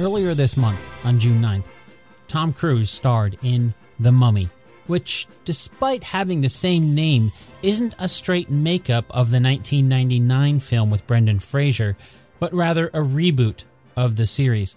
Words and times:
Earlier 0.00 0.32
this 0.32 0.56
month, 0.56 0.82
on 1.04 1.18
June 1.20 1.42
9th, 1.42 1.66
Tom 2.26 2.54
Cruise 2.54 2.90
starred 2.90 3.36
in 3.42 3.74
The 3.98 4.10
Mummy, 4.10 4.48
which, 4.86 5.28
despite 5.44 6.02
having 6.02 6.40
the 6.40 6.48
same 6.48 6.94
name, 6.94 7.32
isn't 7.62 7.94
a 7.98 8.08
straight 8.08 8.48
makeup 8.48 9.04
of 9.10 9.30
the 9.30 9.42
1999 9.42 10.60
film 10.60 10.90
with 10.90 11.06
Brendan 11.06 11.38
Fraser, 11.38 11.98
but 12.38 12.54
rather 12.54 12.86
a 12.88 13.00
reboot 13.00 13.64
of 13.94 14.16
the 14.16 14.24
series. 14.24 14.74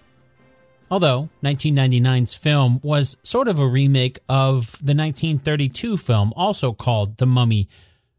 Although 0.91 1.29
1999's 1.42 2.33
film 2.33 2.82
was 2.83 3.15
sort 3.24 3.47
of 3.47 3.60
a 3.60 3.65
remake 3.65 4.19
of 4.28 4.74
the 4.83 4.93
1932 4.93 5.96
film, 5.96 6.33
also 6.36 6.74
called 6.74 7.15
The 7.15 7.25
Mummy. 7.25 7.69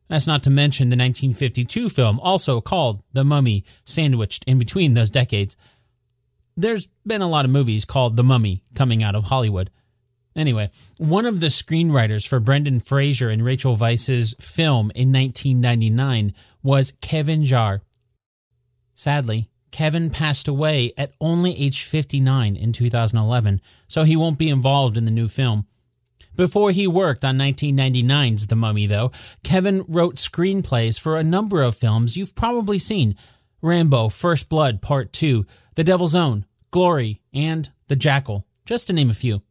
That's 0.09 0.27
not 0.27 0.43
to 0.45 0.50
mention 0.50 0.89
the 0.89 0.96
1952 0.96 1.91
film, 1.91 2.18
also 2.21 2.63
called 2.63 3.03
The 3.13 3.25
Mummy, 3.25 3.63
sandwiched 3.85 4.43
in 4.46 4.59
between 4.59 4.95
those 4.95 5.11
decades 5.11 5.55
there's 6.57 6.89
been 7.07 7.22
a 7.22 7.29
lot 7.29 7.44
of 7.44 7.50
movies 7.50 7.85
called 7.85 8.17
The 8.17 8.22
Mummy 8.22 8.62
coming 8.75 9.03
out 9.03 9.14
of 9.14 9.25
Hollywood. 9.25 9.71
Anyway, 10.36 10.71
one 10.99 11.26
of 11.26 11.40
the 11.40 11.46
screenwriters 11.46 12.26
for 12.26 12.40
Brendan 12.40 12.81
Fraser 12.81 13.31
and 13.31 13.45
Rachel 13.45 13.76
Weisz's 13.76 14.35
film 14.40 14.90
in 14.95 15.12
1999 15.12 16.35
was 16.62 16.93
Kevin 17.00 17.45
Jarre. 17.45 17.81
Sadly, 18.95 19.48
Kevin 19.71 20.11
passed 20.11 20.48
away 20.48 20.93
at 20.96 21.14
only 21.21 21.57
age 21.57 21.82
59 21.82 22.57
in 22.57 22.73
2011, 22.73 23.61
so 23.86 24.04
he 24.04 24.17
won't 24.17 24.39
be 24.39 24.48
involved 24.48 24.96
in 24.96 25.04
the 25.04 25.11
new 25.11 25.29
film. 25.29 25.67
Before 26.36 26.73
he 26.73 26.86
worked 26.89 27.25
on 27.25 27.39
1999's 27.39 28.48
The 28.48 28.57
Mummy, 28.57 28.86
though, 28.86 29.12
Kevin 29.45 29.84
wrote 29.86 30.17
screenplays 30.17 30.98
for 30.98 31.17
a 31.17 31.23
number 31.23 31.62
of 31.62 31.76
films 31.76 32.17
you've 32.17 32.34
probably 32.34 32.78
seen 32.78 33.17
Rambo 33.62 34.09
First 34.09 34.48
Blood 34.48 34.83
Part 34.83 35.12
2, 35.12 35.47
The 35.75 35.84
Devil's 35.84 36.14
Own, 36.14 36.47
Glory, 36.70 37.20
and 37.33 37.70
The 37.89 37.97
Jackal, 37.97 38.47
just 38.64 38.86
to 38.86 38.92
name 38.92 39.11
a 39.11 39.14
few. 39.14 39.42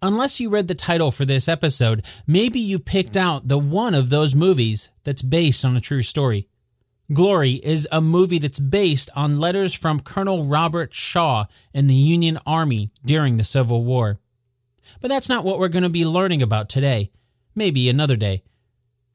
Unless 0.00 0.38
you 0.38 0.50
read 0.50 0.68
the 0.68 0.74
title 0.74 1.10
for 1.10 1.24
this 1.24 1.48
episode, 1.48 2.04
maybe 2.26 2.60
you 2.60 2.78
picked 2.78 3.16
out 3.16 3.48
the 3.48 3.58
one 3.58 3.94
of 3.94 4.10
those 4.10 4.34
movies 4.34 4.90
that's 5.02 5.22
based 5.22 5.64
on 5.64 5.76
a 5.76 5.80
true 5.80 6.02
story. 6.02 6.46
Glory 7.12 7.54
is 7.54 7.88
a 7.90 8.00
movie 8.00 8.38
that's 8.38 8.58
based 8.58 9.10
on 9.16 9.40
letters 9.40 9.74
from 9.74 10.00
Colonel 10.00 10.44
Robert 10.44 10.94
Shaw 10.94 11.46
in 11.72 11.86
the 11.86 11.94
Union 11.94 12.38
Army 12.46 12.90
during 13.04 13.36
the 13.36 13.44
Civil 13.44 13.84
War. 13.84 14.20
But 15.00 15.08
that's 15.08 15.28
not 15.28 15.44
what 15.44 15.58
we're 15.58 15.68
going 15.68 15.82
to 15.82 15.88
be 15.88 16.06
learning 16.06 16.40
about 16.40 16.68
today. 16.68 17.10
Maybe 17.54 17.88
another 17.88 18.16
day. 18.16 18.42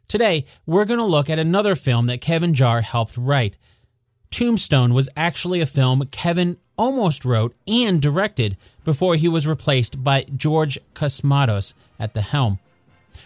Today, 0.08 0.46
we're 0.66 0.86
going 0.86 1.00
to 1.00 1.06
look 1.06 1.30
at 1.30 1.40
another 1.40 1.76
film 1.76 2.08
that 2.08 2.22
Kevin 2.22 2.54
Jarre 2.54 2.84
helped 2.84 3.16
write. 3.16 3.58
Tombstone 4.32 4.94
was 4.94 5.10
actually 5.18 5.62
a 5.62 5.66
film 5.66 6.06
Kevin 6.12 6.58
almost 6.78 7.26
wrote 7.26 7.56
and 7.68 8.02
directed 8.02 8.58
before 8.84 9.16
he 9.16 9.28
was 9.28 9.48
replaced 9.48 10.04
by 10.04 10.26
George 10.36 10.78
Cosmatos 10.94 11.74
at 12.00 12.14
the 12.14 12.22
helm. 12.22 12.60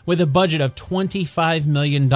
With 0.05 0.19
a 0.21 0.25
budget 0.25 0.61
of 0.61 0.75
$25 0.75 1.65
million, 1.65 2.11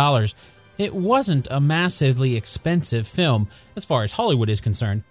it 0.77 0.95
wasn't 0.95 1.47
a 1.51 1.59
massively 1.59 2.35
expensive 2.35 3.07
film 3.07 3.47
as 3.75 3.85
far 3.85 4.03
as 4.03 4.13
Hollywood 4.13 4.49
is 4.49 4.61
concerned. 4.61 5.03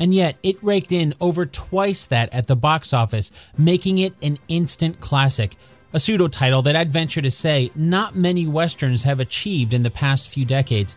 And 0.00 0.14
yet, 0.14 0.36
it 0.42 0.62
raked 0.62 0.92
in 0.92 1.14
over 1.20 1.46
twice 1.46 2.06
that 2.06 2.32
at 2.32 2.46
the 2.46 2.54
box 2.54 2.92
office, 2.92 3.32
making 3.56 3.98
it 3.98 4.14
an 4.22 4.38
instant 4.48 5.00
classic 5.00 5.56
a 5.92 5.98
pseudo 5.98 6.28
title 6.28 6.60
that 6.62 6.76
I'd 6.76 6.92
venture 6.92 7.22
to 7.22 7.30
say 7.30 7.70
not 7.74 8.14
many 8.14 8.46
westerns 8.46 9.04
have 9.04 9.20
achieved 9.20 9.72
in 9.72 9.82
the 9.82 9.90
past 9.90 10.28
few 10.28 10.44
decades. 10.44 10.96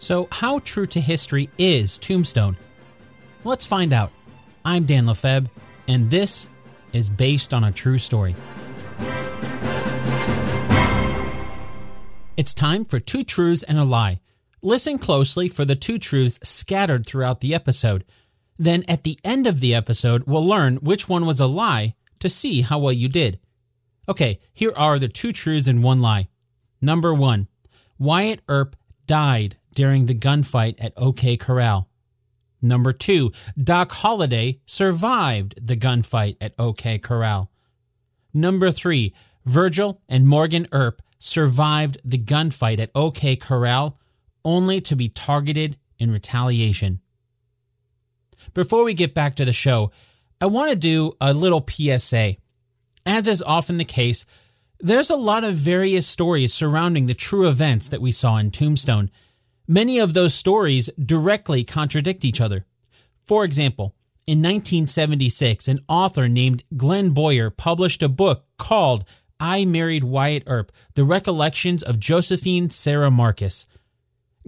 So, 0.00 0.28
how 0.30 0.60
true 0.60 0.86
to 0.86 1.00
history 1.00 1.50
is 1.58 1.98
Tombstone? 1.98 2.56
Let's 3.42 3.66
find 3.66 3.92
out. 3.92 4.12
I'm 4.64 4.84
Dan 4.84 5.06
Lefebvre, 5.06 5.50
and 5.88 6.08
this 6.08 6.48
is 6.92 7.10
based 7.10 7.52
on 7.52 7.64
a 7.64 7.72
true 7.72 7.98
story. 7.98 8.36
It's 12.36 12.54
time 12.54 12.84
for 12.84 13.00
two 13.00 13.24
truths 13.24 13.64
and 13.64 13.76
a 13.76 13.84
lie. 13.84 14.20
Listen 14.62 14.98
closely 14.98 15.48
for 15.48 15.64
the 15.64 15.74
two 15.74 15.98
truths 15.98 16.38
scattered 16.44 17.04
throughout 17.04 17.40
the 17.40 17.52
episode. 17.52 18.04
Then, 18.56 18.84
at 18.86 19.02
the 19.02 19.18
end 19.24 19.48
of 19.48 19.58
the 19.58 19.74
episode, 19.74 20.24
we'll 20.28 20.46
learn 20.46 20.76
which 20.76 21.08
one 21.08 21.26
was 21.26 21.40
a 21.40 21.46
lie 21.46 21.96
to 22.20 22.28
see 22.28 22.60
how 22.60 22.78
well 22.78 22.92
you 22.92 23.08
did. 23.08 23.40
Okay, 24.08 24.38
here 24.52 24.72
are 24.76 25.00
the 25.00 25.08
two 25.08 25.32
truths 25.32 25.66
and 25.66 25.82
one 25.82 26.00
lie. 26.00 26.28
Number 26.80 27.12
one, 27.12 27.48
Wyatt 27.98 28.42
Earp 28.48 28.76
died 29.06 29.56
during 29.78 30.06
the 30.06 30.14
gunfight 30.14 30.74
at 30.80 30.92
OK 30.96 31.36
Corral. 31.36 31.88
Number 32.60 32.90
two, 32.90 33.30
Doc 33.56 33.92
Holliday 33.92 34.58
survived 34.66 35.54
the 35.64 35.76
gunfight 35.76 36.36
at 36.40 36.52
OK 36.58 36.98
Corral. 36.98 37.52
Number 38.34 38.72
three, 38.72 39.14
Virgil 39.44 40.02
and 40.08 40.26
Morgan 40.26 40.66
Earp 40.72 41.00
survived 41.20 41.98
the 42.04 42.18
gunfight 42.18 42.80
at 42.80 42.90
OK 42.92 43.36
Corral 43.36 44.00
only 44.44 44.80
to 44.80 44.96
be 44.96 45.08
targeted 45.08 45.76
in 45.96 46.10
retaliation. 46.10 46.98
Before 48.54 48.82
we 48.82 48.94
get 48.94 49.14
back 49.14 49.36
to 49.36 49.44
the 49.44 49.52
show, 49.52 49.92
I 50.40 50.46
want 50.46 50.70
to 50.70 50.76
do 50.76 51.12
a 51.20 51.32
little 51.32 51.64
PSA. 51.64 52.34
As 53.06 53.28
is 53.28 53.42
often 53.42 53.78
the 53.78 53.84
case, 53.84 54.26
there's 54.80 55.10
a 55.10 55.14
lot 55.14 55.44
of 55.44 55.54
various 55.54 56.08
stories 56.08 56.52
surrounding 56.52 57.06
the 57.06 57.14
true 57.14 57.48
events 57.48 57.86
that 57.86 58.00
we 58.00 58.10
saw 58.10 58.38
in 58.38 58.50
Tombstone. 58.50 59.12
Many 59.70 59.98
of 59.98 60.14
those 60.14 60.32
stories 60.32 60.88
directly 60.98 61.62
contradict 61.62 62.24
each 62.24 62.40
other. 62.40 62.64
For 63.26 63.44
example, 63.44 63.94
in 64.26 64.38
1976, 64.38 65.68
an 65.68 65.80
author 65.88 66.26
named 66.26 66.64
Glenn 66.74 67.10
Boyer 67.10 67.50
published 67.50 68.02
a 68.02 68.08
book 68.08 68.46
called 68.58 69.04
I 69.38 69.66
Married 69.66 70.04
Wyatt 70.04 70.44
Earp 70.46 70.72
The 70.94 71.04
Recollections 71.04 71.82
of 71.82 72.00
Josephine 72.00 72.70
Sarah 72.70 73.10
Marcus. 73.10 73.66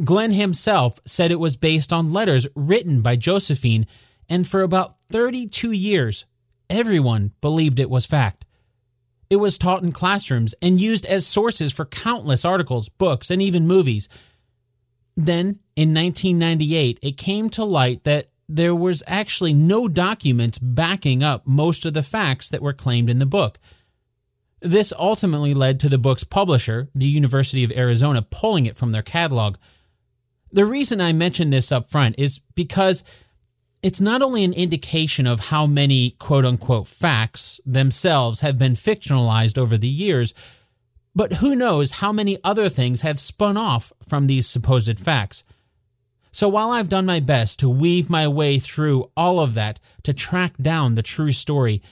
Glenn 0.03 0.33
himself 0.33 0.99
said 1.05 1.31
it 1.31 1.39
was 1.39 1.57
based 1.57 1.93
on 1.93 2.15
letters 2.15 2.47
written 2.57 3.03
by 3.03 3.17
Josephine, 3.17 3.87
and 4.27 4.49
for 4.49 4.63
about 4.63 4.95
32 5.11 5.71
years, 5.71 6.25
everyone 6.71 7.33
believed 7.43 7.79
it 7.79 7.91
was 7.91 8.07
fact. 8.07 8.47
It 9.29 9.37
was 9.37 9.59
taught 9.59 9.83
in 9.83 9.93
classrooms 9.93 10.55
and 10.63 10.81
used 10.81 11.05
as 11.05 11.27
sources 11.27 11.73
for 11.73 11.85
countless 11.85 12.45
articles, 12.45 12.89
books, 12.89 13.31
and 13.31 13.43
even 13.43 13.67
movies. 13.67 14.09
Then, 15.21 15.61
in 15.77 15.93
1998, 15.93 16.99
it 17.03 17.19
came 17.19 17.51
to 17.51 17.63
light 17.63 18.05
that 18.05 18.29
there 18.49 18.75
was 18.75 19.03
actually 19.07 19.53
no 19.53 19.87
documents 19.87 20.57
backing 20.57 21.23
up 21.23 21.47
most 21.47 21.85
of 21.85 21.93
the 21.93 22.03
facts 22.03 22.49
that 22.49 22.63
were 22.63 22.73
claimed 22.73 23.11
in 23.11 23.19
the 23.19 23.27
book. 23.27 23.59
This 24.63 24.95
ultimately 24.99 25.53
led 25.53 25.79
to 25.81 25.91
the 25.91 25.99
book's 25.99 26.25
publisher, 26.25 26.89
the 26.95 27.07
University 27.07 27.63
of 27.63 27.73
Arizona, 27.73 28.23
pulling 28.23 28.65
it 28.65 28.79
from 28.79 28.93
their 28.93 29.03
catalog. 29.03 29.57
The 30.53 30.65
reason 30.65 31.03
I 31.03 31.13
mention 31.13 31.51
this 31.51 31.71
up 31.71 31.91
front 31.91 32.15
is 32.19 32.41
because 32.55 33.05
it's 33.83 34.01
not 34.01 34.23
only 34.23 34.43
an 34.43 34.55
indication 34.55 35.27
of 35.27 35.41
how 35.41 35.67
many 35.67 36.13
quote 36.13 36.47
unquote 36.47 36.89
facts 36.89 37.61
themselves 37.67 38.41
have 38.41 38.57
been 38.57 38.73
fictionalized 38.73 39.59
over 39.59 39.77
the 39.77 39.87
years, 39.87 40.33
but 41.15 41.35
who 41.35 41.55
knows 41.55 41.93
how 41.93 42.13
many 42.13 42.39
other 42.45 42.69
things 42.69 43.03
have 43.03 43.21
spun 43.21 43.57
off 43.57 43.93
from 44.07 44.27
these 44.27 44.47
supposed 44.47 44.99
facts. 44.99 45.45
So 46.33 46.49
while 46.49 46.71
I've 46.71 46.89
done 46.89 47.07
my 47.07 47.21
best 47.21 47.59
to 47.61 47.69
weave 47.69 48.09
my 48.09 48.29
way 48.29 48.59
through 48.59 49.11
all 49.17 49.41
of 49.41 49.55
that 49.55 49.81
to 50.05 50.15
track 50.15 50.57
down 50.59 50.95
the 50.95 51.03
true 51.03 51.33
story, 51.33 51.83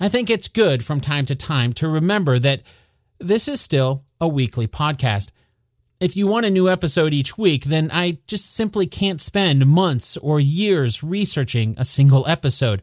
I 0.00 0.08
think 0.08 0.28
it's 0.28 0.48
good 0.48 0.84
from 0.84 1.00
time 1.00 1.24
to 1.26 1.34
time 1.34 1.72
to 1.74 1.88
remember 1.88 2.38
that 2.38 2.62
this 3.18 3.48
is 3.48 3.60
still 3.60 4.04
a 4.20 4.28
weekly 4.28 4.66
podcast. 4.66 5.30
If 6.00 6.16
you 6.16 6.26
want 6.26 6.44
a 6.44 6.50
new 6.50 6.68
episode 6.68 7.14
each 7.14 7.38
week, 7.38 7.64
then 7.64 7.90
I 7.92 8.18
just 8.26 8.54
simply 8.54 8.86
can't 8.86 9.20
spend 9.20 9.66
months 9.66 10.16
or 10.18 10.40
years 10.40 11.02
researching 11.02 11.74
a 11.78 11.84
single 11.84 12.26
episode. 12.26 12.82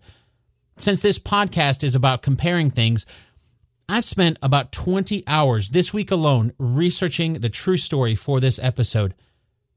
Since 0.77 1.01
this 1.03 1.19
podcast 1.19 1.83
is 1.83 1.93
about 1.93 2.23
comparing 2.23 2.71
things, 2.71 3.05
I've 3.93 4.05
spent 4.05 4.39
about 4.41 4.71
20 4.71 5.23
hours 5.27 5.69
this 5.69 5.93
week 5.93 6.09
alone 6.09 6.53
researching 6.57 7.33
the 7.33 7.49
true 7.49 7.77
story 7.77 8.15
for 8.15 8.39
this 8.39 8.57
episode. 8.57 9.13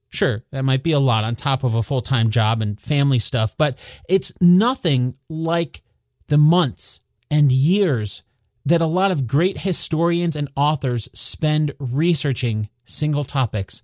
Sure, 0.08 0.42
that 0.52 0.64
might 0.64 0.82
be 0.82 0.92
a 0.92 0.98
lot 0.98 1.22
on 1.22 1.36
top 1.36 1.62
of 1.62 1.74
a 1.74 1.82
full 1.82 2.00
time 2.00 2.30
job 2.30 2.62
and 2.62 2.80
family 2.80 3.18
stuff, 3.18 3.54
but 3.58 3.76
it's 4.08 4.32
nothing 4.40 5.16
like 5.28 5.82
the 6.28 6.38
months 6.38 7.02
and 7.30 7.52
years 7.52 8.22
that 8.64 8.80
a 8.80 8.86
lot 8.86 9.10
of 9.10 9.26
great 9.26 9.58
historians 9.58 10.34
and 10.34 10.48
authors 10.56 11.10
spend 11.12 11.74
researching 11.78 12.70
single 12.86 13.22
topics. 13.22 13.82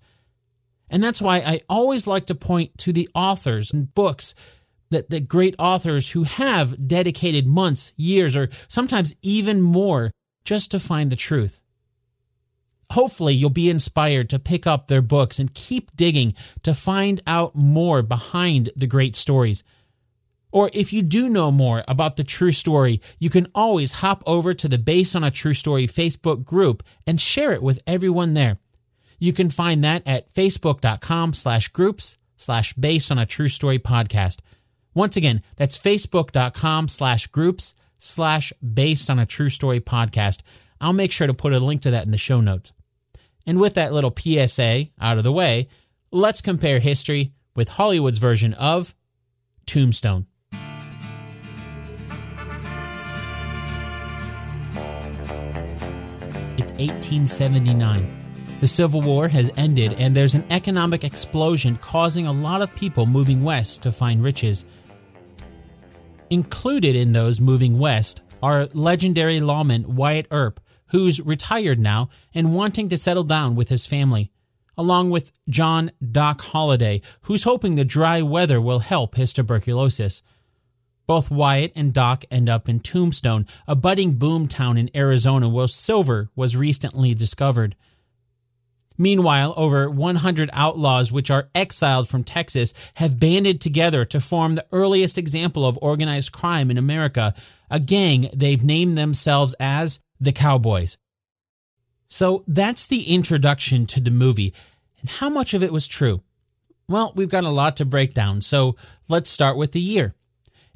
And 0.89 1.03
that's 1.03 1.21
why 1.21 1.41
I 1.41 1.61
always 1.69 2.07
like 2.07 2.25
to 2.25 2.33
point 2.33 2.75
to 2.79 2.91
the 2.91 3.07
authors 3.13 3.71
and 3.71 3.93
books 3.93 4.33
that 4.89 5.11
the 5.11 5.19
great 5.19 5.53
authors 5.59 6.09
who 6.11 6.23
have 6.23 6.87
dedicated 6.87 7.45
months, 7.45 7.93
years, 7.95 8.35
or 8.35 8.49
sometimes 8.67 9.15
even 9.21 9.61
more 9.61 10.11
just 10.43 10.71
to 10.71 10.79
find 10.79 11.11
the 11.11 11.15
truth. 11.15 11.61
Hopefully, 12.91 13.33
you'll 13.33 13.49
be 13.49 13.69
inspired 13.69 14.29
to 14.29 14.39
pick 14.39 14.67
up 14.67 14.87
their 14.87 15.01
books 15.01 15.39
and 15.39 15.53
keep 15.53 15.95
digging 15.95 16.35
to 16.61 16.73
find 16.73 17.21
out 17.25 17.55
more 17.55 18.03
behind 18.03 18.69
the 18.75 18.87
great 18.87 19.15
stories. 19.15 19.63
Or 20.51 20.69
if 20.73 20.93
you 20.93 21.01
do 21.01 21.29
know 21.29 21.51
more 21.51 21.83
about 21.87 22.15
the 22.15 22.23
true 22.23 22.51
story, 22.51 23.01
you 23.17 23.31
can 23.31 23.47
always 23.55 23.93
hop 23.93 24.21
over 24.27 24.53
to 24.53 24.67
the 24.67 24.77
Base 24.77 25.15
on 25.15 25.23
a 25.23 25.31
True 25.31 25.55
Story 25.55 25.87
Facebook 25.87 26.45
group 26.45 26.83
and 27.07 27.19
share 27.19 27.53
it 27.53 27.63
with 27.63 27.81
everyone 27.87 28.35
there. 28.35 28.59
You 29.17 29.33
can 29.33 29.49
find 29.49 29.83
that 29.83 30.03
at 30.05 30.31
facebook.com 30.31 31.33
slash 31.33 31.69
groups 31.69 32.17
slash 32.35 32.73
based 32.73 33.11
on 33.11 33.17
a 33.17 33.25
true 33.25 33.47
story 33.47 33.79
podcast. 33.79 34.39
Once 34.93 35.17
again, 35.17 35.41
that's 35.55 35.79
facebook.com 35.79 36.87
slash 36.87 37.25
groups 37.27 37.73
slash 38.03 38.53
based 38.61 39.09
on 39.09 39.19
a 39.19 39.25
true 39.25 39.49
story 39.49 39.79
podcast. 39.79 40.41
I'll 40.81 40.93
make 40.93 41.11
sure 41.11 41.27
to 41.27 41.33
put 41.33 41.53
a 41.53 41.59
link 41.59 41.81
to 41.83 41.91
that 41.91 42.05
in 42.05 42.11
the 42.11 42.17
show 42.17 42.41
notes. 42.41 42.73
And 43.45 43.59
with 43.59 43.73
that 43.75 43.93
little 43.93 44.13
PSA 44.17 44.87
out 44.99 45.17
of 45.17 45.23
the 45.23 45.31
way, 45.31 45.67
let's 46.11 46.41
compare 46.41 46.79
history 46.79 47.33
with 47.55 47.69
Hollywood's 47.69 48.17
version 48.17 48.53
of 48.55 48.93
Tombstone. 49.65 50.27
It's 56.55 56.71
1879. 56.73 58.19
The 58.59 58.67
Civil 58.67 59.01
War 59.01 59.27
has 59.27 59.51
ended, 59.57 59.93
and 59.93 60.15
there's 60.15 60.35
an 60.35 60.45
economic 60.49 61.03
explosion 61.03 61.75
causing 61.77 62.27
a 62.27 62.31
lot 62.31 62.61
of 62.61 62.73
people 62.75 63.05
moving 63.05 63.43
west 63.43 63.83
to 63.83 63.91
find 63.91 64.23
riches. 64.23 64.63
Included 66.33 66.95
in 66.95 67.11
those 67.11 67.39
moving 67.39 67.77
west 67.77 68.23
are 68.41 68.67
legendary 68.73 69.39
lawman 69.39 69.95
Wyatt 69.95 70.25
Earp, 70.31 70.59
who's 70.87 71.21
retired 71.21 71.79
now 71.79 72.09
and 72.33 72.55
wanting 72.55 72.89
to 72.89 72.97
settle 72.97 73.23
down 73.23 73.53
with 73.53 73.69
his 73.69 73.85
family, 73.85 74.31
along 74.75 75.11
with 75.11 75.31
John 75.47 75.91
Doc 76.11 76.41
Holliday, 76.41 77.03
who's 77.21 77.43
hoping 77.43 77.75
the 77.75 77.85
dry 77.85 78.23
weather 78.23 78.59
will 78.59 78.79
help 78.79 79.13
his 79.13 79.31
tuberculosis. 79.31 80.23
Both 81.05 81.29
Wyatt 81.29 81.71
and 81.75 81.93
Doc 81.93 82.25
end 82.31 82.49
up 82.49 82.67
in 82.67 82.79
Tombstone, 82.79 83.45
a 83.67 83.75
budding 83.75 84.15
boom 84.15 84.47
town 84.47 84.75
in 84.75 84.89
Arizona 84.95 85.47
where 85.47 85.67
silver 85.67 86.31
was 86.35 86.57
recently 86.57 87.13
discovered. 87.13 87.75
Meanwhile, 88.97 89.53
over 89.57 89.89
100 89.89 90.49
outlaws, 90.53 91.11
which 91.11 91.31
are 91.31 91.49
exiled 91.55 92.07
from 92.07 92.23
Texas, 92.23 92.73
have 92.95 93.19
banded 93.19 93.59
together 93.59 94.05
to 94.05 94.21
form 94.21 94.55
the 94.55 94.65
earliest 94.71 95.17
example 95.17 95.65
of 95.65 95.79
organized 95.81 96.31
crime 96.31 96.69
in 96.69 96.77
America, 96.77 97.33
a 97.69 97.79
gang 97.79 98.29
they've 98.33 98.63
named 98.63 98.97
themselves 98.97 99.55
as 99.59 99.99
the 100.19 100.31
Cowboys. 100.31 100.97
So 102.07 102.43
that's 102.47 102.85
the 102.85 103.03
introduction 103.03 103.85
to 103.87 103.99
the 103.99 104.11
movie. 104.11 104.53
And 105.01 105.09
how 105.09 105.29
much 105.29 105.53
of 105.53 105.63
it 105.63 105.73
was 105.73 105.87
true? 105.87 106.21
Well, 106.87 107.11
we've 107.15 107.29
got 107.29 107.43
a 107.43 107.49
lot 107.49 107.77
to 107.77 107.85
break 107.85 108.13
down, 108.13 108.41
so 108.41 108.75
let's 109.07 109.29
start 109.29 109.57
with 109.57 109.71
the 109.71 109.79
year. 109.79 110.13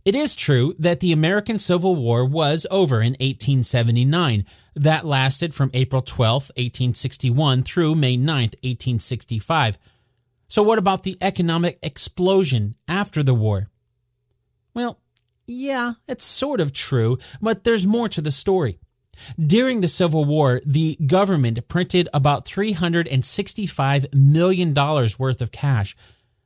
It 0.03 0.15
is 0.15 0.35
true 0.35 0.73
that 0.79 1.01
the 1.01 1.11
American 1.11 1.59
Civil 1.59 1.95
War 1.95 2.23
was 2.23 2.65
over 2.71 3.01
in 3.01 3.11
1879. 3.19 4.45
That 4.77 5.05
lasted 5.07 5.55
from 5.55 5.71
April 5.73 6.03
12, 6.03 6.51
1861 6.55 7.63
through 7.63 7.95
May 7.95 8.15
9, 8.15 8.25
1865. 8.61 9.79
So, 10.47 10.61
what 10.61 10.77
about 10.77 11.01
the 11.01 11.17
economic 11.19 11.79
explosion 11.81 12.75
after 12.87 13.23
the 13.23 13.33
war? 13.33 13.69
Well, 14.75 14.99
yeah, 15.47 15.93
it's 16.07 16.23
sort 16.23 16.61
of 16.61 16.73
true, 16.73 17.17
but 17.41 17.63
there's 17.63 17.87
more 17.87 18.07
to 18.09 18.21
the 18.21 18.29
story. 18.29 18.77
During 19.43 19.81
the 19.81 19.87
Civil 19.87 20.25
War, 20.25 20.61
the 20.63 20.95
government 21.07 21.67
printed 21.67 22.07
about 22.13 22.45
$365 22.45 24.13
million 24.13 24.73
worth 24.75 25.41
of 25.41 25.51
cash. 25.51 25.95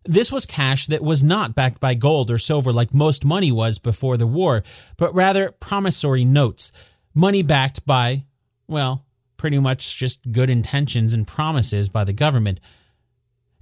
This 0.06 0.32
was 0.32 0.46
cash 0.46 0.88
that 0.88 1.04
was 1.04 1.22
not 1.22 1.54
backed 1.54 1.82
by 1.82 1.96
gold 1.96 2.32
or 2.32 2.38
silver 2.38 2.72
like 2.72 2.94
most 2.94 3.26
money 3.26 3.52
was 3.52 3.78
before 3.78 4.16
the 4.16 4.26
war, 4.26 4.64
but 4.96 5.14
rather 5.14 5.52
promissory 5.52 6.24
notes, 6.24 6.72
money 7.14 7.44
backed 7.44 7.86
by, 7.86 8.26
well, 8.68 9.06
pretty 9.38 9.60
much 9.60 9.98
just 9.98 10.32
good 10.32 10.50
intentions 10.50 11.14
and 11.14 11.28
promises 11.28 11.90
by 11.90 12.04
the 12.04 12.14
government. 12.14 12.60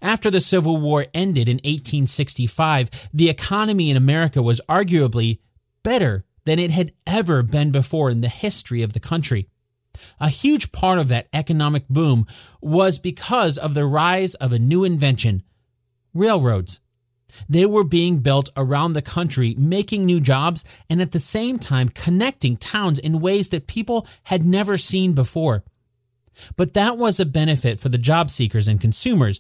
After 0.02 0.30
the 0.30 0.40
Civil 0.40 0.78
War 0.78 1.08
ended 1.14 1.50
in 1.50 1.58
1865, 1.58 2.90
the 3.14 3.30
economy 3.30 3.90
in 3.90 3.98
America 3.98 4.42
was 4.42 4.62
arguably 4.70 5.40
better 5.84 6.26
than 6.46 6.60
it 6.60 6.72
had 6.72 6.94
ever 7.06 7.44
been 7.44 7.72
before 7.72 8.10
in 8.10 8.22
the 8.22 8.30
history 8.30 8.82
of 8.82 8.94
the 8.94 9.00
country. 9.00 9.48
A 10.20 10.30
huge 10.30 10.72
part 10.72 11.00
of 11.00 11.08
that 11.10 11.28
economic 11.34 11.88
boom 11.88 12.26
was 12.62 12.98
because 13.00 13.58
of 13.58 13.74
the 13.74 13.86
rise 13.86 14.36
of 14.36 14.54
a 14.54 14.60
new 14.60 14.84
invention, 14.84 15.44
railroads. 16.14 16.80
They 17.48 17.66
were 17.66 17.84
being 17.84 18.20
built 18.20 18.50
around 18.58 18.94
the 18.94 19.02
country, 19.02 19.56
making 19.58 20.06
new 20.06 20.20
jobs 20.20 20.66
and 20.90 21.02
at 21.02 21.12
the 21.12 21.20
same 21.20 21.60
time 21.60 21.90
connecting 21.90 22.58
towns 22.58 23.00
in 23.00 23.22
ways 23.22 23.50
that 23.50 23.68
people 23.68 24.08
had 24.24 24.44
never 24.44 24.78
seen 24.78 25.14
before. 25.14 25.64
But 26.56 26.74
that 26.74 26.98
was 26.98 27.20
a 27.20 27.26
benefit 27.26 27.80
for 27.80 27.90
the 27.90 27.98
job 27.98 28.30
seekers 28.30 28.68
and 28.68 28.80
consumers. 28.80 29.40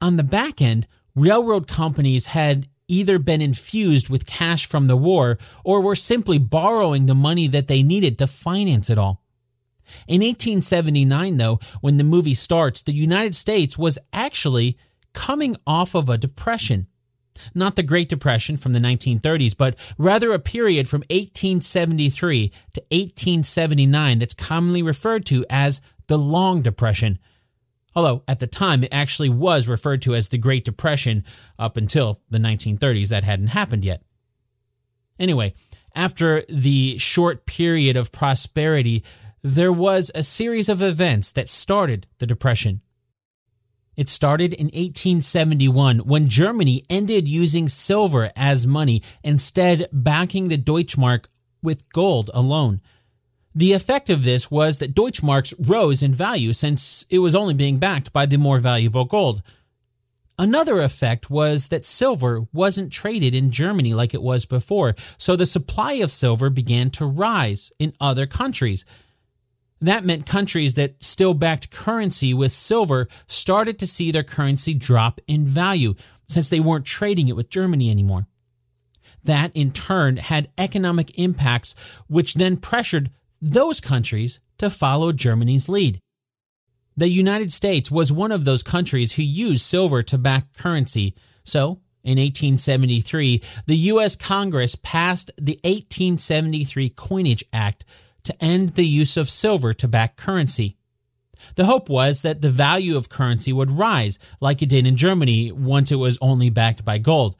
On 0.00 0.16
the 0.16 0.22
back 0.22 0.60
end, 0.60 0.86
railroad 1.14 1.68
companies 1.68 2.28
had 2.28 2.68
either 2.88 3.18
been 3.18 3.40
infused 3.40 4.08
with 4.08 4.26
cash 4.26 4.66
from 4.66 4.86
the 4.86 4.96
war 4.96 5.38
or 5.64 5.80
were 5.80 5.94
simply 5.94 6.38
borrowing 6.38 7.06
the 7.06 7.14
money 7.14 7.46
that 7.48 7.68
they 7.68 7.82
needed 7.82 8.18
to 8.18 8.26
finance 8.26 8.90
it 8.90 8.98
all. 8.98 9.22
In 10.08 10.20
1879, 10.20 11.36
though, 11.36 11.60
when 11.80 11.96
the 11.96 12.04
movie 12.04 12.34
starts, 12.34 12.82
the 12.82 12.94
United 12.94 13.34
States 13.34 13.76
was 13.76 13.98
actually 14.12 14.78
coming 15.12 15.56
off 15.66 15.94
of 15.94 16.08
a 16.08 16.18
depression. 16.18 16.86
Not 17.54 17.76
the 17.76 17.82
Great 17.82 18.08
Depression 18.08 18.56
from 18.56 18.72
the 18.72 18.78
1930s, 18.78 19.56
but 19.56 19.76
rather 19.98 20.32
a 20.32 20.38
period 20.38 20.88
from 20.88 21.00
1873 21.02 22.48
to 22.74 22.80
1879 22.90 24.18
that's 24.18 24.34
commonly 24.34 24.82
referred 24.82 25.26
to 25.26 25.44
as 25.50 25.80
the 26.06 26.18
Long 26.18 26.62
Depression. 26.62 27.18
Although 27.94 28.22
at 28.26 28.40
the 28.40 28.46
time 28.46 28.84
it 28.84 28.92
actually 28.92 29.28
was 29.28 29.68
referred 29.68 30.02
to 30.02 30.14
as 30.14 30.28
the 30.28 30.38
Great 30.38 30.64
Depression 30.64 31.24
up 31.58 31.76
until 31.76 32.20
the 32.30 32.38
1930s, 32.38 33.08
that 33.08 33.24
hadn't 33.24 33.48
happened 33.48 33.84
yet. 33.84 34.02
Anyway, 35.18 35.54
after 35.94 36.44
the 36.48 36.96
short 36.98 37.44
period 37.44 37.96
of 37.96 38.12
prosperity, 38.12 39.04
there 39.42 39.72
was 39.72 40.10
a 40.14 40.22
series 40.22 40.68
of 40.68 40.80
events 40.80 41.32
that 41.32 41.48
started 41.48 42.06
the 42.18 42.26
Depression. 42.26 42.80
It 43.96 44.08
started 44.08 44.54
in 44.54 44.66
1871 44.66 45.98
when 46.00 46.28
Germany 46.28 46.82
ended 46.88 47.28
using 47.28 47.68
silver 47.68 48.30
as 48.34 48.66
money, 48.66 49.02
instead, 49.22 49.88
backing 49.92 50.48
the 50.48 50.56
Deutschmark 50.56 51.26
with 51.62 51.92
gold 51.92 52.30
alone. 52.32 52.80
The 53.54 53.74
effect 53.74 54.08
of 54.08 54.24
this 54.24 54.50
was 54.50 54.78
that 54.78 54.94
Deutschmarks 54.94 55.52
rose 55.58 56.02
in 56.02 56.14
value 56.14 56.54
since 56.54 57.04
it 57.10 57.18
was 57.18 57.34
only 57.34 57.52
being 57.52 57.78
backed 57.78 58.12
by 58.12 58.24
the 58.24 58.38
more 58.38 58.58
valuable 58.58 59.04
gold. 59.04 59.42
Another 60.38 60.80
effect 60.80 61.28
was 61.28 61.68
that 61.68 61.84
silver 61.84 62.46
wasn't 62.52 62.90
traded 62.90 63.34
in 63.34 63.50
Germany 63.50 63.92
like 63.92 64.14
it 64.14 64.22
was 64.22 64.46
before, 64.46 64.94
so 65.18 65.36
the 65.36 65.44
supply 65.44 65.92
of 65.94 66.10
silver 66.10 66.48
began 66.48 66.88
to 66.90 67.04
rise 67.04 67.70
in 67.78 67.92
other 68.00 68.26
countries. 68.26 68.86
That 69.82 70.04
meant 70.04 70.26
countries 70.26 70.74
that 70.74 71.02
still 71.02 71.34
backed 71.34 71.72
currency 71.72 72.32
with 72.32 72.52
silver 72.52 73.08
started 73.26 73.80
to 73.80 73.86
see 73.86 74.12
their 74.12 74.22
currency 74.22 74.74
drop 74.74 75.20
in 75.26 75.44
value 75.44 75.96
since 76.28 76.48
they 76.48 76.60
weren't 76.60 76.86
trading 76.86 77.26
it 77.26 77.34
with 77.34 77.50
Germany 77.50 77.90
anymore. 77.90 78.28
That 79.24 79.50
in 79.54 79.72
turn 79.72 80.18
had 80.18 80.50
economic 80.56 81.18
impacts, 81.18 81.74
which 82.06 82.34
then 82.34 82.58
pressured 82.58 83.10
those 83.40 83.80
countries 83.80 84.38
to 84.58 84.70
follow 84.70 85.10
Germany's 85.10 85.68
lead. 85.68 85.98
The 86.96 87.08
United 87.08 87.52
States 87.52 87.90
was 87.90 88.12
one 88.12 88.30
of 88.30 88.44
those 88.44 88.62
countries 88.62 89.12
who 89.12 89.22
used 89.22 89.64
silver 89.64 90.00
to 90.02 90.16
back 90.16 90.52
currency, 90.56 91.16
so 91.42 91.80
in 92.04 92.18
1873, 92.18 93.42
the 93.66 93.76
U.S. 93.76 94.14
Congress 94.14 94.76
passed 94.76 95.32
the 95.36 95.58
1873 95.64 96.88
Coinage 96.90 97.44
Act 97.52 97.84
to 98.24 98.44
end 98.44 98.70
the 98.70 98.86
use 98.86 99.16
of 99.16 99.28
silver 99.28 99.72
to 99.74 99.88
back 99.88 100.16
currency. 100.16 100.76
The 101.56 101.64
hope 101.64 101.88
was 101.88 102.22
that 102.22 102.40
the 102.40 102.50
value 102.50 102.96
of 102.96 103.08
currency 103.08 103.52
would 103.52 103.70
rise, 103.70 104.18
like 104.40 104.62
it 104.62 104.68
did 104.68 104.86
in 104.86 104.96
Germany 104.96 105.50
once 105.50 105.90
it 105.90 105.96
was 105.96 106.18
only 106.20 106.50
backed 106.50 106.84
by 106.84 106.98
gold. 106.98 107.36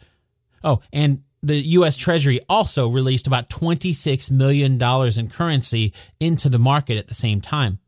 Oh, 0.64 0.80
and 0.92 1.22
the 1.42 1.56
U.S. 1.56 1.96
Treasury 1.96 2.40
also 2.48 2.88
released 2.88 3.26
about 3.26 3.50
$26 3.50 4.30
million 4.30 4.80
in 4.80 5.28
currency 5.28 5.92
into 6.20 6.48
the 6.48 6.58
market 6.58 6.98
at 6.98 7.08
the 7.08 7.14
same 7.14 7.40
time. 7.40 7.78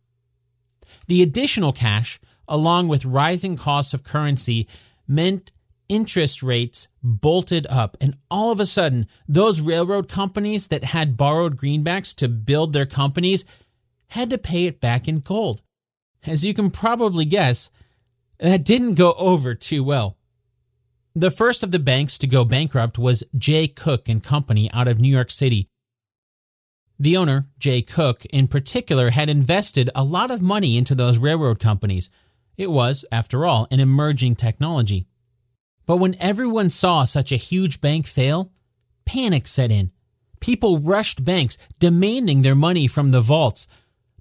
The 1.06 1.22
additional 1.22 1.72
cash, 1.72 2.20
along 2.48 2.88
with 2.88 3.04
rising 3.04 3.56
costs 3.56 3.94
of 3.94 4.02
currency, 4.02 4.68
meant 5.06 5.52
interest 5.88 6.42
rates 6.42 6.88
bolted 7.02 7.66
up. 7.68 7.96
And 8.00 8.16
all 8.30 8.50
of 8.50 8.60
a 8.60 8.66
sudden, 8.66 9.06
those 9.28 9.60
railroad 9.60 10.08
companies 10.08 10.68
that 10.68 10.84
had 10.84 11.16
borrowed 11.16 11.56
greenbacks 11.56 12.14
to 12.16 12.28
build 12.28 12.72
their 12.72 12.86
companies 12.86 13.44
had 14.08 14.30
to 14.30 14.38
pay 14.38 14.66
it 14.66 14.80
back 14.80 15.08
in 15.08 15.20
gold. 15.20 15.62
As 16.26 16.44
you 16.44 16.54
can 16.54 16.70
probably 16.70 17.24
guess, 17.24 17.70
that 18.38 18.64
didn't 18.64 18.94
go 18.94 19.12
over 19.14 19.54
too 19.54 19.84
well. 19.84 20.16
The 21.14 21.30
first 21.30 21.62
of 21.62 21.70
the 21.70 21.78
banks 21.78 22.18
to 22.18 22.26
go 22.26 22.44
bankrupt 22.44 22.98
was 22.98 23.22
Jay 23.36 23.68
Cooke 23.68 24.08
and 24.08 24.22
Company 24.22 24.70
out 24.72 24.88
of 24.88 24.98
New 24.98 25.12
York 25.12 25.30
City. 25.30 25.68
The 26.98 27.16
owner, 27.16 27.46
Jay 27.58 27.82
Cooke, 27.82 28.24
in 28.26 28.48
particular, 28.48 29.10
had 29.10 29.28
invested 29.28 29.90
a 29.94 30.04
lot 30.04 30.30
of 30.30 30.42
money 30.42 30.76
into 30.76 30.94
those 30.94 31.18
railroad 31.18 31.58
companies. 31.58 32.08
It 32.56 32.70
was, 32.70 33.04
after 33.10 33.44
all, 33.44 33.66
an 33.70 33.80
emerging 33.80 34.36
technology. 34.36 35.06
But 35.86 35.98
when 35.98 36.16
everyone 36.18 36.70
saw 36.70 37.04
such 37.04 37.32
a 37.32 37.36
huge 37.36 37.80
bank 37.80 38.06
fail, 38.06 38.50
panic 39.04 39.46
set 39.46 39.70
in. 39.70 39.90
People 40.40 40.78
rushed 40.78 41.24
banks, 41.24 41.56
demanding 41.78 42.42
their 42.42 42.54
money 42.54 42.86
from 42.86 43.10
the 43.10 43.20
vaults. 43.20 43.66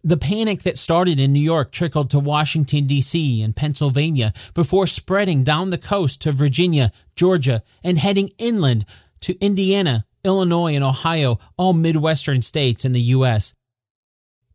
The 0.04 0.18
panic 0.18 0.64
that 0.64 0.78
started 0.78 1.20
in 1.20 1.32
New 1.32 1.40
York 1.40 1.72
trickled 1.72 2.10
to 2.12 2.20
Washington, 2.20 2.88
D.C. 2.88 3.42
and 3.42 3.56
Pennsylvania 3.56 4.34
before 4.54 4.88
spreading 4.88 5.44
down 5.44 5.70
the 5.70 5.78
coast 5.78 6.22
to 6.22 6.34
Virginia, 6.34 6.92
Georgia, 7.16 7.64
and 7.84 7.98
heading 7.98 8.32
inland 8.38 8.86
to 9.22 9.38
Indiana, 9.40 10.06
Illinois, 10.26 10.76
and 10.76 10.84
Ohio, 10.84 11.40
all 11.58 11.74
Midwestern 11.74 12.42
states 12.42 12.84
in 12.84 12.92
the 12.92 13.02
U.S. 13.02 13.54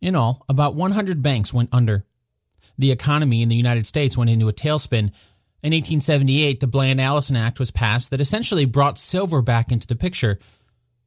In 0.01 0.15
all, 0.15 0.45
about 0.49 0.75
100 0.75 1.23
banks 1.23 1.53
went 1.53 1.71
under. 1.73 2.05
The 2.77 2.93
economy 2.93 3.43
in 3.43 3.49
the 3.49 3.57
United 3.57 3.87
States 3.87 4.17
went 4.17 4.31
into 4.31 4.49
a 4.49 4.53
tailspin. 4.53 5.13
In 5.61 5.73
1878, 5.73 6.61
the 6.61 6.69
Bland 6.69 7.01
Allison 7.01 7.35
Act 7.35 7.59
was 7.59 7.73
passed 7.73 8.11
that 8.11 8.21
essentially 8.21 8.65
brought 8.65 8.97
silver 8.97 9.43
back 9.43 9.73
into 9.73 9.89
the 9.89 9.97
picture. 9.97 10.39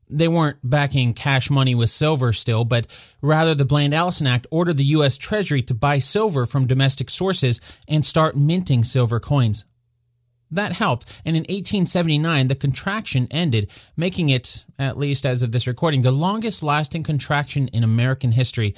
They 0.10 0.27
weren't 0.27 0.58
backing 0.62 1.13
cash 1.13 1.50
money 1.50 1.74
with 1.74 1.89
silver 1.89 2.34
still, 2.34 2.65
but 2.65 2.86
rather 3.22 3.55
the 3.55 3.63
Bland 3.63 3.93
Allison 3.93 4.27
Act 4.27 4.48
ordered 4.51 4.75
the 4.75 4.84
U.S. 4.86 5.17
Treasury 5.17 5.62
to 5.63 5.74
buy 5.74 6.00
silver 6.00 6.46
from 6.46 6.67
domestic 6.67 7.10
sources 7.10 7.62
and 7.88 8.05
start 8.05 8.36
minting 8.36 8.84
silver 8.84 9.22
coins. 9.22 9.63
That 10.53 10.74
helped, 10.74 11.05
and 11.24 11.38
in 11.38 11.43
1879, 11.43 12.50
the 12.50 12.55
contraction 12.55 13.29
ended, 13.31 13.70
making 13.96 14.27
it, 14.27 14.65
at 14.77 14.98
least 14.98 15.25
as 15.25 15.41
of 15.41 15.53
this 15.53 15.65
recording, 15.65 16.01
the 16.01 16.12
longest 16.12 16.62
lasting 16.62 17.03
contraction 17.03 17.70
in 17.70 17.86
American 17.86 18.34
history. 18.34 18.75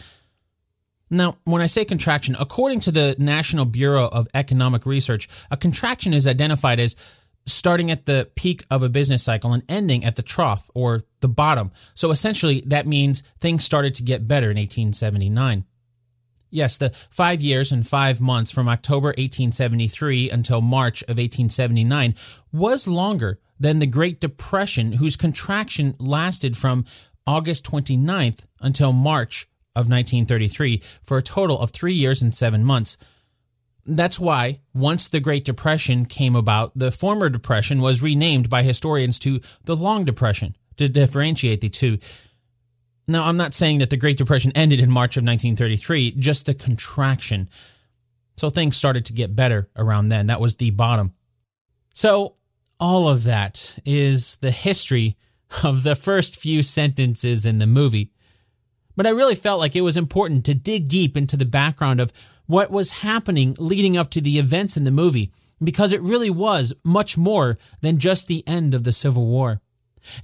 Now, 1.13 1.35
when 1.43 1.61
I 1.61 1.67
say 1.67 1.85
contraction, 1.85 2.35
according 2.39 2.79
to 2.81 2.91
the 2.91 3.15
National 3.19 3.65
Bureau 3.65 4.07
of 4.07 4.27
Economic 4.33 4.83
Research, 4.87 5.29
a 5.51 5.57
contraction 5.57 6.11
is 6.11 6.27
identified 6.27 6.79
as 6.79 6.95
starting 7.45 7.91
at 7.91 8.07
the 8.07 8.31
peak 8.35 8.65
of 8.71 8.81
a 8.81 8.89
business 8.89 9.21
cycle 9.21 9.53
and 9.53 9.61
ending 9.69 10.03
at 10.03 10.15
the 10.15 10.23
trough 10.23 10.71
or 10.73 11.01
the 11.19 11.27
bottom. 11.27 11.71
So 11.93 12.09
essentially, 12.09 12.63
that 12.65 12.87
means 12.87 13.21
things 13.39 13.63
started 13.63 13.93
to 13.95 14.03
get 14.03 14.27
better 14.27 14.49
in 14.49 14.57
1879. 14.57 15.65
Yes, 16.49 16.77
the 16.77 16.89
five 17.11 17.41
years 17.41 17.71
and 17.71 17.87
five 17.87 18.19
months 18.19 18.49
from 18.49 18.67
October 18.67 19.09
1873 19.09 20.31
until 20.31 20.61
March 20.61 21.03
of 21.03 21.17
1879 21.17 22.15
was 22.51 22.87
longer 22.87 23.37
than 23.59 23.77
the 23.77 23.85
Great 23.85 24.19
Depression, 24.19 24.93
whose 24.93 25.15
contraction 25.15 25.95
lasted 25.99 26.57
from 26.57 26.85
August 27.27 27.65
29th 27.65 28.45
until 28.61 28.91
March 28.91 29.47
of 29.75 29.89
1933 29.89 30.81
for 31.01 31.17
a 31.17 31.23
total 31.23 31.59
of 31.59 31.71
three 31.71 31.93
years 31.93 32.21
and 32.21 32.33
seven 32.33 32.63
months. 32.63 32.97
That's 33.85 34.19
why, 34.19 34.59
once 34.73 35.09
the 35.09 35.19
Great 35.19 35.43
Depression 35.43 36.05
came 36.05 36.35
about, 36.35 36.71
the 36.75 36.91
former 36.91 37.29
Depression 37.29 37.81
was 37.81 38.01
renamed 38.01 38.49
by 38.49 38.63
historians 38.63 39.19
to 39.19 39.41
the 39.65 39.75
Long 39.75 40.05
Depression 40.05 40.55
to 40.77 40.87
differentiate 40.87 41.61
the 41.61 41.69
two. 41.69 41.97
Now, 43.07 43.25
I'm 43.25 43.35
not 43.35 43.53
saying 43.53 43.79
that 43.79 43.89
the 43.89 43.97
Great 43.97 44.17
Depression 44.17 44.53
ended 44.55 44.79
in 44.79 44.89
March 44.89 45.17
of 45.17 45.23
1933, 45.23 46.11
just 46.11 46.45
the 46.45 46.53
contraction. 46.53 47.49
So 48.37 48.49
things 48.49 48.77
started 48.77 49.05
to 49.05 49.13
get 49.13 49.35
better 49.35 49.69
around 49.75 50.09
then. 50.09 50.27
That 50.27 50.39
was 50.39 50.55
the 50.55 50.71
bottom. 50.71 51.13
So, 51.93 52.35
all 52.79 53.07
of 53.07 53.23
that 53.23 53.77
is 53.85 54.37
the 54.37 54.51
history 54.51 55.17
of 55.63 55.83
the 55.83 55.95
first 55.95 56.37
few 56.37 56.63
sentences 56.63 57.45
in 57.45 57.59
the 57.59 57.67
movie. 57.67 58.09
But 58.95 59.07
I 59.07 59.11
really 59.11 59.35
felt 59.35 59.59
like 59.59 59.75
it 59.75 59.81
was 59.81 59.97
important 59.97 60.45
to 60.45 60.53
dig 60.53 60.87
deep 60.87 61.17
into 61.17 61.37
the 61.37 61.45
background 61.45 61.99
of 61.99 62.13
what 62.45 62.71
was 62.71 62.91
happening 62.91 63.55
leading 63.57 63.97
up 63.97 64.09
to 64.11 64.21
the 64.21 64.37
events 64.37 64.77
in 64.77 64.83
the 64.83 64.91
movie, 64.91 65.31
because 65.63 65.93
it 65.93 66.01
really 66.01 66.29
was 66.29 66.73
much 66.83 67.17
more 67.17 67.57
than 67.81 67.99
just 67.99 68.27
the 68.27 68.45
end 68.47 68.73
of 68.73 68.83
the 68.83 68.91
Civil 68.91 69.25
War. 69.27 69.61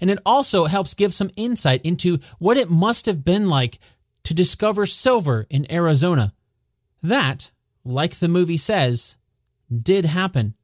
And 0.02 0.10
it 0.10 0.20
also 0.26 0.66
helps 0.66 0.94
give 0.94 1.14
some 1.14 1.32
insight 1.36 1.82
into 1.84 2.20
what 2.38 2.58
it 2.58 2.70
must 2.70 3.06
have 3.06 3.24
been 3.24 3.48
like 3.48 3.80
to 4.24 4.34
discover 4.34 4.86
silver 4.86 5.48
in 5.50 5.72
Arizona. 5.72 6.34
That, 7.02 7.52
like 7.86 8.16
the 8.16 8.28
movie 8.28 8.58
says, 8.58 9.16
did 9.76 10.06
happen. 10.06 10.56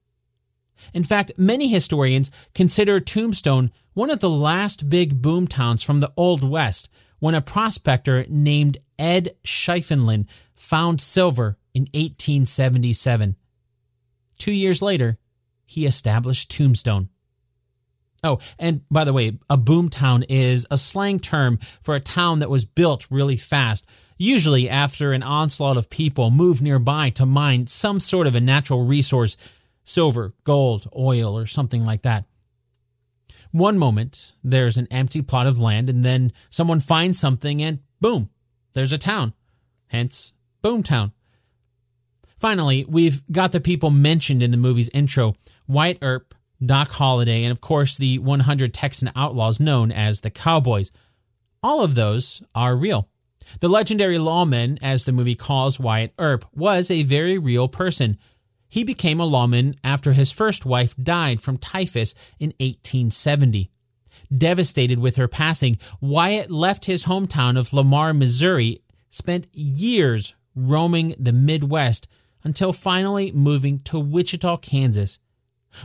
In 0.94 1.06
fact, 1.06 1.32
many 1.38 1.70
historians 1.70 2.30
consider 2.54 3.00
Tombstone 3.00 3.72
one 3.94 4.10
of 4.10 4.20
the 4.20 4.30
last 4.30 4.90
big 4.90 5.22
boom 5.22 5.48
towns 5.48 5.82
from 5.82 6.02
the 6.02 6.12
Old 6.18 6.44
West 6.44 6.90
when 7.26 7.34
a 7.34 7.42
prospector 7.42 8.24
named 8.30 8.78
Ed 9.00 9.36
Schieffelin 9.44 10.28
found 10.54 11.02
silver 11.02 11.58
in 11.74 11.88
1877. 11.96 13.36
Two 14.38 14.52
years 14.52 14.80
later, 14.80 15.18
he 15.66 15.88
established 15.88 16.52
Tombstone. 16.52 17.10
Oh, 18.24 18.38
and 18.60 18.88
by 18.92 19.04
the 19.06 19.12
way, 19.12 19.40
a 19.50 19.58
boom 19.58 19.90
town 19.90 20.22
is 20.30 20.68
a 20.70 20.78
slang 20.78 21.20
term 21.20 21.58
for 21.82 21.96
a 21.96 22.00
town 22.00 22.38
that 22.42 22.50
was 22.52 22.64
built 22.64 23.08
really 23.10 23.38
fast, 23.38 23.88
usually 24.20 24.70
after 24.70 25.12
an 25.12 25.24
onslaught 25.24 25.78
of 25.78 25.90
people 25.90 26.30
moved 26.30 26.62
nearby 26.62 27.10
to 27.10 27.26
mine 27.26 27.66
some 27.66 28.00
sort 28.00 28.28
of 28.28 28.36
a 28.36 28.40
natural 28.40 28.86
resource 28.86 29.36
silver, 29.84 30.36
gold, 30.44 30.88
oil, 30.96 31.36
or 31.36 31.48
something 31.48 31.84
like 31.84 32.04
that. 32.04 32.26
One 33.56 33.78
moment, 33.78 34.34
there's 34.44 34.76
an 34.76 34.90
empty 34.92 35.22
plot 35.22 35.48
of 35.48 35.62
land, 35.62 35.90
and 35.90 36.04
then 36.04 36.34
someone 36.50 36.82
finds 36.82 37.18
something, 37.18 37.62
and 37.62 37.80
boom, 38.02 38.30
there's 38.74 38.92
a 38.92 38.98
town. 38.98 39.32
Hence, 39.88 40.34
Boomtown. 40.62 41.14
Finally, 42.38 42.84
we've 42.90 43.26
got 43.32 43.54
the 43.54 43.62
people 43.62 43.92
mentioned 43.92 44.44
in 44.44 44.52
the 44.52 44.58
movie's 44.58 44.90
intro 44.90 45.36
Wyatt 45.70 46.00
Earp, 46.02 46.36
Doc 46.66 46.90
Holliday, 46.90 47.44
and 47.44 47.52
of 47.54 47.62
course 47.62 47.96
the 47.96 48.20
100 48.20 48.74
Texan 48.74 49.10
outlaws 49.16 49.58
known 49.58 49.90
as 49.90 50.20
the 50.20 50.30
Cowboys. 50.30 50.92
All 51.64 51.82
of 51.82 51.96
those 51.96 52.44
are 52.54 52.76
real. 52.76 53.08
The 53.62 53.70
legendary 53.70 54.18
lawman, 54.18 54.80
as 54.82 55.06
the 55.06 55.14
movie 55.14 55.34
calls 55.34 55.80
Wyatt 55.80 56.12
Earp, 56.20 56.44
was 56.54 56.92
a 56.92 57.04
very 57.04 57.38
real 57.38 57.70
person. 57.70 58.18
He 58.70 58.84
became 58.84 59.20
a 59.20 59.26
lawman 59.26 59.76
after 59.84 60.14
his 60.14 60.32
first 60.32 60.66
wife 60.66 60.96
died 61.02 61.42
from 61.42 61.58
typhus 61.58 62.14
in 62.40 62.50
1870. 62.60 63.72
Devastated 64.36 65.00
with 65.00 65.18
her 65.18 65.28
passing, 65.28 65.78
Wyatt 66.02 66.50
left 66.50 66.86
his 66.86 67.06
hometown 67.06 67.58
of 67.58 67.74
Lamar, 67.74 68.14
Missouri, 68.14 68.80
spent 69.10 69.48
years 69.54 70.36
roaming 70.56 71.16
the 71.20 71.34
Midwest 71.34 72.08
until 72.44 72.74
finally 72.74 73.32
moving 73.32 73.80
to 73.80 74.00
Wichita, 74.00 74.58
Kansas. 74.58 75.20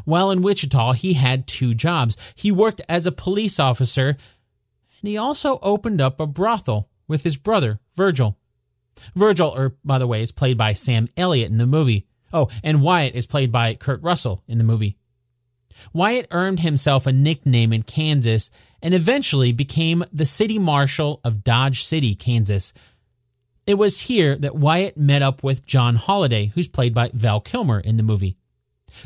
While 0.04 0.30
in 0.30 0.42
Wichita, 0.42 0.92
he 0.92 1.14
had 1.14 1.46
two 1.46 1.74
jobs. 1.74 2.16
He 2.34 2.52
worked 2.52 2.82
as 2.88 3.06
a 3.06 3.12
police 3.12 3.58
officer, 3.58 4.08
and 4.08 5.08
he 5.08 5.16
also 5.16 5.58
opened 5.62 6.00
up 6.00 6.20
a 6.20 6.26
brothel 6.26 6.88
with 7.08 7.24
his 7.24 7.36
brother, 7.36 7.80
Virgil. 7.94 8.38
Virgil, 9.14 9.48
or 9.48 9.76
by 9.84 9.98
the 9.98 10.06
way, 10.06 10.22
is 10.22 10.32
played 10.32 10.58
by 10.58 10.72
Sam 10.72 11.08
Elliott 11.16 11.50
in 11.50 11.58
the 11.58 11.66
movie. 11.66 12.06
Oh, 12.32 12.48
and 12.62 12.82
Wyatt 12.82 13.14
is 13.14 13.26
played 13.26 13.50
by 13.50 13.74
Kurt 13.74 14.02
Russell 14.02 14.42
in 14.46 14.58
the 14.58 14.64
movie. 14.64 14.96
Wyatt 15.92 16.26
earned 16.30 16.60
himself 16.60 17.06
a 17.06 17.12
nickname 17.12 17.72
in 17.72 17.82
Kansas 17.82 18.50
and 18.82 18.94
eventually 18.94 19.52
became 19.52 20.04
the 20.12 20.24
city 20.24 20.58
marshal 20.58 21.20
of 21.24 21.44
Dodge 21.44 21.82
City, 21.82 22.14
Kansas. 22.14 22.72
It 23.66 23.74
was 23.74 24.02
here 24.02 24.36
that 24.36 24.56
Wyatt 24.56 24.96
met 24.96 25.22
up 25.22 25.42
with 25.42 25.66
John 25.66 25.96
Holliday, 25.96 26.52
who's 26.54 26.68
played 26.68 26.94
by 26.94 27.10
Val 27.12 27.40
Kilmer 27.40 27.80
in 27.80 27.96
the 27.96 28.02
movie. 28.02 28.36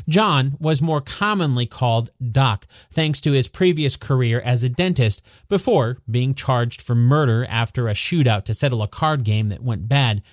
John 0.09 0.57
was 0.59 0.81
more 0.81 1.01
commonly 1.01 1.65
called 1.65 2.09
Doc, 2.31 2.65
thanks 2.91 3.21
to 3.21 3.33
his 3.33 3.47
previous 3.47 3.95
career 3.95 4.41
as 4.41 4.63
a 4.63 4.69
dentist, 4.69 5.21
before 5.47 5.99
being 6.09 6.33
charged 6.33 6.81
for 6.81 6.95
murder 6.95 7.45
after 7.47 7.87
a 7.87 7.93
shootout 7.93 8.45
to 8.45 8.53
settle 8.53 8.81
a 8.81 8.87
card 8.87 9.23
game 9.23 9.49
that 9.49 9.63
went 9.63 9.87
bad. 9.87 10.23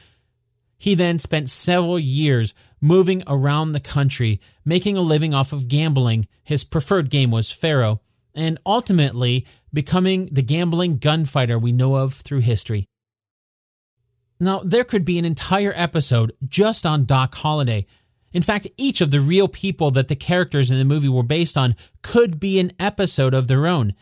He 0.83 0.97
then 0.97 1.21
spent 1.21 1.49
several 1.49 1.97
years 1.97 2.55
moving 2.81 3.23
around 3.29 3.71
the 3.71 3.79
country, 3.79 4.41
making 4.65 4.97
a 4.97 5.01
living 5.01 5.33
off 5.33 5.53
of 5.53 5.69
gambling. 5.69 6.27
His 6.43 6.65
preferred 6.65 7.09
game 7.09 7.31
was 7.31 7.53
Faro, 7.53 8.01
and 8.35 8.59
ultimately 8.67 9.47
becoming 9.73 10.27
the 10.33 10.43
gambling 10.43 10.99
gunfighter 10.99 11.57
we 11.57 11.71
know 11.71 11.95
of 11.95 12.15
through 12.15 12.41
history. 12.41 12.87
Now, 14.41 14.61
there 14.65 14.83
could 14.83 15.05
be 15.05 15.21
an 15.21 15.25
entire 15.25 15.73
episode 15.77 16.33
just 16.49 16.85
on 16.85 17.05
Doc 17.05 17.37
Holliday 17.37 17.87
in 18.33 18.43
fact, 18.43 18.67
each 18.77 19.01
of 19.01 19.11
the 19.11 19.21
real 19.21 19.49
people 19.49 19.91
that 19.93 20.09
the 20.09 20.17
characters 20.17 20.71
in 20.71 20.79
the 20.79 20.85
movie 20.85 21.09
were 21.09 21.23
based 21.23 21.57
on 21.57 21.77
could 22.03 22.41
be 22.41 22.59
an 22.59 22.73
episode 22.81 23.35
of 23.35 23.49
their 23.49 23.67
own. 23.67 23.95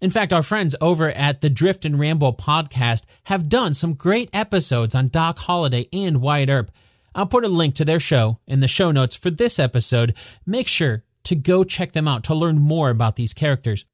In 0.00 0.10
fact, 0.10 0.32
our 0.32 0.42
friends 0.42 0.76
over 0.80 1.10
at 1.10 1.40
the 1.40 1.48
Drift 1.48 1.86
and 1.86 1.98
Ramble 1.98 2.34
podcast 2.34 3.04
have 3.24 3.48
done 3.48 3.72
some 3.72 3.94
great 3.94 4.28
episodes 4.32 4.94
on 4.94 5.08
Doc 5.08 5.38
Holliday 5.38 5.88
and 5.92 6.20
Wyatt 6.20 6.50
Earp. 6.50 6.70
I'll 7.14 7.26
put 7.26 7.44
a 7.44 7.48
link 7.48 7.74
to 7.76 7.84
their 7.84 8.00
show 8.00 8.38
in 8.46 8.60
the 8.60 8.68
show 8.68 8.90
notes 8.90 9.16
for 9.16 9.30
this 9.30 9.58
episode. 9.58 10.14
Make 10.44 10.68
sure 10.68 11.04
to 11.24 11.34
go 11.34 11.64
check 11.64 11.92
them 11.92 12.06
out 12.06 12.24
to 12.24 12.34
learn 12.34 12.58
more 12.58 12.90
about 12.90 13.16
these 13.16 13.32
characters. 13.32 13.86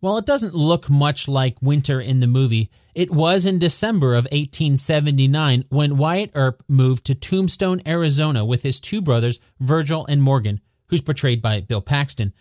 While 0.00 0.18
it 0.18 0.26
doesn't 0.26 0.54
look 0.54 0.90
much 0.90 1.28
like 1.28 1.62
winter 1.62 2.00
in 2.00 2.18
the 2.20 2.26
movie, 2.26 2.70
it 2.94 3.12
was 3.12 3.46
in 3.46 3.58
December 3.60 4.14
of 4.14 4.24
1879 4.24 5.64
when 5.68 5.96
Wyatt 5.96 6.32
Earp 6.34 6.64
moved 6.68 7.06
to 7.06 7.14
Tombstone, 7.14 7.82
Arizona 7.86 8.44
with 8.44 8.62
his 8.62 8.80
two 8.80 9.00
brothers, 9.00 9.38
Virgil 9.60 10.04
and 10.06 10.22
Morgan, 10.22 10.60
who's 10.88 11.02
portrayed 11.02 11.40
by 11.40 11.60
Bill 11.60 11.80
Paxton. 11.80 12.32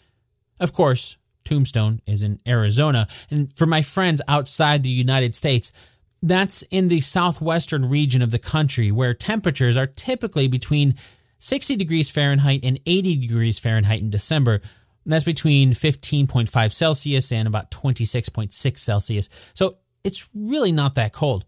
Of 0.60 0.74
course, 0.74 1.18
Tombstone 1.46 2.02
is 2.06 2.24
in 2.24 2.40
Arizona, 2.48 3.08
and 3.32 3.56
for 3.56 3.66
my 3.66 3.82
friends 3.82 4.22
outside 4.28 4.84
the 4.84 4.90
United 4.90 5.36
States, 5.36 5.72
that's 6.22 6.64
in 6.64 6.88
the 6.88 7.02
southwestern 7.02 7.88
region 7.88 8.22
of 8.22 8.32
the 8.32 8.40
country 8.40 8.92
where 8.92 9.14
temperatures 9.14 9.78
are 9.78 9.88
typically 9.88 10.48
between 10.48 10.96
60 11.40 11.76
degrees 11.76 12.10
Fahrenheit 12.10 12.62
and 12.64 12.80
80 12.86 13.18
degrees 13.18 13.60
Fahrenheit 13.60 14.02
in 14.02 14.10
December. 14.10 14.56
And 15.04 15.14
that's 15.14 15.24
between 15.24 15.72
15.5 15.72 16.74
Celsius 16.74 17.32
and 17.32 17.48
about 17.48 17.70
26.6 17.70 18.78
Celsius. 18.80 19.30
So 19.54 19.78
it's 20.04 20.28
really 20.34 20.72
not 20.72 20.96
that 20.96 21.14
cold. 21.14 21.46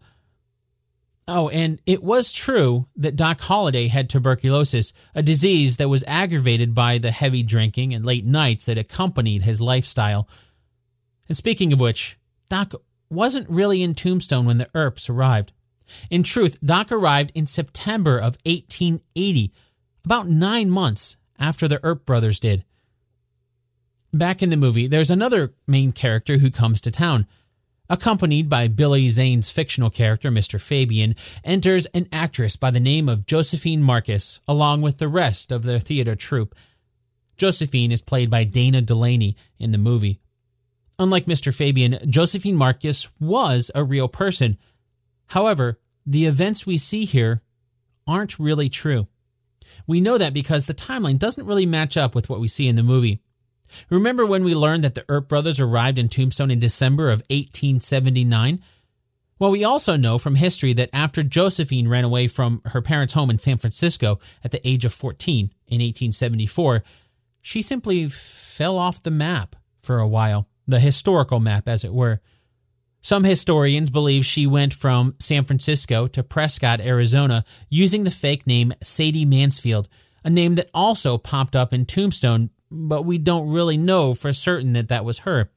Oh, 1.30 1.50
and 1.50 1.78
it 1.84 2.02
was 2.02 2.32
true 2.32 2.86
that 2.96 3.14
Doc 3.14 3.42
Holliday 3.42 3.88
had 3.88 4.08
tuberculosis, 4.08 4.94
a 5.14 5.22
disease 5.22 5.76
that 5.76 5.90
was 5.90 6.02
aggravated 6.06 6.74
by 6.74 6.96
the 6.96 7.10
heavy 7.10 7.42
drinking 7.42 7.92
and 7.92 8.02
late 8.02 8.24
nights 8.24 8.64
that 8.64 8.78
accompanied 8.78 9.42
his 9.42 9.60
lifestyle. 9.60 10.26
And 11.28 11.36
speaking 11.36 11.70
of 11.74 11.80
which, 11.80 12.18
Doc 12.48 12.72
wasn't 13.10 13.50
really 13.50 13.82
in 13.82 13.94
Tombstone 13.94 14.46
when 14.46 14.56
the 14.56 14.70
Earps 14.74 15.10
arrived. 15.10 15.52
In 16.08 16.22
truth, 16.22 16.58
Doc 16.64 16.90
arrived 16.90 17.32
in 17.34 17.46
September 17.46 18.16
of 18.16 18.38
1880, 18.46 19.52
about 20.06 20.28
nine 20.28 20.70
months 20.70 21.18
after 21.38 21.68
the 21.68 21.80
Earp 21.82 22.06
brothers 22.06 22.40
did. 22.40 22.64
Back 24.14 24.42
in 24.42 24.48
the 24.48 24.56
movie, 24.56 24.86
there's 24.86 25.10
another 25.10 25.52
main 25.66 25.92
character 25.92 26.38
who 26.38 26.50
comes 26.50 26.80
to 26.80 26.90
town. 26.90 27.26
Accompanied 27.90 28.50
by 28.50 28.68
Billy 28.68 29.08
Zane's 29.08 29.50
fictional 29.50 29.88
character, 29.88 30.30
Mr. 30.30 30.60
Fabian, 30.60 31.16
enters 31.42 31.86
an 31.86 32.06
actress 32.12 32.54
by 32.54 32.70
the 32.70 32.80
name 32.80 33.08
of 33.08 33.24
Josephine 33.24 33.82
Marcus, 33.82 34.40
along 34.46 34.82
with 34.82 34.98
the 34.98 35.08
rest 35.08 35.50
of 35.50 35.62
their 35.62 35.78
theater 35.78 36.14
troupe. 36.14 36.54
Josephine 37.38 37.90
is 37.90 38.02
played 38.02 38.28
by 38.28 38.44
Dana 38.44 38.82
Delany 38.82 39.36
in 39.58 39.72
the 39.72 39.78
movie. 39.78 40.20
Unlike 40.98 41.26
Mr. 41.26 41.54
Fabian, 41.54 41.98
Josephine 42.10 42.56
Marcus 42.56 43.08
was 43.20 43.70
a 43.74 43.84
real 43.84 44.08
person. 44.08 44.58
However, 45.28 45.78
the 46.04 46.26
events 46.26 46.66
we 46.66 46.76
see 46.76 47.06
here 47.06 47.42
aren't 48.06 48.38
really 48.38 48.68
true. 48.68 49.06
We 49.86 50.00
know 50.00 50.18
that 50.18 50.34
because 50.34 50.66
the 50.66 50.74
timeline 50.74 51.18
doesn't 51.18 51.46
really 51.46 51.66
match 51.66 51.96
up 51.96 52.14
with 52.14 52.28
what 52.28 52.40
we 52.40 52.48
see 52.48 52.68
in 52.68 52.76
the 52.76 52.82
movie. 52.82 53.22
Remember 53.90 54.26
when 54.26 54.44
we 54.44 54.54
learned 54.54 54.84
that 54.84 54.94
the 54.94 55.04
Earp 55.08 55.28
brothers 55.28 55.60
arrived 55.60 55.98
in 55.98 56.08
Tombstone 56.08 56.50
in 56.50 56.58
December 56.58 57.08
of 57.08 57.22
1879? 57.30 58.62
Well, 59.38 59.50
we 59.50 59.62
also 59.62 59.96
know 59.96 60.18
from 60.18 60.34
history 60.34 60.72
that 60.72 60.90
after 60.92 61.22
Josephine 61.22 61.88
ran 61.88 62.04
away 62.04 62.26
from 62.26 62.60
her 62.66 62.82
parents' 62.82 63.14
home 63.14 63.30
in 63.30 63.38
San 63.38 63.58
Francisco 63.58 64.18
at 64.42 64.50
the 64.50 64.66
age 64.68 64.84
of 64.84 64.92
14 64.92 65.46
in 65.68 65.80
1874, 65.80 66.82
she 67.40 67.62
simply 67.62 68.08
fell 68.08 68.76
off 68.76 69.02
the 69.02 69.10
map 69.10 69.54
for 69.80 69.98
a 69.98 70.08
while 70.08 70.48
the 70.66 70.80
historical 70.80 71.40
map, 71.40 71.66
as 71.66 71.82
it 71.82 71.94
were. 71.94 72.20
Some 73.00 73.24
historians 73.24 73.90
believe 73.90 74.26
she 74.26 74.46
went 74.46 74.74
from 74.74 75.14
San 75.18 75.44
Francisco 75.44 76.06
to 76.08 76.22
Prescott, 76.22 76.80
Arizona, 76.80 77.44
using 77.70 78.04
the 78.04 78.10
fake 78.10 78.46
name 78.46 78.74
Sadie 78.82 79.24
Mansfield, 79.24 79.88
a 80.24 80.30
name 80.30 80.56
that 80.56 80.68
also 80.74 81.16
popped 81.16 81.56
up 81.56 81.72
in 81.72 81.86
Tombstone, 81.86 82.50
but 82.70 83.02
we 83.02 83.18
don't 83.18 83.50
really 83.50 83.76
know 83.76 84.14
for 84.14 84.32
certain 84.32 84.72
that 84.74 84.88
that 84.88 85.04
was 85.04 85.20
her. 85.20 85.50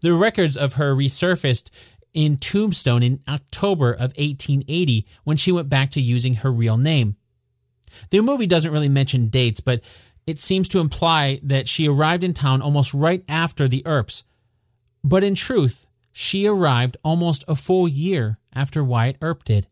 The 0.00 0.14
records 0.14 0.56
of 0.56 0.74
her 0.74 0.94
resurfaced 0.94 1.70
in 2.14 2.36
Tombstone 2.36 3.02
in 3.02 3.20
October 3.28 3.92
of 3.92 4.12
1880 4.16 5.06
when 5.24 5.36
she 5.36 5.52
went 5.52 5.68
back 5.68 5.90
to 5.90 6.00
using 6.00 6.36
her 6.36 6.52
real 6.52 6.76
name. 6.76 7.16
The 8.10 8.20
movie 8.20 8.46
doesn't 8.46 8.72
really 8.72 8.88
mention 8.88 9.28
dates, 9.28 9.60
but 9.60 9.82
it 10.26 10.40
seems 10.40 10.68
to 10.68 10.80
imply 10.80 11.40
that 11.42 11.68
she 11.68 11.88
arrived 11.88 12.24
in 12.24 12.32
town 12.32 12.62
almost 12.62 12.94
right 12.94 13.22
after 13.28 13.68
the 13.68 13.82
Earps. 13.84 14.22
But 15.02 15.22
in 15.22 15.34
truth, 15.34 15.86
she 16.12 16.46
arrived 16.46 16.96
almost 17.04 17.44
a 17.46 17.54
full 17.54 17.86
year 17.86 18.38
after 18.54 18.82
Wyatt 18.82 19.18
Earp 19.20 19.44
did. 19.44 19.66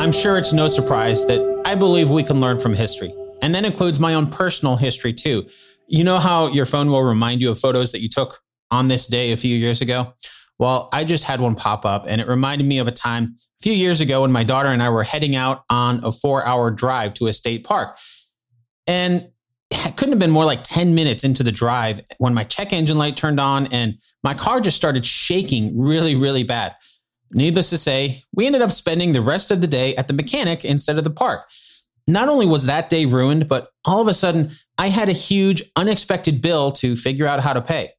I'm 0.00 0.12
sure 0.12 0.38
it's 0.38 0.54
no 0.54 0.66
surprise 0.66 1.26
that 1.26 1.49
I 1.64 1.74
believe 1.74 2.10
we 2.10 2.22
can 2.22 2.40
learn 2.40 2.58
from 2.58 2.74
history. 2.74 3.12
And 3.42 3.54
that 3.54 3.64
includes 3.64 4.00
my 4.00 4.14
own 4.14 4.26
personal 4.26 4.76
history 4.76 5.12
too. 5.12 5.48
You 5.88 6.04
know 6.04 6.18
how 6.18 6.48
your 6.48 6.66
phone 6.66 6.90
will 6.90 7.02
remind 7.02 7.40
you 7.40 7.50
of 7.50 7.58
photos 7.58 7.92
that 7.92 8.00
you 8.00 8.08
took 8.08 8.40
on 8.70 8.88
this 8.88 9.06
day 9.06 9.32
a 9.32 9.36
few 9.36 9.56
years 9.56 9.80
ago? 9.80 10.14
Well, 10.58 10.88
I 10.92 11.04
just 11.04 11.24
had 11.24 11.40
one 11.40 11.54
pop 11.54 11.86
up 11.86 12.04
and 12.06 12.20
it 12.20 12.28
reminded 12.28 12.66
me 12.66 12.78
of 12.78 12.88
a 12.88 12.92
time 12.92 13.34
a 13.34 13.62
few 13.62 13.72
years 13.72 14.00
ago 14.00 14.22
when 14.22 14.32
my 14.32 14.44
daughter 14.44 14.68
and 14.68 14.82
I 14.82 14.90
were 14.90 15.02
heading 15.02 15.34
out 15.34 15.64
on 15.70 16.04
a 16.04 16.12
four 16.12 16.44
hour 16.44 16.70
drive 16.70 17.14
to 17.14 17.28
a 17.28 17.32
state 17.32 17.64
park. 17.64 17.96
And 18.86 19.30
it 19.70 19.96
couldn't 19.96 20.12
have 20.12 20.18
been 20.18 20.30
more 20.30 20.44
like 20.44 20.62
10 20.62 20.94
minutes 20.94 21.24
into 21.24 21.42
the 21.42 21.52
drive 21.52 22.00
when 22.18 22.34
my 22.34 22.44
check 22.44 22.72
engine 22.72 22.98
light 22.98 23.16
turned 23.16 23.40
on 23.40 23.68
and 23.68 23.94
my 24.22 24.34
car 24.34 24.60
just 24.60 24.76
started 24.76 25.06
shaking 25.06 25.78
really, 25.80 26.14
really 26.14 26.42
bad. 26.42 26.74
Needless 27.32 27.70
to 27.70 27.78
say, 27.78 28.22
we 28.34 28.46
ended 28.46 28.62
up 28.62 28.70
spending 28.70 29.12
the 29.12 29.20
rest 29.20 29.50
of 29.50 29.60
the 29.60 29.66
day 29.66 29.94
at 29.96 30.08
the 30.08 30.14
mechanic 30.14 30.64
instead 30.64 30.98
of 30.98 31.04
the 31.04 31.10
park. 31.10 31.48
Not 32.08 32.28
only 32.28 32.46
was 32.46 32.66
that 32.66 32.90
day 32.90 33.06
ruined, 33.06 33.48
but 33.48 33.68
all 33.84 34.00
of 34.00 34.08
a 34.08 34.14
sudden 34.14 34.50
I 34.78 34.88
had 34.88 35.08
a 35.08 35.12
huge 35.12 35.62
unexpected 35.76 36.42
bill 36.42 36.72
to 36.72 36.96
figure 36.96 37.26
out 37.26 37.40
how 37.40 37.52
to 37.52 37.62
pay. 37.62 37.90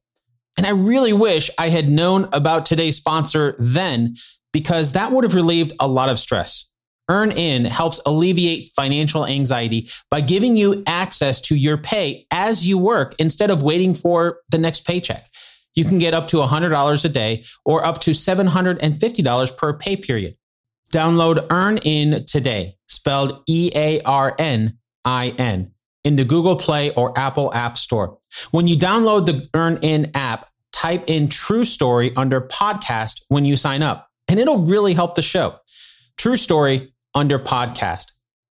And 0.58 0.66
I 0.66 0.70
really 0.70 1.14
wish 1.14 1.50
I 1.58 1.70
had 1.70 1.88
known 1.88 2.28
about 2.32 2.66
today's 2.66 2.96
sponsor 2.96 3.54
then 3.58 4.16
because 4.52 4.92
that 4.92 5.12
would 5.12 5.24
have 5.24 5.34
relieved 5.34 5.72
a 5.80 5.88
lot 5.88 6.10
of 6.10 6.18
stress. 6.18 6.72
Earn 7.08 7.32
In 7.32 7.64
helps 7.64 8.00
alleviate 8.06 8.70
financial 8.76 9.26
anxiety 9.26 9.88
by 10.10 10.20
giving 10.20 10.56
you 10.56 10.82
access 10.86 11.40
to 11.42 11.56
your 11.56 11.76
pay 11.76 12.26
as 12.30 12.66
you 12.66 12.78
work 12.78 13.14
instead 13.18 13.50
of 13.50 13.62
waiting 13.62 13.94
for 13.94 14.38
the 14.50 14.58
next 14.58 14.86
paycheck. 14.86 15.28
You 15.74 15.84
can 15.84 15.98
get 15.98 16.14
up 16.14 16.28
to 16.28 16.38
$100 16.38 17.04
a 17.04 17.08
day 17.08 17.44
or 17.64 17.84
up 17.84 18.00
to 18.02 18.10
$750 18.10 19.56
per 19.56 19.72
pay 19.74 19.96
period. 19.96 20.36
Download 20.92 21.46
Earn 21.50 21.78
In 21.78 22.24
today, 22.24 22.74
spelled 22.86 23.42
E 23.48 23.70
A 23.74 24.02
R 24.02 24.34
N 24.38 24.78
I 25.04 25.34
N, 25.38 25.72
in 26.04 26.16
the 26.16 26.24
Google 26.24 26.56
Play 26.56 26.92
or 26.94 27.18
Apple 27.18 27.52
App 27.54 27.78
Store. 27.78 28.18
When 28.50 28.68
you 28.68 28.76
download 28.76 29.26
the 29.26 29.48
Earn 29.54 29.78
In 29.82 30.10
app, 30.14 30.48
type 30.72 31.04
in 31.06 31.28
True 31.28 31.64
Story 31.64 32.14
under 32.16 32.42
podcast 32.42 33.22
when 33.28 33.44
you 33.44 33.56
sign 33.56 33.82
up, 33.82 34.08
and 34.28 34.38
it'll 34.38 34.66
really 34.66 34.92
help 34.92 35.14
the 35.14 35.22
show. 35.22 35.56
True 36.18 36.36
Story 36.36 36.92
under 37.14 37.38
podcast. 37.38 38.12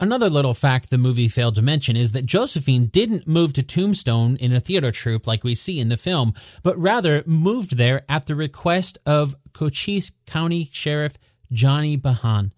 Another 0.00 0.28
little 0.28 0.54
fact 0.54 0.90
the 0.90 0.98
movie 0.98 1.28
failed 1.28 1.54
to 1.54 1.62
mention 1.62 1.96
is 1.96 2.12
that 2.12 2.26
Josephine 2.26 2.86
didn't 2.86 3.28
move 3.28 3.52
to 3.52 3.62
Tombstone 3.62 4.36
in 4.36 4.52
a 4.52 4.60
theater 4.60 4.90
troupe 4.90 5.26
like 5.26 5.44
we 5.44 5.54
see 5.54 5.78
in 5.78 5.88
the 5.88 5.96
film, 5.96 6.34
but 6.62 6.78
rather 6.78 7.22
moved 7.26 7.76
there 7.76 8.02
at 8.08 8.26
the 8.26 8.34
request 8.34 8.98
of 9.06 9.36
Cochise 9.52 10.10
County 10.26 10.68
Sheriff 10.72 11.16
Johnny 11.52 11.96
Behan. 11.96 12.52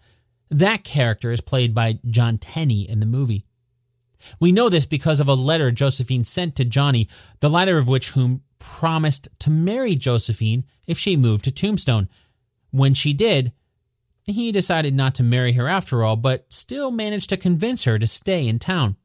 That 0.50 0.84
character 0.84 1.30
is 1.30 1.40
played 1.40 1.74
by 1.74 1.98
Jon 2.06 2.38
Tenney 2.38 2.88
in 2.88 3.00
the 3.00 3.06
movie. 3.06 3.44
We 4.40 4.50
know 4.50 4.68
this 4.68 4.86
because 4.86 5.20
of 5.20 5.28
a 5.28 5.34
letter 5.34 5.70
Josephine 5.70 6.24
sent 6.24 6.56
to 6.56 6.64
Johnny, 6.64 7.08
the 7.40 7.50
latter 7.50 7.76
of 7.76 7.86
which 7.88 8.10
whom 8.10 8.42
promised 8.58 9.28
to 9.40 9.50
marry 9.50 9.94
Josephine 9.94 10.64
if 10.86 10.98
she 10.98 11.16
moved 11.16 11.44
to 11.44 11.50
Tombstone. 11.50 12.08
When 12.70 12.94
she 12.94 13.12
did, 13.12 13.52
he 14.26 14.50
decided 14.50 14.94
not 14.94 15.14
to 15.14 15.22
marry 15.22 15.52
her 15.52 15.68
after 15.68 16.02
all, 16.02 16.16
but 16.16 16.46
still 16.52 16.90
managed 16.90 17.28
to 17.30 17.36
convince 17.36 17.84
her 17.84 17.98
to 17.98 18.06
stay 18.06 18.46
in 18.46 18.58
town. 18.58 18.96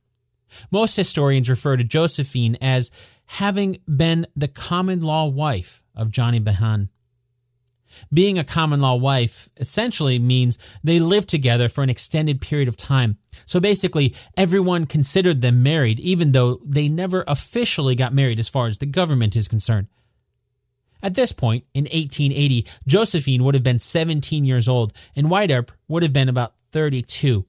Most 0.72 0.96
historians 0.96 1.50
refer 1.50 1.78
to 1.78 1.84
Josephine 1.84 2.58
as 2.60 2.92
having 3.26 3.78
been 3.88 4.28
the 4.36 4.48
common 4.48 5.00
law 5.00 5.26
wife 5.26 5.84
of 5.96 6.12
Johnny 6.12 6.40
Behan. 6.40 6.90
Being 8.12 8.40
a 8.40 8.44
common 8.44 8.80
law 8.80 8.96
wife 8.96 9.50
essentially 9.58 10.18
means 10.18 10.58
they 10.84 11.00
lived 11.00 11.30
together 11.30 11.70
for 11.70 11.84
an 11.84 11.90
extended 11.90 12.42
period 12.42 12.68
of 12.68 12.78
time. 12.78 13.18
So 13.46 13.60
basically, 13.60 14.16
everyone 14.36 14.86
considered 14.86 15.42
them 15.42 15.62
married, 15.62 16.00
even 16.00 16.32
though 16.32 16.60
they 16.66 16.88
never 16.88 17.24
officially 17.28 17.96
got 17.96 18.14
married 18.14 18.40
as 18.40 18.50
far 18.50 18.68
as 18.68 18.78
the 18.78 18.86
government 18.86 19.36
is 19.36 19.48
concerned. 19.48 19.88
At 21.04 21.16
this 21.16 21.32
point, 21.32 21.66
in 21.74 21.86
1880, 21.86 22.68
Josephine 22.88 23.44
would 23.44 23.56
have 23.56 23.64
been 23.64 23.80
17 23.80 24.46
years 24.46 24.68
old, 24.68 24.94
and 25.16 25.32
Earp 25.32 25.72
would 25.88 26.04
have 26.04 26.14
been 26.14 26.30
about 26.30 26.54
32. 26.72 27.46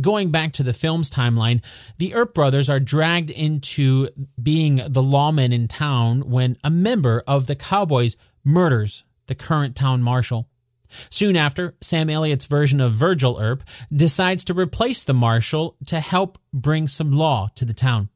Going 0.00 0.30
back 0.30 0.52
to 0.54 0.62
the 0.62 0.74
film's 0.74 1.08
timeline, 1.08 1.62
the 1.96 2.14
Earp 2.14 2.34
brothers 2.34 2.68
are 2.68 2.80
dragged 2.80 3.30
into 3.30 4.08
being 4.40 4.76
the 4.76 5.02
lawmen 5.02 5.54
in 5.54 5.68
town 5.68 6.28
when 6.28 6.58
a 6.62 6.70
member 6.70 7.22
of 7.26 7.46
the 7.46 7.56
Cowboys 7.56 8.16
murders 8.44 9.04
the 9.26 9.34
current 9.34 9.74
town 9.74 10.02
marshal. 10.02 10.48
Soon 11.10 11.36
after, 11.36 11.74
Sam 11.80 12.10
Elliott's 12.10 12.44
version 12.44 12.80
of 12.80 12.92
Virgil 12.92 13.38
Earp 13.40 13.62
decides 13.92 14.44
to 14.44 14.54
replace 14.54 15.02
the 15.02 15.14
marshal 15.14 15.76
to 15.86 16.00
help 16.00 16.38
bring 16.52 16.88
some 16.88 17.10
law 17.12 17.48
to 17.54 17.64
the 17.64 17.74
town. 17.74 18.08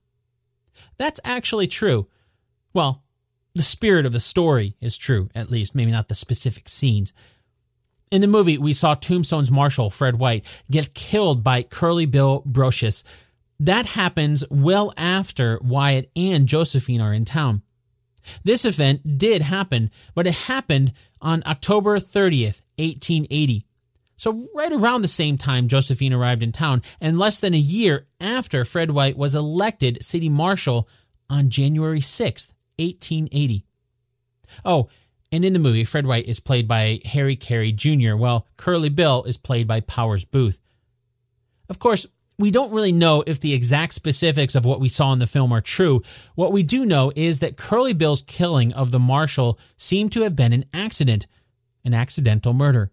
That's 0.96 1.20
actually 1.24 1.66
true. 1.66 2.06
Well, 2.72 3.02
the 3.54 3.62
spirit 3.62 4.06
of 4.06 4.12
the 4.12 4.20
story 4.20 4.74
is 4.80 4.96
true, 4.96 5.28
at 5.34 5.50
least, 5.50 5.74
maybe 5.74 5.90
not 5.90 6.08
the 6.08 6.14
specific 6.14 6.68
scenes. 6.68 7.12
In 8.10 8.20
the 8.20 8.26
movie, 8.26 8.58
we 8.58 8.72
saw 8.72 8.94
Tombstone's 8.94 9.50
marshal, 9.50 9.90
Fred 9.90 10.18
White, 10.18 10.44
get 10.70 10.94
killed 10.94 11.44
by 11.44 11.62
Curly 11.62 12.06
Bill 12.06 12.42
Brocius. 12.42 13.04
That 13.58 13.86
happens 13.86 14.44
well 14.50 14.92
after 14.96 15.58
Wyatt 15.62 16.10
and 16.16 16.46
Josephine 16.46 17.00
are 17.00 17.12
in 17.12 17.24
town. 17.24 17.62
This 18.44 18.64
event 18.64 19.18
did 19.18 19.42
happen, 19.42 19.90
but 20.14 20.26
it 20.26 20.34
happened 20.34 20.92
on 21.20 21.42
October 21.46 21.98
30th, 21.98 22.62
1880. 22.78 23.64
So, 24.16 24.48
right 24.54 24.72
around 24.72 25.02
the 25.02 25.08
same 25.08 25.38
time 25.38 25.68
Josephine 25.68 26.12
arrived 26.12 26.42
in 26.42 26.52
town, 26.52 26.82
and 27.00 27.18
less 27.18 27.40
than 27.40 27.54
a 27.54 27.58
year 27.58 28.06
after 28.20 28.64
Fred 28.64 28.90
White 28.90 29.16
was 29.16 29.34
elected 29.34 30.04
city 30.04 30.28
marshal 30.28 30.88
on 31.30 31.48
January 31.48 32.00
6th, 32.00 32.50
1880. 32.80 33.64
Oh, 34.64 34.88
and 35.32 35.44
in 35.44 35.52
the 35.52 35.58
movie, 35.58 35.84
Fred 35.84 36.06
White 36.06 36.26
is 36.26 36.40
played 36.40 36.66
by 36.66 37.00
Harry 37.04 37.36
Carey 37.36 37.72
Jr., 37.72 38.16
while 38.16 38.46
Curly 38.56 38.88
Bill 38.88 39.22
is 39.24 39.36
played 39.36 39.68
by 39.68 39.80
Powers 39.80 40.24
Boothe. 40.24 40.58
Of 41.68 41.78
course, 41.78 42.06
we 42.36 42.50
don't 42.50 42.72
really 42.72 42.90
know 42.90 43.22
if 43.26 43.38
the 43.38 43.52
exact 43.52 43.94
specifics 43.94 44.54
of 44.54 44.64
what 44.64 44.80
we 44.80 44.88
saw 44.88 45.12
in 45.12 45.18
the 45.18 45.26
film 45.26 45.52
are 45.52 45.60
true. 45.60 46.02
What 46.34 46.52
we 46.52 46.62
do 46.62 46.86
know 46.86 47.12
is 47.14 47.38
that 47.40 47.56
Curly 47.56 47.92
Bill's 47.92 48.22
killing 48.22 48.72
of 48.72 48.90
the 48.90 48.98
marshal 48.98 49.58
seemed 49.76 50.10
to 50.12 50.22
have 50.22 50.34
been 50.34 50.52
an 50.52 50.64
accident, 50.72 51.26
an 51.84 51.94
accidental 51.94 52.52
murder. 52.52 52.90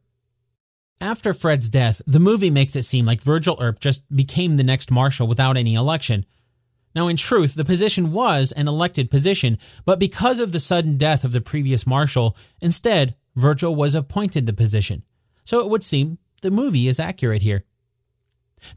After 0.99 1.33
Fred's 1.33 1.69
death, 1.69 2.01
the 2.05 2.19
movie 2.19 2.49
makes 2.49 2.75
it 2.75 2.83
seem 2.83 3.05
like 3.05 3.21
Virgil 3.21 3.57
Earp 3.59 3.79
just 3.79 4.03
became 4.13 4.57
the 4.57 4.63
next 4.63 4.91
marshal 4.91 5.27
without 5.27 5.55
any 5.55 5.75
election. 5.75 6.25
Now, 6.97 7.09
in 7.09 7.15
truth, 7.15 7.53
the 7.53 7.63
position 7.63 8.11
was 8.11 8.51
an 8.53 8.67
elected 8.67 9.11
position, 9.11 9.59
but 9.85 9.99
because 9.99 10.39
of 10.39 10.51
the 10.51 10.59
sudden 10.59 10.97
death 10.97 11.23
of 11.23 11.31
the 11.31 11.41
previous 11.41 11.85
marshal, 11.85 12.35
instead, 12.59 13.13
Virgil 13.35 13.75
was 13.75 13.93
appointed 13.93 14.47
the 14.47 14.51
position. 14.51 15.03
So 15.45 15.59
it 15.59 15.69
would 15.69 15.83
seem 15.83 16.17
the 16.41 16.49
movie 16.49 16.87
is 16.87 16.99
accurate 16.99 17.43
here. 17.43 17.65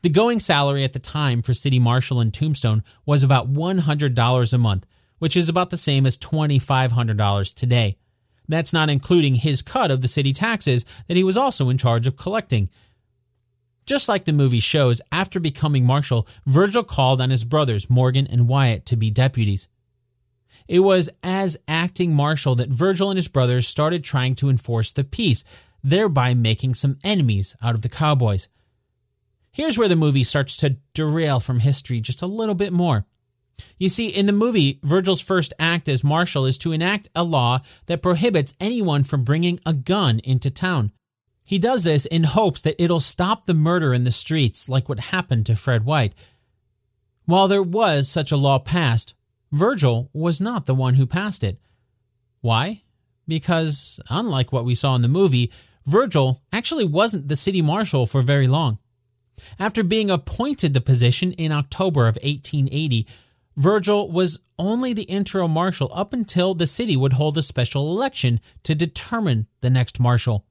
The 0.02 0.10
going 0.10 0.38
salary 0.38 0.84
at 0.84 0.92
the 0.92 0.98
time 0.98 1.40
for 1.40 1.54
city 1.54 1.78
marshal 1.78 2.20
in 2.20 2.30
Tombstone 2.30 2.84
was 3.06 3.22
about 3.22 3.54
$100 3.54 4.52
a 4.52 4.58
month, 4.58 4.86
which 5.18 5.34
is 5.34 5.48
about 5.48 5.70
the 5.70 5.78
same 5.78 6.04
as 6.04 6.18
$2,500 6.18 7.54
today. 7.54 7.96
That's 8.48 8.74
not 8.74 8.90
including 8.90 9.36
his 9.36 9.62
cut 9.62 9.90
of 9.90 10.02
the 10.02 10.08
city 10.08 10.34
taxes 10.34 10.84
that 11.08 11.16
he 11.16 11.24
was 11.24 11.38
also 11.38 11.70
in 11.70 11.78
charge 11.78 12.06
of 12.06 12.18
collecting. 12.18 12.68
Just 13.90 14.08
like 14.08 14.24
the 14.24 14.32
movie 14.32 14.60
shows, 14.60 15.02
after 15.10 15.40
becoming 15.40 15.84
marshal, 15.84 16.28
Virgil 16.46 16.84
called 16.84 17.20
on 17.20 17.30
his 17.30 17.42
brothers, 17.42 17.90
Morgan 17.90 18.24
and 18.24 18.46
Wyatt, 18.46 18.86
to 18.86 18.94
be 18.94 19.10
deputies. 19.10 19.66
It 20.68 20.78
was 20.78 21.10
as 21.24 21.56
acting 21.66 22.14
marshal 22.14 22.54
that 22.54 22.68
Virgil 22.68 23.10
and 23.10 23.18
his 23.18 23.26
brothers 23.26 23.66
started 23.66 24.04
trying 24.04 24.36
to 24.36 24.48
enforce 24.48 24.92
the 24.92 25.02
peace, 25.02 25.42
thereby 25.82 26.34
making 26.34 26.76
some 26.76 26.98
enemies 27.02 27.56
out 27.60 27.74
of 27.74 27.82
the 27.82 27.88
cowboys. 27.88 28.46
Here's 29.50 29.76
where 29.76 29.88
the 29.88 29.96
movie 29.96 30.22
starts 30.22 30.56
to 30.58 30.76
derail 30.94 31.40
from 31.40 31.58
history 31.58 32.00
just 32.00 32.22
a 32.22 32.28
little 32.28 32.54
bit 32.54 32.72
more. 32.72 33.06
You 33.76 33.88
see, 33.88 34.06
in 34.06 34.26
the 34.26 34.32
movie, 34.32 34.78
Virgil's 34.84 35.20
first 35.20 35.52
act 35.58 35.88
as 35.88 36.04
marshal 36.04 36.46
is 36.46 36.58
to 36.58 36.70
enact 36.70 37.08
a 37.16 37.24
law 37.24 37.58
that 37.86 38.02
prohibits 38.02 38.54
anyone 38.60 39.02
from 39.02 39.24
bringing 39.24 39.58
a 39.66 39.74
gun 39.74 40.20
into 40.20 40.48
town. 40.48 40.92
He 41.50 41.58
does 41.58 41.82
this 41.82 42.06
in 42.06 42.22
hopes 42.22 42.62
that 42.62 42.80
it'll 42.80 43.00
stop 43.00 43.46
the 43.46 43.54
murder 43.54 43.92
in 43.92 44.04
the 44.04 44.12
streets, 44.12 44.68
like 44.68 44.88
what 44.88 45.00
happened 45.00 45.46
to 45.46 45.56
Fred 45.56 45.84
White. 45.84 46.14
While 47.24 47.48
there 47.48 47.60
was 47.60 48.08
such 48.08 48.30
a 48.30 48.36
law 48.36 48.60
passed, 48.60 49.14
Virgil 49.50 50.10
was 50.12 50.40
not 50.40 50.66
the 50.66 50.76
one 50.76 50.94
who 50.94 51.06
passed 51.06 51.42
it. 51.42 51.58
Why? 52.40 52.82
Because, 53.26 53.98
unlike 54.08 54.52
what 54.52 54.64
we 54.64 54.76
saw 54.76 54.94
in 54.94 55.02
the 55.02 55.08
movie, 55.08 55.50
Virgil 55.84 56.40
actually 56.52 56.84
wasn't 56.84 57.26
the 57.26 57.34
city 57.34 57.62
marshal 57.62 58.06
for 58.06 58.22
very 58.22 58.46
long. 58.46 58.78
After 59.58 59.82
being 59.82 60.08
appointed 60.08 60.72
the 60.72 60.80
position 60.80 61.32
in 61.32 61.50
October 61.50 62.02
of 62.02 62.14
1880, 62.22 63.08
Virgil 63.56 64.08
was 64.08 64.38
only 64.56 64.92
the 64.92 65.02
interim 65.02 65.50
marshal 65.50 65.90
up 65.92 66.12
until 66.12 66.54
the 66.54 66.68
city 66.68 66.96
would 66.96 67.14
hold 67.14 67.36
a 67.36 67.42
special 67.42 67.90
election 67.90 68.38
to 68.62 68.76
determine 68.76 69.48
the 69.62 69.70
next 69.70 69.98
marshal. 69.98 70.46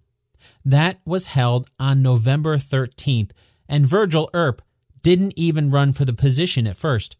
That 0.66 1.00
was 1.06 1.28
held 1.28 1.70
on 1.80 2.02
November 2.02 2.58
13th, 2.58 3.32
and 3.68 3.86
Virgil 3.86 4.30
Earp 4.34 4.62
didn't 5.02 5.34
even 5.36 5.72
run 5.72 5.92
for 5.92 6.06
the 6.06 6.14
position 6.14 6.68
at 6.68 6.78
first. 6.78 7.16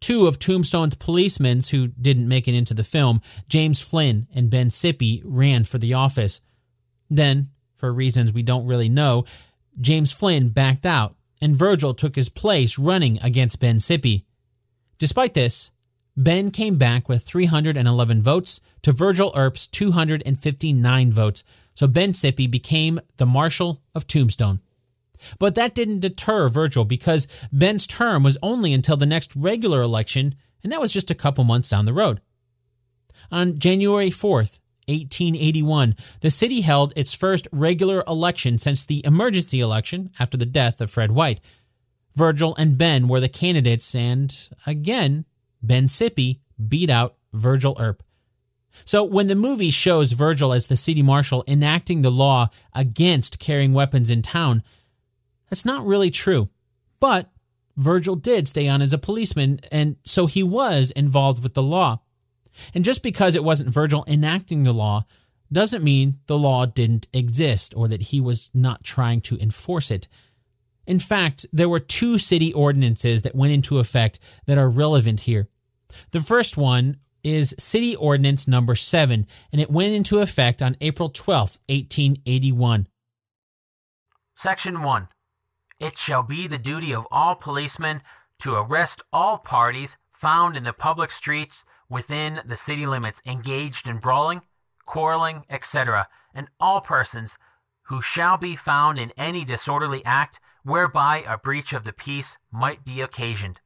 Two 0.00 0.26
of 0.26 0.38
Tombstone's 0.38 0.94
policemen 0.94 1.60
who 1.70 1.88
didn't 1.88 2.28
make 2.28 2.46
it 2.46 2.54
into 2.54 2.74
the 2.74 2.84
film, 2.84 3.20
James 3.48 3.80
Flynn 3.80 4.28
and 4.34 4.50
Ben 4.50 4.68
Sippy, 4.68 5.22
ran 5.24 5.64
for 5.64 5.78
the 5.78 5.94
office. 5.94 6.40
Then, 7.10 7.50
for 7.74 7.92
reasons 7.92 8.32
we 8.32 8.42
don't 8.42 8.66
really 8.66 8.88
know, 8.88 9.24
James 9.80 10.12
Flynn 10.12 10.50
backed 10.50 10.86
out, 10.86 11.16
and 11.40 11.56
Virgil 11.56 11.94
took 11.94 12.16
his 12.16 12.28
place 12.28 12.78
running 12.78 13.18
against 13.22 13.60
Ben 13.60 13.76
Sippy. 13.76 14.24
Despite 14.98 15.34
this, 15.34 15.70
Ben 16.16 16.50
came 16.50 16.76
back 16.76 17.08
with 17.08 17.22
311 17.22 18.22
votes 18.22 18.60
to 18.82 18.90
Virgil 18.90 19.32
Earp's 19.36 19.68
259 19.68 21.12
votes, 21.12 21.44
so 21.78 21.86
Ben 21.86 22.12
Sippy 22.12 22.50
became 22.50 22.98
the 23.18 23.24
Marshal 23.24 23.80
of 23.94 24.08
Tombstone. 24.08 24.58
But 25.38 25.54
that 25.54 25.76
didn't 25.76 26.00
deter 26.00 26.48
Virgil 26.48 26.84
because 26.84 27.28
Ben's 27.52 27.86
term 27.86 28.24
was 28.24 28.36
only 28.42 28.72
until 28.72 28.96
the 28.96 29.06
next 29.06 29.36
regular 29.36 29.80
election, 29.80 30.34
and 30.64 30.72
that 30.72 30.80
was 30.80 30.92
just 30.92 31.08
a 31.08 31.14
couple 31.14 31.44
months 31.44 31.68
down 31.68 31.84
the 31.84 31.92
road. 31.92 32.20
On 33.30 33.60
January 33.60 34.10
4th, 34.10 34.58
1881, 34.88 35.94
the 36.20 36.32
city 36.32 36.62
held 36.62 36.92
its 36.96 37.14
first 37.14 37.46
regular 37.52 38.02
election 38.08 38.58
since 38.58 38.84
the 38.84 39.00
emergency 39.06 39.60
election 39.60 40.10
after 40.18 40.36
the 40.36 40.46
death 40.46 40.80
of 40.80 40.90
Fred 40.90 41.12
White. 41.12 41.40
Virgil 42.16 42.56
and 42.56 42.76
Ben 42.76 43.06
were 43.06 43.20
the 43.20 43.28
candidates, 43.28 43.94
and 43.94 44.48
again, 44.66 45.26
Ben 45.62 45.86
Sippy 45.86 46.40
beat 46.66 46.90
out 46.90 47.14
Virgil 47.32 47.76
Earp. 47.78 48.02
So 48.84 49.04
when 49.04 49.26
the 49.26 49.34
movie 49.34 49.70
shows 49.70 50.12
Virgil 50.12 50.52
as 50.52 50.66
the 50.66 50.76
city 50.76 51.02
marshal 51.02 51.44
enacting 51.46 52.02
the 52.02 52.10
law 52.10 52.50
against 52.74 53.38
carrying 53.38 53.72
weapons 53.72 54.10
in 54.10 54.22
town, 54.22 54.62
that's 55.48 55.64
not 55.64 55.86
really 55.86 56.10
true. 56.10 56.48
But 57.00 57.30
Virgil 57.76 58.16
did 58.16 58.48
stay 58.48 58.68
on 58.68 58.82
as 58.82 58.92
a 58.92 58.98
policeman, 58.98 59.60
and 59.70 59.96
so 60.04 60.26
he 60.26 60.42
was 60.42 60.90
involved 60.90 61.42
with 61.42 61.54
the 61.54 61.62
law. 61.62 62.00
And 62.74 62.84
just 62.84 63.02
because 63.02 63.36
it 63.36 63.44
wasn't 63.44 63.70
Virgil 63.72 64.04
enacting 64.08 64.64
the 64.64 64.72
law 64.72 65.06
doesn't 65.52 65.84
mean 65.84 66.18
the 66.26 66.38
law 66.38 66.66
didn't 66.66 67.06
exist 67.12 67.72
or 67.76 67.88
that 67.88 68.02
he 68.02 68.20
was 68.20 68.50
not 68.52 68.84
trying 68.84 69.20
to 69.22 69.38
enforce 69.38 69.90
it. 69.90 70.08
In 70.86 70.98
fact, 70.98 71.46
there 71.52 71.68
were 71.68 71.78
two 71.78 72.18
city 72.18 72.52
ordinances 72.52 73.22
that 73.22 73.34
went 73.34 73.52
into 73.52 73.78
effect 73.78 74.18
that 74.46 74.58
are 74.58 74.68
relevant 74.68 75.20
here. 75.20 75.48
The 76.10 76.20
first 76.20 76.56
one 76.56 76.96
is 77.22 77.54
City 77.58 77.94
Ordinance 77.96 78.48
Number 78.48 78.74
7, 78.74 79.26
and 79.52 79.60
it 79.60 79.70
went 79.70 79.94
into 79.94 80.18
effect 80.18 80.62
on 80.62 80.76
April 80.80 81.08
12, 81.08 81.58
1881. 81.68 82.88
Section 84.34 84.82
1. 84.82 85.08
It 85.80 85.96
shall 85.96 86.22
be 86.22 86.46
the 86.46 86.58
duty 86.58 86.92
of 86.92 87.06
all 87.10 87.34
policemen 87.34 88.02
to 88.40 88.54
arrest 88.54 89.02
all 89.12 89.38
parties 89.38 89.96
found 90.10 90.56
in 90.56 90.64
the 90.64 90.72
public 90.72 91.10
streets 91.10 91.64
within 91.88 92.40
the 92.44 92.56
city 92.56 92.86
limits 92.86 93.20
engaged 93.24 93.86
in 93.86 93.98
brawling, 93.98 94.42
quarreling, 94.84 95.44
etc., 95.48 96.08
and 96.34 96.48
all 96.60 96.80
persons 96.80 97.36
who 97.82 98.02
shall 98.02 98.36
be 98.36 98.54
found 98.54 98.98
in 98.98 99.12
any 99.16 99.44
disorderly 99.44 100.04
act 100.04 100.40
whereby 100.62 101.24
a 101.26 101.38
breach 101.38 101.72
of 101.72 101.84
the 101.84 101.92
peace 101.92 102.36
might 102.52 102.84
be 102.84 103.00
occasioned. 103.00 103.60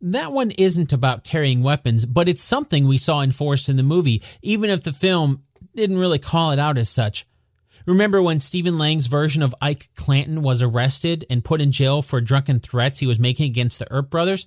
That 0.00 0.32
one 0.32 0.50
isn't 0.52 0.92
about 0.92 1.24
carrying 1.24 1.62
weapons, 1.62 2.04
but 2.04 2.28
it's 2.28 2.42
something 2.42 2.86
we 2.86 2.98
saw 2.98 3.22
enforced 3.22 3.68
in 3.68 3.76
the 3.76 3.82
movie, 3.82 4.22
even 4.42 4.70
if 4.70 4.82
the 4.82 4.92
film 4.92 5.42
didn't 5.74 5.98
really 5.98 6.18
call 6.18 6.52
it 6.52 6.58
out 6.58 6.78
as 6.78 6.88
such. 6.88 7.26
Remember 7.86 8.20
when 8.20 8.40
Stephen 8.40 8.78
Lang's 8.78 9.06
version 9.06 9.42
of 9.42 9.54
Ike 9.60 9.88
Clanton 9.94 10.42
was 10.42 10.60
arrested 10.60 11.24
and 11.30 11.44
put 11.44 11.60
in 11.60 11.70
jail 11.70 12.02
for 12.02 12.20
drunken 12.20 12.58
threats 12.58 12.98
he 12.98 13.06
was 13.06 13.18
making 13.18 13.46
against 13.46 13.78
the 13.78 13.90
Earp 13.90 14.10
brothers? 14.10 14.46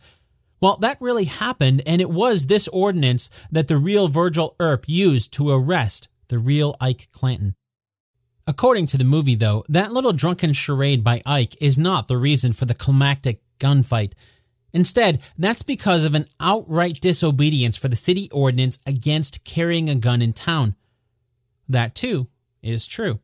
Well, 0.61 0.77
that 0.77 0.97
really 0.99 1.23
happened, 1.23 1.81
and 1.85 2.01
it 2.01 2.09
was 2.09 2.47
this 2.47 2.67
ordinance 2.67 3.29
that 3.49 3.69
the 3.69 3.77
real 3.77 4.09
Virgil 4.09 4.55
Earp 4.59 4.89
used 4.89 5.31
to 5.33 5.51
arrest 5.51 6.09
the 6.27 6.37
real 6.37 6.75
Ike 6.81 7.07
Clanton. 7.13 7.55
According 8.45 8.87
to 8.87 8.97
the 8.97 9.03
movie, 9.05 9.35
though, 9.35 9.63
that 9.69 9.93
little 9.93 10.11
drunken 10.11 10.51
charade 10.51 11.03
by 11.03 11.21
Ike 11.25 11.55
is 11.61 11.77
not 11.77 12.07
the 12.07 12.17
reason 12.17 12.51
for 12.51 12.65
the 12.65 12.73
climactic 12.73 13.41
gunfight. 13.59 14.13
Instead, 14.73 15.21
that's 15.37 15.63
because 15.63 16.03
of 16.03 16.15
an 16.15 16.25
outright 16.39 16.99
disobedience 17.01 17.75
for 17.75 17.87
the 17.87 17.95
city 17.95 18.29
ordinance 18.31 18.79
against 18.85 19.43
carrying 19.43 19.89
a 19.89 19.95
gun 19.95 20.21
in 20.21 20.33
town. 20.33 20.75
That, 21.67 21.95
too, 21.95 22.27
is 22.61 22.87
true. 22.87 23.19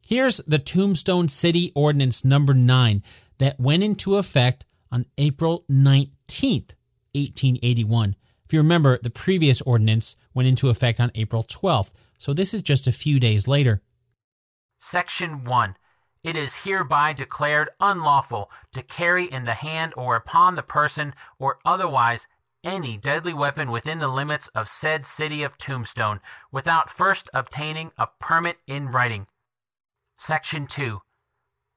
Here's 0.00 0.38
the 0.46 0.58
Tombstone 0.58 1.28
City 1.28 1.72
Ordinance 1.74 2.24
number 2.24 2.54
9 2.54 3.02
that 3.38 3.58
went 3.58 3.82
into 3.82 4.16
effect 4.16 4.64
on 4.92 5.06
April 5.18 5.64
19th, 5.70 6.74
1881. 7.14 8.16
If 8.44 8.52
you 8.52 8.60
remember, 8.60 8.98
the 9.02 9.10
previous 9.10 9.60
ordinance 9.62 10.16
went 10.32 10.48
into 10.48 10.68
effect 10.70 11.00
on 11.00 11.10
April 11.16 11.42
12th, 11.42 11.92
so 12.18 12.32
this 12.32 12.54
is 12.54 12.62
just 12.62 12.86
a 12.86 12.92
few 12.92 13.18
days 13.18 13.48
later. 13.48 13.82
Section 14.78 15.44
1 15.44 15.74
it 16.26 16.34
is 16.34 16.64
hereby 16.64 17.12
declared 17.12 17.70
unlawful 17.78 18.50
to 18.72 18.82
carry 18.82 19.30
in 19.30 19.44
the 19.44 19.54
hand 19.54 19.94
or 19.96 20.16
upon 20.16 20.56
the 20.56 20.62
person 20.62 21.14
or 21.38 21.60
otherwise 21.64 22.26
any 22.64 22.96
deadly 22.96 23.32
weapon 23.32 23.70
within 23.70 23.98
the 23.98 24.08
limits 24.08 24.48
of 24.48 24.66
said 24.66 25.06
city 25.06 25.44
of 25.44 25.56
Tombstone 25.56 26.20
without 26.50 26.90
first 26.90 27.30
obtaining 27.32 27.92
a 27.96 28.08
permit 28.18 28.56
in 28.66 28.88
writing. 28.88 29.28
Section 30.18 30.66
2. 30.66 31.00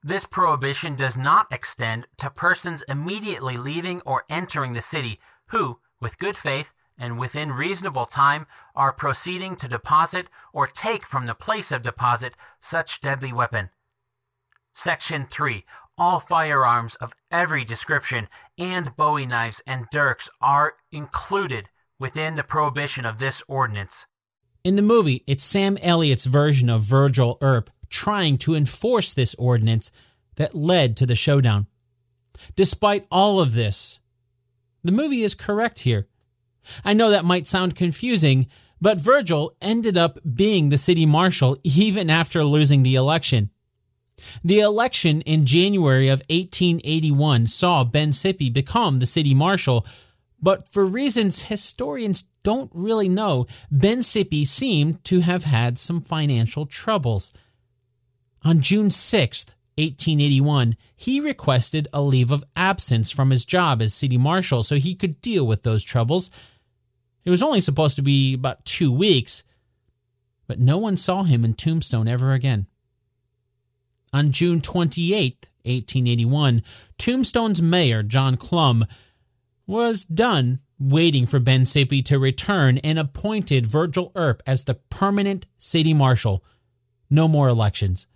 This 0.02 0.26
prohibition 0.26 0.96
does 0.96 1.16
not 1.16 1.46
extend 1.52 2.08
to 2.18 2.32
persons 2.32 2.84
immediately 2.90 3.56
leaving 3.56 4.02
or 4.02 4.24
entering 4.32 4.74
the 4.74 4.82
city 4.82 5.20
who, 5.50 5.78
with 6.02 6.18
good 6.18 6.36
faith 6.36 6.74
and 6.98 7.20
within 7.20 7.52
reasonable 7.52 8.08
time, 8.08 8.48
are 8.76 8.92
proceeding 8.92 9.56
to 9.58 9.68
deposit 9.68 10.26
or 10.54 10.66
take 10.66 11.06
from 11.06 11.28
the 11.28 11.36
place 11.36 11.72
of 11.72 11.84
deposit 11.84 12.34
such 12.60 13.00
deadly 13.00 13.32
weapon 13.32 13.70
Section 14.80 15.26
3. 15.30 15.66
All 15.98 16.22
firearms 16.22 16.96
of 16.96 17.12
every 17.30 17.66
description 17.66 18.30
and 18.58 18.96
bowie 18.96 19.26
knives 19.26 19.62
and 19.68 19.86
dirks 19.92 20.30
are 20.40 20.76
included 20.94 21.68
within 22.00 22.36
the 22.36 22.44
prohibition 22.44 23.06
of 23.06 23.18
this 23.18 23.42
ordinance. 23.50 24.06
In 24.64 24.78
the 24.78 24.82
movie, 24.82 25.26
it's 25.28 25.44
Sam 25.44 25.78
Elliott's 25.82 26.24
version 26.24 26.70
of 26.70 26.84
Virgil 26.84 27.38
Earp 27.42 27.70
trying 27.90 28.38
to 28.38 28.56
enforce 28.56 29.12
this 29.12 29.36
ordinance 29.36 29.92
that 30.38 30.56
led 30.56 30.96
to 30.96 31.06
the 31.06 31.14
showdown. 31.14 31.68
Despite 32.56 33.06
all 33.12 33.42
of 33.42 33.56
this, 33.56 34.00
the 34.86 34.94
movie 34.94 35.24
is 35.24 35.36
correct 35.36 35.80
here. 35.80 36.08
I 36.86 36.94
know 36.94 37.10
that 37.10 37.26
might 37.26 37.48
sound 37.48 37.76
confusing, 37.76 38.48
but 38.80 38.98
Virgil 38.98 39.58
ended 39.62 39.98
up 39.98 40.20
being 40.34 40.70
the 40.70 40.78
city 40.78 41.06
marshal 41.06 41.58
even 41.66 42.10
after 42.10 42.46
losing 42.46 42.84
the 42.84 42.96
election. 42.96 43.50
The 44.44 44.60
election 44.60 45.22
in 45.22 45.46
January 45.46 46.08
of 46.08 46.22
1881 46.30 47.48
saw 47.48 47.84
Ben 47.84 48.12
Sippy 48.12 48.52
become 48.52 49.00
the 49.00 49.06
city 49.06 49.34
marshal, 49.34 49.86
but 50.42 50.72
for 50.72 50.86
reasons 50.86 51.44
historians 51.44 52.26
don't 52.44 52.72
really 52.74 53.10
know, 53.10 53.48
Ben 53.70 54.00
Sippy 54.00 54.46
seemed 54.48 55.04
to 55.06 55.22
have 55.22 55.44
had 55.44 55.78
some 55.78 56.02
financial 56.02 56.66
troubles. 56.66 57.34
On 58.44 58.62
June 58.62 58.90
6, 58.90 59.46
1881, 59.78 60.76
he 60.96 61.20
requested 61.20 61.88
a 61.94 62.02
leave 62.02 62.32
of 62.32 62.44
absence 62.56 63.12
from 63.12 63.30
his 63.30 63.46
job 63.46 63.82
as 63.82 63.94
city 63.94 64.18
marshal 64.18 64.64
so 64.64 64.76
he 64.76 64.96
could 64.96 65.22
deal 65.22 65.46
with 65.46 65.64
those 65.64 65.84
troubles. 65.84 66.30
It 67.26 67.30
was 67.30 67.44
only 67.44 67.62
supposed 67.62 67.96
to 67.96 68.02
be 68.02 68.34
about 68.34 68.66
two 68.66 68.92
weeks, 68.92 69.44
but 70.48 70.60
no 70.60 70.78
one 70.78 70.98
saw 70.98 71.24
him 71.24 71.46
in 71.46 71.54
Tombstone 71.54 72.08
ever 72.08 72.34
again. 72.34 72.68
On 74.12 74.32
June 74.32 74.62
28, 74.62 75.48
1881, 75.64 76.64
Tombstone's 76.98 77.62
mayor, 77.62 78.04
John 78.04 78.38
Clum, 78.38 78.86
was 79.68 80.04
done 80.04 80.60
waiting 80.80 81.26
for 81.26 81.40
Ben 81.40 81.64
Sippy 81.64 82.04
to 82.06 82.18
return 82.18 82.78
and 82.80 82.98
appointed 82.98 83.68
Virgil 83.68 84.12
Earp 84.16 84.42
as 84.48 84.64
the 84.64 84.76
permanent 84.76 85.46
city 85.58 85.94
marshal. 85.94 86.44
No 87.10 87.28
more 87.28 87.50
elections. 87.50 88.08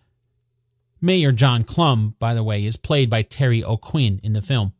Mayor 1.01 1.34
John 1.34 1.63
Clum, 1.65 2.15
by 2.19 2.34
the 2.34 2.43
way, 2.43 2.63
is 2.63 2.77
played 2.77 3.10
by 3.10 3.21
Terry 3.21 3.63
O'Quinn 3.63 4.21
in 4.23 4.34
the 4.34 4.41
film. 4.41 4.73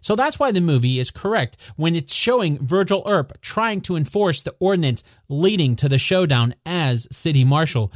So 0.00 0.14
that's 0.14 0.38
why 0.38 0.52
the 0.52 0.60
movie 0.60 0.98
is 0.98 1.10
correct 1.10 1.56
when 1.76 1.96
it's 1.96 2.12
showing 2.12 2.64
Virgil 2.64 3.02
Earp 3.06 3.40
trying 3.40 3.80
to 3.82 3.96
enforce 3.96 4.42
the 4.42 4.54
ordinance 4.60 5.02
leading 5.28 5.74
to 5.76 5.88
the 5.88 5.98
showdown 5.98 6.54
as 6.64 7.08
city 7.10 7.44
marshal. 7.44 7.92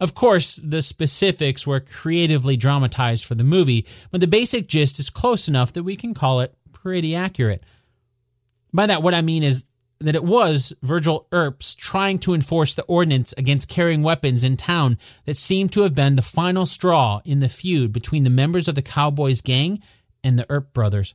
Of 0.00 0.14
course, 0.14 0.56
the 0.56 0.80
specifics 0.80 1.66
were 1.66 1.78
creatively 1.78 2.56
dramatized 2.56 3.24
for 3.24 3.34
the 3.34 3.44
movie, 3.44 3.86
but 4.10 4.20
the 4.20 4.26
basic 4.26 4.66
gist 4.66 4.98
is 4.98 5.10
close 5.10 5.46
enough 5.46 5.74
that 5.74 5.82
we 5.82 5.94
can 5.94 6.14
call 6.14 6.40
it 6.40 6.56
pretty 6.72 7.14
accurate. 7.14 7.62
By 8.72 8.86
that, 8.86 9.02
what 9.02 9.12
I 9.12 9.20
mean 9.20 9.42
is 9.42 9.64
that 9.98 10.14
it 10.14 10.24
was 10.24 10.72
Virgil 10.82 11.26
Earps 11.30 11.74
trying 11.74 12.18
to 12.20 12.32
enforce 12.32 12.74
the 12.74 12.84
ordinance 12.84 13.34
against 13.36 13.68
carrying 13.68 14.02
weapons 14.02 14.42
in 14.42 14.56
town 14.56 14.96
that 15.26 15.36
seemed 15.36 15.72
to 15.72 15.82
have 15.82 15.94
been 15.94 16.16
the 16.16 16.22
final 16.22 16.64
straw 16.64 17.20
in 17.26 17.40
the 17.40 17.50
feud 17.50 17.92
between 17.92 18.24
the 18.24 18.30
members 18.30 18.66
of 18.66 18.74
the 18.74 18.82
Cowboys 18.82 19.42
gang 19.42 19.82
and 20.24 20.38
the 20.38 20.46
Earp 20.48 20.72
brothers. 20.72 21.14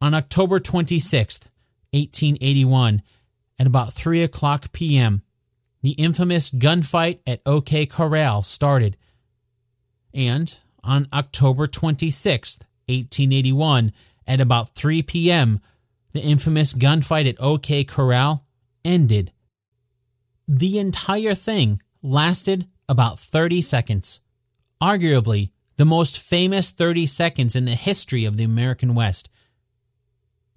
On 0.00 0.14
October 0.14 0.60
26th, 0.60 1.48
1881, 1.90 3.02
at 3.58 3.66
about 3.66 3.92
3 3.92 4.22
o'clock 4.22 4.70
p.m., 4.70 5.22
the 5.82 5.92
infamous 5.92 6.50
gunfight 6.50 7.20
at 7.26 7.40
OK 7.46 7.86
Corral 7.86 8.42
started. 8.42 8.96
And 10.12 10.58
on 10.82 11.06
October 11.12 11.66
26, 11.66 12.58
1881, 12.86 13.92
at 14.26 14.40
about 14.40 14.74
3 14.74 15.02
p.m., 15.02 15.60
the 16.12 16.20
infamous 16.20 16.74
gunfight 16.74 17.28
at 17.28 17.40
OK 17.40 17.84
Corral 17.84 18.44
ended. 18.84 19.32
The 20.46 20.78
entire 20.78 21.34
thing 21.34 21.82
lasted 22.02 22.66
about 22.88 23.20
30 23.20 23.60
seconds, 23.60 24.20
arguably 24.82 25.50
the 25.76 25.84
most 25.84 26.18
famous 26.18 26.70
30 26.70 27.06
seconds 27.06 27.54
in 27.54 27.64
the 27.64 27.74
history 27.74 28.24
of 28.24 28.36
the 28.36 28.44
American 28.44 28.94
West. 28.94 29.28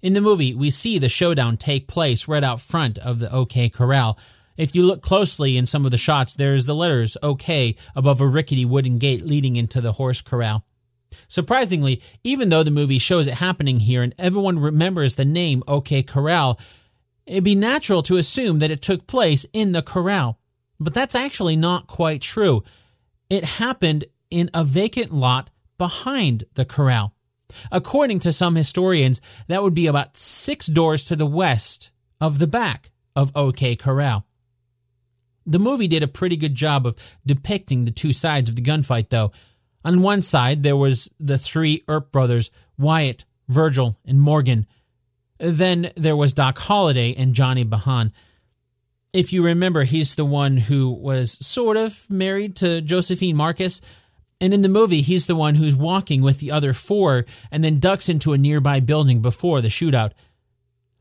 In 0.00 0.14
the 0.14 0.20
movie, 0.20 0.52
we 0.54 0.70
see 0.70 0.98
the 0.98 1.08
showdown 1.08 1.56
take 1.56 1.86
place 1.86 2.26
right 2.26 2.42
out 2.42 2.60
front 2.60 2.98
of 2.98 3.20
the 3.20 3.32
OK 3.32 3.68
Corral, 3.68 4.18
if 4.56 4.74
you 4.74 4.84
look 4.84 5.02
closely 5.02 5.56
in 5.56 5.66
some 5.66 5.84
of 5.84 5.90
the 5.90 5.96
shots, 5.96 6.34
there's 6.34 6.66
the 6.66 6.74
letters 6.74 7.16
OK 7.22 7.74
above 7.94 8.20
a 8.20 8.26
rickety 8.26 8.64
wooden 8.64 8.98
gate 8.98 9.22
leading 9.22 9.56
into 9.56 9.80
the 9.80 9.92
horse 9.92 10.20
corral. 10.20 10.64
Surprisingly, 11.28 12.02
even 12.24 12.48
though 12.48 12.62
the 12.62 12.70
movie 12.70 12.98
shows 12.98 13.26
it 13.26 13.34
happening 13.34 13.80
here 13.80 14.02
and 14.02 14.14
everyone 14.18 14.58
remembers 14.58 15.14
the 15.14 15.24
name 15.24 15.62
OK 15.68 16.02
Corral, 16.02 16.58
it'd 17.26 17.44
be 17.44 17.54
natural 17.54 18.02
to 18.04 18.16
assume 18.16 18.58
that 18.58 18.70
it 18.70 18.82
took 18.82 19.06
place 19.06 19.46
in 19.52 19.72
the 19.72 19.82
corral. 19.82 20.38
But 20.80 20.94
that's 20.94 21.14
actually 21.14 21.56
not 21.56 21.86
quite 21.86 22.22
true. 22.22 22.62
It 23.30 23.44
happened 23.44 24.06
in 24.30 24.50
a 24.52 24.64
vacant 24.64 25.12
lot 25.12 25.50
behind 25.78 26.44
the 26.54 26.64
corral. 26.64 27.14
According 27.70 28.20
to 28.20 28.32
some 28.32 28.54
historians, 28.54 29.20
that 29.48 29.62
would 29.62 29.74
be 29.74 29.86
about 29.86 30.16
six 30.16 30.66
doors 30.66 31.04
to 31.06 31.16
the 31.16 31.26
west 31.26 31.90
of 32.20 32.38
the 32.38 32.46
back 32.46 32.90
of 33.14 33.30
OK 33.36 33.76
Corral. 33.76 34.26
The 35.46 35.58
movie 35.58 35.88
did 35.88 36.02
a 36.02 36.08
pretty 36.08 36.36
good 36.36 36.54
job 36.54 36.86
of 36.86 36.96
depicting 37.26 37.84
the 37.84 37.90
two 37.90 38.12
sides 38.12 38.48
of 38.48 38.56
the 38.56 38.62
gunfight, 38.62 39.08
though. 39.08 39.32
On 39.84 40.02
one 40.02 40.22
side, 40.22 40.62
there 40.62 40.76
was 40.76 41.10
the 41.18 41.38
three 41.38 41.82
Earp 41.88 42.12
brothers 42.12 42.50
Wyatt, 42.78 43.24
Virgil, 43.48 43.98
and 44.04 44.20
Morgan. 44.20 44.66
Then 45.38 45.90
there 45.96 46.16
was 46.16 46.32
Doc 46.32 46.58
Holliday 46.58 47.14
and 47.14 47.34
Johnny 47.34 47.64
Behan. 47.64 48.12
If 49.12 49.32
you 49.32 49.44
remember, 49.44 49.82
he's 49.82 50.14
the 50.14 50.24
one 50.24 50.56
who 50.56 50.90
was 50.90 51.44
sort 51.44 51.76
of 51.76 52.08
married 52.08 52.56
to 52.56 52.80
Josephine 52.80 53.36
Marcus. 53.36 53.80
And 54.40 54.54
in 54.54 54.62
the 54.62 54.68
movie, 54.68 55.02
he's 55.02 55.26
the 55.26 55.36
one 55.36 55.56
who's 55.56 55.76
walking 55.76 56.22
with 56.22 56.38
the 56.38 56.50
other 56.50 56.72
four 56.72 57.26
and 57.50 57.62
then 57.62 57.78
ducks 57.78 58.08
into 58.08 58.32
a 58.32 58.38
nearby 58.38 58.80
building 58.80 59.20
before 59.20 59.60
the 59.60 59.68
shootout. 59.68 60.12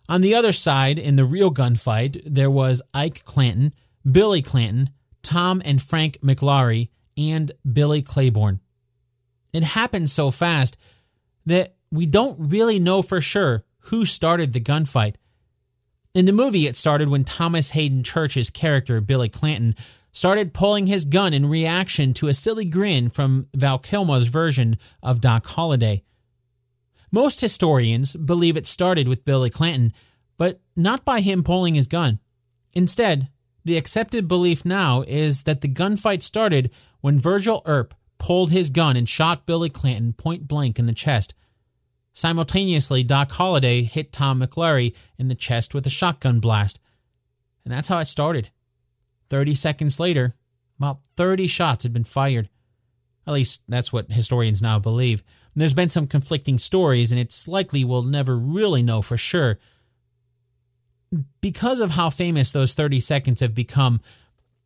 On 0.10 0.22
the 0.22 0.36
other 0.36 0.52
side, 0.52 1.00
in 1.00 1.16
the 1.16 1.24
real 1.24 1.52
gunfight, 1.52 2.22
there 2.26 2.52
was 2.52 2.82
Ike 2.94 3.24
Clanton, 3.24 3.74
Billy 4.10 4.42
Clanton, 4.42 4.90
Tom 5.22 5.62
and 5.64 5.82
Frank 5.82 6.18
McLaury, 6.22 6.90
and 7.18 7.52
Billy 7.72 8.02
Claiborne. 8.02 8.60
It 9.54 9.64
happened 9.64 10.10
so 10.10 10.32
fast 10.32 10.78
that 11.46 11.76
we 11.92 12.06
don't 12.06 12.50
really 12.50 12.80
know 12.80 13.02
for 13.02 13.22
sure 13.22 13.64
who 13.86 14.06
started 14.06 14.54
the 14.54 14.62
gunfight. 14.62 15.16
In 16.14 16.26
the 16.26 16.32
movie, 16.32 16.68
it 16.68 16.76
started 16.76 17.10
when 17.10 17.24
Thomas 17.24 17.72
Haden 17.72 18.04
Church's 18.04 18.50
character, 18.50 19.02
Billy 19.02 19.30
Clanton, 19.30 19.76
started 20.12 20.54
pulling 20.54 20.88
his 20.88 21.06
gun 21.06 21.34
in 21.34 21.50
reaction 21.50 22.14
to 22.14 22.28
a 22.28 22.34
silly 22.34 22.66
grin 22.66 23.10
from 23.10 23.48
Val 23.56 23.80
Kilmer's 23.80 24.28
version 24.28 24.78
of 25.02 25.22
Doc 25.22 25.46
Holliday. 25.46 26.04
Most 27.12 27.42
historians 27.42 28.16
believe 28.16 28.58
it 28.58 28.68
started 28.68 29.08
with 29.08 29.26
Billy 29.26 29.50
Clanton, 29.50 29.94
but 30.38 30.62
not 30.76 31.06
by 31.06 31.22
him 31.22 31.44
pulling 31.44 31.76
his 31.76 31.88
gun. 31.88 32.20
Instead, 32.74 33.30
the 33.64 33.78
accepted 33.78 34.28
belief 34.28 34.66
now 34.66 35.04
is 35.08 35.44
that 35.44 35.62
the 35.62 35.68
gunfight 35.68 36.22
started 36.22 36.72
when 37.02 37.20
Virgil 37.20 37.62
Earp 37.66 37.94
pulled 38.18 38.52
his 38.52 38.70
gun 38.70 38.96
and 38.96 39.08
shot 39.08 39.46
Billy 39.46 39.70
Clanton 39.70 40.14
point 40.14 40.48
blank 40.48 40.78
in 40.78 40.86
the 40.86 40.94
chest. 40.94 41.34
Simultaneously, 42.14 43.04
Doc 43.04 43.32
Holliday 43.32 43.84
hit 43.84 44.12
Tom 44.12 44.42
McLaury 44.42 44.96
in 45.18 45.28
the 45.28 45.36
chest 45.36 45.74
with 45.74 45.86
a 45.88 45.90
shotgun 45.90 46.40
blast. 46.40 46.80
And 47.64 47.74
that's 47.74 47.88
how 47.88 48.00
it 48.00 48.06
started. 48.06 48.50
30 49.30 49.56
seconds 49.56 50.00
later, 50.00 50.34
about 50.78 51.00
30 51.16 51.48
shots 51.48 51.84
had 51.84 51.94
been 51.94 52.04
fired. 52.04 52.50
At 53.26 53.34
least 53.34 53.64
that's 53.68 53.94
what 53.94 54.12
historians 54.12 54.62
now 54.62 54.78
believe. 54.78 55.24
And 55.54 55.62
there's 55.62 55.74
been 55.74 55.90
some 55.90 56.08
conflicting 56.08 56.58
stories, 56.58 57.12
and 57.12 57.20
it's 57.20 57.48
likely 57.48 57.84
we'll 57.84 58.04
never 58.04 58.38
really 58.38 58.84
know 58.84 59.02
for 59.02 59.18
sure. 59.18 59.58
Because 61.42 61.80
of 61.80 61.92
how 61.92 62.10
famous 62.10 62.52
those 62.52 62.74
30 62.74 63.00
seconds 63.00 63.42
have 63.42 63.54
become, 63.54 64.02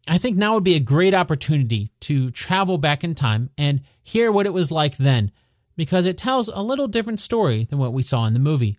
I 0.08 0.17
think 0.17 0.38
now 0.38 0.53
would 0.53 0.63
be 0.63 0.75
a 0.75 0.79
great 0.79 1.13
opportunity 1.15 1.89
to 2.01 2.29
travel 2.29 2.77
back 2.77 3.03
in 3.03 3.15
time 3.15 3.49
and 3.58 3.81
hear 4.03 4.31
what 4.31 4.45
it 4.45 4.53
was 4.53 4.71
like 4.71 4.97
then, 4.97 5.31
because 5.75 6.05
it 6.05 6.17
tells 6.17 6.47
a 6.47 6.62
little 6.62 6.88
different 6.88 7.19
story 7.19 7.63
than 7.63 7.79
what 7.79 7.93
we 7.93 8.03
saw 8.03 8.25
in 8.25 8.34
the 8.34 8.39
movie. 8.39 8.77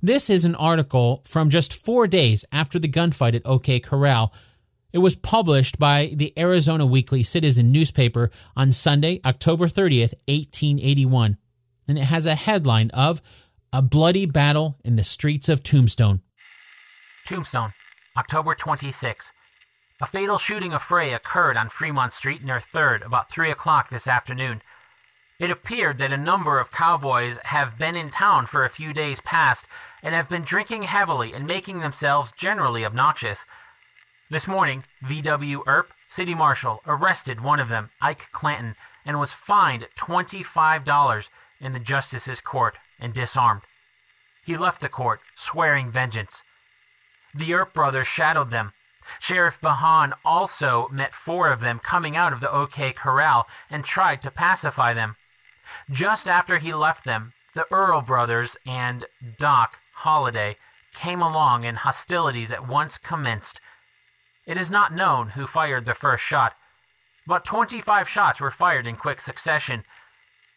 This 0.00 0.30
is 0.30 0.44
an 0.44 0.54
article 0.54 1.22
from 1.24 1.50
just 1.50 1.74
four 1.74 2.06
days 2.06 2.44
after 2.52 2.78
the 2.78 2.88
gunfight 2.88 3.34
at 3.34 3.46
OK 3.46 3.80
Corral. 3.80 4.32
It 4.92 4.98
was 4.98 5.16
published 5.16 5.78
by 5.78 6.12
the 6.14 6.32
Arizona 6.38 6.86
Weekly 6.86 7.22
Citizen 7.22 7.72
newspaper 7.72 8.30
on 8.56 8.72
Sunday, 8.72 9.20
October 9.24 9.66
30th, 9.66 10.14
1881, 10.26 11.38
and 11.88 11.98
it 11.98 12.04
has 12.04 12.26
a 12.26 12.34
headline 12.34 12.90
of 12.90 13.22
A 13.72 13.82
Bloody 13.82 14.26
Battle 14.26 14.78
in 14.84 14.96
the 14.96 15.04
Streets 15.04 15.48
of 15.48 15.62
Tombstone. 15.62 16.20
Tombstone, 17.30 17.74
October 18.16 18.56
26. 18.56 19.30
A 20.00 20.06
fatal 20.06 20.36
shooting 20.36 20.72
affray 20.72 21.14
occurred 21.14 21.56
on 21.56 21.68
Fremont 21.68 22.12
Street 22.12 22.42
near 22.42 22.60
3rd 22.74 23.06
about 23.06 23.30
3 23.30 23.52
o'clock 23.52 23.88
this 23.88 24.08
afternoon. 24.08 24.62
It 25.38 25.48
appeared 25.48 25.98
that 25.98 26.12
a 26.12 26.16
number 26.16 26.58
of 26.58 26.72
cowboys 26.72 27.38
have 27.44 27.78
been 27.78 27.94
in 27.94 28.10
town 28.10 28.46
for 28.46 28.64
a 28.64 28.68
few 28.68 28.92
days 28.92 29.20
past 29.20 29.64
and 30.02 30.12
have 30.12 30.28
been 30.28 30.42
drinking 30.42 30.82
heavily 30.82 31.32
and 31.32 31.46
making 31.46 31.78
themselves 31.78 32.32
generally 32.36 32.84
obnoxious. 32.84 33.44
This 34.28 34.48
morning, 34.48 34.82
V.W. 35.00 35.62
Earp, 35.68 35.92
city 36.08 36.34
marshal, 36.34 36.82
arrested 36.84 37.42
one 37.42 37.60
of 37.60 37.68
them, 37.68 37.90
Ike 38.02 38.26
Clanton, 38.32 38.74
and 39.04 39.20
was 39.20 39.32
fined 39.32 39.86
$25 39.96 41.28
in 41.60 41.70
the 41.70 41.78
justice's 41.78 42.40
court 42.40 42.76
and 42.98 43.12
disarmed. 43.12 43.62
He 44.44 44.56
left 44.56 44.80
the 44.80 44.88
court, 44.88 45.20
swearing 45.36 45.92
vengeance. 45.92 46.42
The 47.34 47.54
Earp 47.54 47.72
brothers 47.72 48.06
shadowed 48.06 48.50
them. 48.50 48.72
Sheriff 49.18 49.60
Behan 49.60 50.14
also 50.24 50.88
met 50.90 51.14
four 51.14 51.48
of 51.48 51.60
them 51.60 51.78
coming 51.78 52.16
out 52.16 52.32
of 52.32 52.40
the 52.40 52.50
OK 52.50 52.92
Corral 52.92 53.46
and 53.68 53.84
tried 53.84 54.22
to 54.22 54.30
pacify 54.30 54.92
them. 54.94 55.16
Just 55.90 56.26
after 56.26 56.58
he 56.58 56.74
left 56.74 57.04
them, 57.04 57.32
the 57.54 57.66
Earp 57.72 58.06
brothers 58.06 58.56
and 58.66 59.06
Doc 59.38 59.78
Holliday 59.94 60.56
came 60.92 61.22
along 61.22 61.64
and 61.64 61.78
hostilities 61.78 62.50
at 62.50 62.66
once 62.66 62.98
commenced. 62.98 63.60
It 64.46 64.56
is 64.56 64.70
not 64.70 64.92
known 64.92 65.30
who 65.30 65.46
fired 65.46 65.84
the 65.84 65.94
first 65.94 66.24
shot, 66.24 66.56
but 67.26 67.44
25 67.44 68.08
shots 68.08 68.40
were 68.40 68.50
fired 68.50 68.86
in 68.86 68.96
quick 68.96 69.20
succession. 69.20 69.84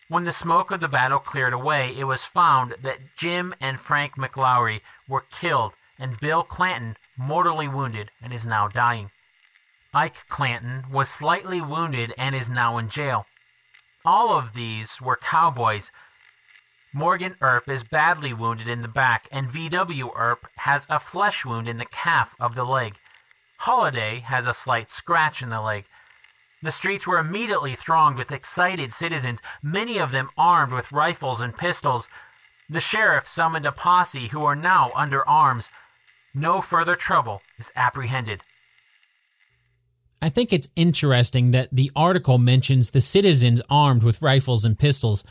When 0.08 0.24
the 0.24 0.32
smoke 0.32 0.72
of 0.72 0.80
the 0.80 0.88
battle 0.88 1.20
cleared 1.20 1.54
away, 1.54 1.96
it 1.96 2.06
was 2.06 2.24
found 2.24 2.76
that 2.82 3.16
Jim 3.16 3.54
and 3.60 3.80
Frank 3.80 4.16
McLaury 4.16 4.82
were 5.08 5.26
killed 5.30 5.74
and 6.04 6.20
Bill 6.20 6.44
Clanton 6.44 6.98
mortally 7.18 7.70
wounded 7.70 8.12
and 8.22 8.34
is 8.34 8.46
now 8.46 8.68
dying. 8.68 9.10
Ike 9.94 10.28
Clanton 10.28 10.84
was 10.92 11.08
slightly 11.08 11.62
wounded 11.62 12.14
and 12.18 12.36
is 12.36 12.50
now 12.50 12.78
in 12.78 12.90
jail. 12.90 13.26
All 14.04 14.38
of 14.38 14.54
these 14.54 15.00
were 15.00 15.16
cowboys. 15.16 15.92
Morgan 16.94 17.38
Earp 17.40 17.70
is 17.70 17.84
badly 17.84 18.34
wounded 18.34 18.68
in 18.68 18.82
the 18.82 18.90
back, 18.90 19.30
and 19.32 19.50
V.W. 19.50 20.12
Earp 20.14 20.48
has 20.58 20.86
a 20.90 21.00
flesh 21.00 21.46
wound 21.46 21.70
in 21.70 21.78
the 21.78 21.86
calf 21.86 22.36
of 22.38 22.54
the 22.54 22.66
leg. 22.66 22.96
Holliday 23.60 24.20
has 24.20 24.46
a 24.46 24.54
slight 24.54 24.90
scratch 24.90 25.42
in 25.42 25.50
the 25.50 25.62
leg. 25.62 25.86
The 26.62 26.72
streets 26.72 27.08
were 27.08 27.18
immediately 27.18 27.76
thronged 27.76 28.18
with 28.18 28.32
excited 28.32 28.92
citizens, 28.92 29.40
many 29.62 30.00
of 30.00 30.12
them 30.12 30.32
armed 30.38 30.74
with 30.74 30.92
rifles 30.92 31.40
and 31.40 31.58
pistols. 31.58 32.10
The 32.70 32.82
sheriff 32.82 33.26
summoned 33.26 33.66
a 33.66 33.72
posse 33.72 34.28
who 34.28 34.44
are 34.44 34.56
now 34.56 34.92
under 34.96 35.28
arms. 35.28 35.70
No 36.34 36.62
further 36.62 36.96
trouble 36.96 37.42
is 37.60 37.72
apprehended. 37.76 38.42
I 40.22 40.30
think 40.30 40.52
it's 40.52 40.70
interesting 40.76 41.52
that 41.52 41.70
the 41.72 41.92
article 41.96 42.38
mentions 42.38 42.90
the 42.90 43.02
citizens 43.02 43.62
armed 43.70 44.04
with 44.04 44.22
rifles 44.22 44.64
and 44.66 44.80
pistols. 44.80 45.24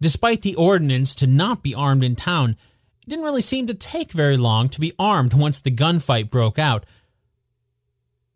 Despite 0.00 0.42
the 0.42 0.56
ordinance 0.56 1.14
to 1.16 1.26
not 1.26 1.62
be 1.62 1.74
armed 1.74 2.02
in 2.02 2.16
town, 2.16 2.56
it 3.02 3.08
didn't 3.08 3.24
really 3.24 3.40
seem 3.40 3.66
to 3.68 3.74
take 3.74 4.12
very 4.12 4.36
long 4.36 4.68
to 4.70 4.80
be 4.80 4.92
armed 4.98 5.34
once 5.34 5.60
the 5.60 5.70
gunfight 5.70 6.30
broke 6.30 6.58
out. 6.58 6.84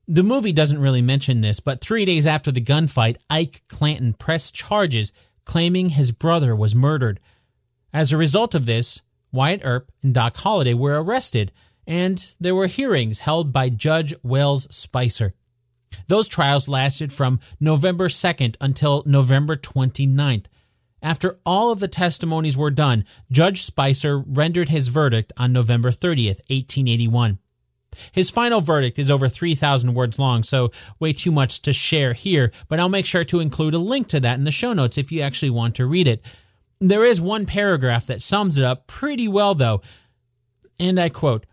The 0.07 0.23
movie 0.23 0.53
doesn't 0.53 0.81
really 0.81 1.03
mention 1.03 1.43
this, 1.43 1.61
but 1.61 1.81
three 1.81 2.05
days 2.07 2.27
after 2.27 2.51
the 2.51 2.63
gunfight, 2.63 3.17
Ike 3.29 3.63
Clanton 3.69 4.15
pressed 4.15 4.55
charges 4.55 5.13
claiming 5.45 5.91
his 5.91 6.13
brother 6.13 6.55
was 6.55 6.75
murdered. 6.75 7.21
As 7.93 8.13
a 8.13 8.17
result 8.17 8.55
of 8.55 8.67
this, 8.67 9.03
Wyatt 9.33 9.63
Earp 9.65 9.91
and 10.03 10.15
Doc 10.15 10.37
Holliday 10.37 10.75
were 10.75 11.03
arrested, 11.03 11.53
and 11.89 12.35
there 12.39 12.55
were 12.55 12.67
hearings 12.67 13.21
held 13.21 13.51
by 13.51 13.71
Judge 13.71 14.15
Wells 14.23 14.69
Spicer. 14.73 15.35
Those 16.07 16.29
trials 16.29 16.69
lasted 16.69 17.15
from 17.15 17.41
November 17.59 18.09
2nd 18.09 18.57
until 18.61 19.03
November 19.07 19.57
29th. 19.57 20.45
After 21.03 21.39
all 21.47 21.73
of 21.73 21.81
the 21.81 21.89
testimonies 21.89 22.59
were 22.59 22.71
done, 22.71 23.07
Judge 23.33 23.63
Spicer 23.63 24.19
rendered 24.19 24.69
his 24.69 24.89
verdict 24.89 25.33
on 25.39 25.53
November 25.53 25.91
30th, 25.91 26.41
1881. 26.51 27.39
His 28.13 28.29
final 28.29 28.61
verdict 28.61 28.99
is 28.99 29.11
over 29.11 29.27
3,000 29.27 29.95
words 29.95 30.19
long, 30.19 30.43
so 30.43 30.71
way 31.01 31.15
too 31.15 31.33
much 31.33 31.63
to 31.63 31.73
share 31.73 32.13
here, 32.13 32.53
but 32.69 32.79
I'll 32.79 32.91
make 32.91 33.07
sure 33.07 33.25
to 33.25 33.41
include 33.41 33.73
a 33.73 33.79
link 33.79 34.09
to 34.09 34.21
that 34.21 34.39
in 34.39 34.45
the 34.45 34.51
show 34.51 34.75
notes 34.75 34.99
if 34.99 35.11
you 35.11 35.23
actually 35.23 35.51
want 35.51 35.77
to 35.77 35.87
read 35.87 36.07
it. 36.07 36.23
There 36.81 37.05
is 37.05 37.19
one 37.19 37.47
paragraph 37.47 38.05
that 38.07 38.21
sums 38.21 38.59
it 38.59 38.65
up 38.65 38.87
pretty 38.87 39.27
well, 39.27 39.55
though, 39.55 39.81
and 40.79 41.01
I 41.01 41.09
quote 41.09 41.47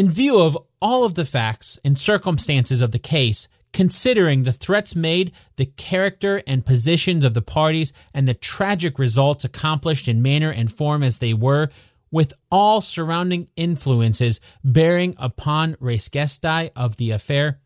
In 0.00 0.10
view 0.10 0.40
of 0.40 0.56
all 0.80 1.04
of 1.04 1.12
the 1.12 1.26
facts 1.26 1.78
and 1.84 2.00
circumstances 2.00 2.80
of 2.80 2.90
the 2.90 2.98
case, 2.98 3.48
considering 3.74 4.44
the 4.44 4.50
threats 4.50 4.96
made, 4.96 5.30
the 5.56 5.66
character 5.66 6.42
and 6.46 6.64
positions 6.64 7.22
of 7.22 7.34
the 7.34 7.42
parties, 7.42 7.92
and 8.14 8.26
the 8.26 8.32
tragic 8.32 8.98
results 8.98 9.44
accomplished 9.44 10.08
in 10.08 10.22
manner 10.22 10.50
and 10.50 10.72
form 10.72 11.02
as 11.02 11.18
they 11.18 11.34
were, 11.34 11.68
with 12.10 12.32
all 12.50 12.80
surrounding 12.80 13.48
influences 13.56 14.40
bearing 14.64 15.14
upon 15.18 15.76
res 15.80 16.08
gestae 16.08 16.70
of 16.74 16.96
the 16.96 17.10
affair, 17.10 17.60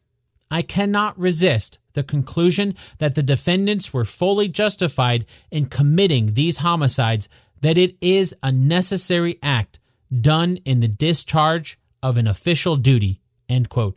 I 0.51 0.63
cannot 0.63 1.17
resist 1.17 1.79
the 1.93 2.03
conclusion 2.03 2.75
that 2.99 3.15
the 3.15 3.23
defendants 3.23 3.95
were 3.95 4.05
fully 4.05 4.49
justified 4.49 5.25
in 5.53 5.67
committing 5.67 6.35
these 6.35 6.59
homicides, 6.59 7.29
that 7.61 7.79
it 7.79 7.97
is 8.01 8.35
a 8.43 8.51
necessary 8.51 9.39
act 9.41 9.79
done 10.21 10.57
in 10.65 10.81
the 10.81 10.89
discharge 10.89 11.79
of 12.05 12.19
an 12.19 12.27
official 12.27 12.77
duty. 12.77 13.23
End 13.49 13.71
quote. 13.71 13.97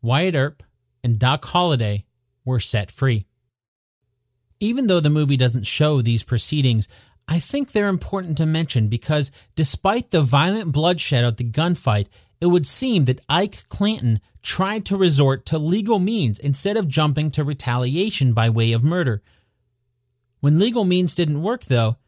Wyatt 0.00 0.34
Earp 0.34 0.62
and 1.04 1.18
Doc 1.18 1.44
Holliday 1.44 2.06
were 2.42 2.58
set 2.58 2.90
free. 2.90 3.26
Even 4.60 4.86
though 4.86 5.00
the 5.00 5.10
movie 5.10 5.36
doesn't 5.36 5.66
show 5.66 6.00
these 6.00 6.22
proceedings, 6.22 6.88
I 7.28 7.38
think 7.38 7.72
they're 7.72 7.88
important 7.88 8.38
to 8.38 8.46
mention 8.46 8.88
because 8.88 9.30
despite 9.56 10.10
the 10.10 10.22
violent 10.22 10.72
bloodshed 10.72 11.22
of 11.22 11.36
the 11.36 11.44
gunfight, 11.44 12.06
it 12.40 12.46
would 12.46 12.66
seem 12.66 13.04
that 13.04 13.20
Ike 13.28 13.68
Clanton 13.68 14.20
tried 14.42 14.86
to 14.86 14.96
resort 14.96 15.44
to 15.46 15.58
legal 15.58 15.98
means 15.98 16.38
instead 16.38 16.78
of 16.78 16.88
jumping 16.88 17.30
to 17.32 17.44
retaliation 17.44 18.32
by 18.32 18.48
way 18.48 18.72
of 18.72 18.82
murder. 18.82 19.22
When 20.40 20.58
legal 20.58 20.84
means 20.84 21.14
didn't 21.14 21.42
work, 21.42 21.66
though, 21.66 21.98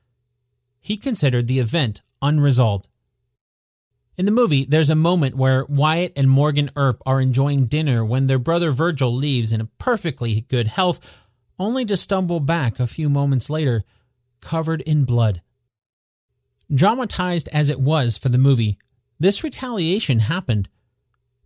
he 0.81 0.97
considered 0.97 1.47
the 1.47 1.59
event 1.59 2.01
unresolved. 2.23 2.89
In 4.19 4.25
the 4.25 4.31
movie, 4.31 4.65
there's 4.65 4.89
a 4.89 4.95
moment 4.95 5.37
where 5.37 5.67
Wyatt 5.67 6.15
and 6.17 6.31
Morgan 6.31 6.71
Earp 6.75 7.03
are 7.05 7.21
enjoying 7.21 7.67
dinner 7.67 8.03
when 8.03 8.27
their 8.27 8.39
brother 8.39 8.71
Virgil 8.71 9.15
leaves 9.15 9.53
in 9.53 9.69
perfectly 9.77 10.43
good 10.49 10.69
health, 10.69 11.23
only 11.59 11.85
to 11.85 11.97
stumble 11.97 12.41
back 12.41 12.81
a 12.81 12.87
few 12.87 13.11
moments 13.11 13.51
later, 13.51 13.85
covered 14.41 14.81
in 14.83 15.05
blood. 15.05 15.43
Dramatized 16.75 17.49
as 17.53 17.69
it 17.69 17.79
was 17.79 18.17
for 18.17 18.31
the 18.31 18.39
movie, 18.39 18.79
this 19.21 19.45
retaliation 19.45 20.21
happened. 20.21 20.71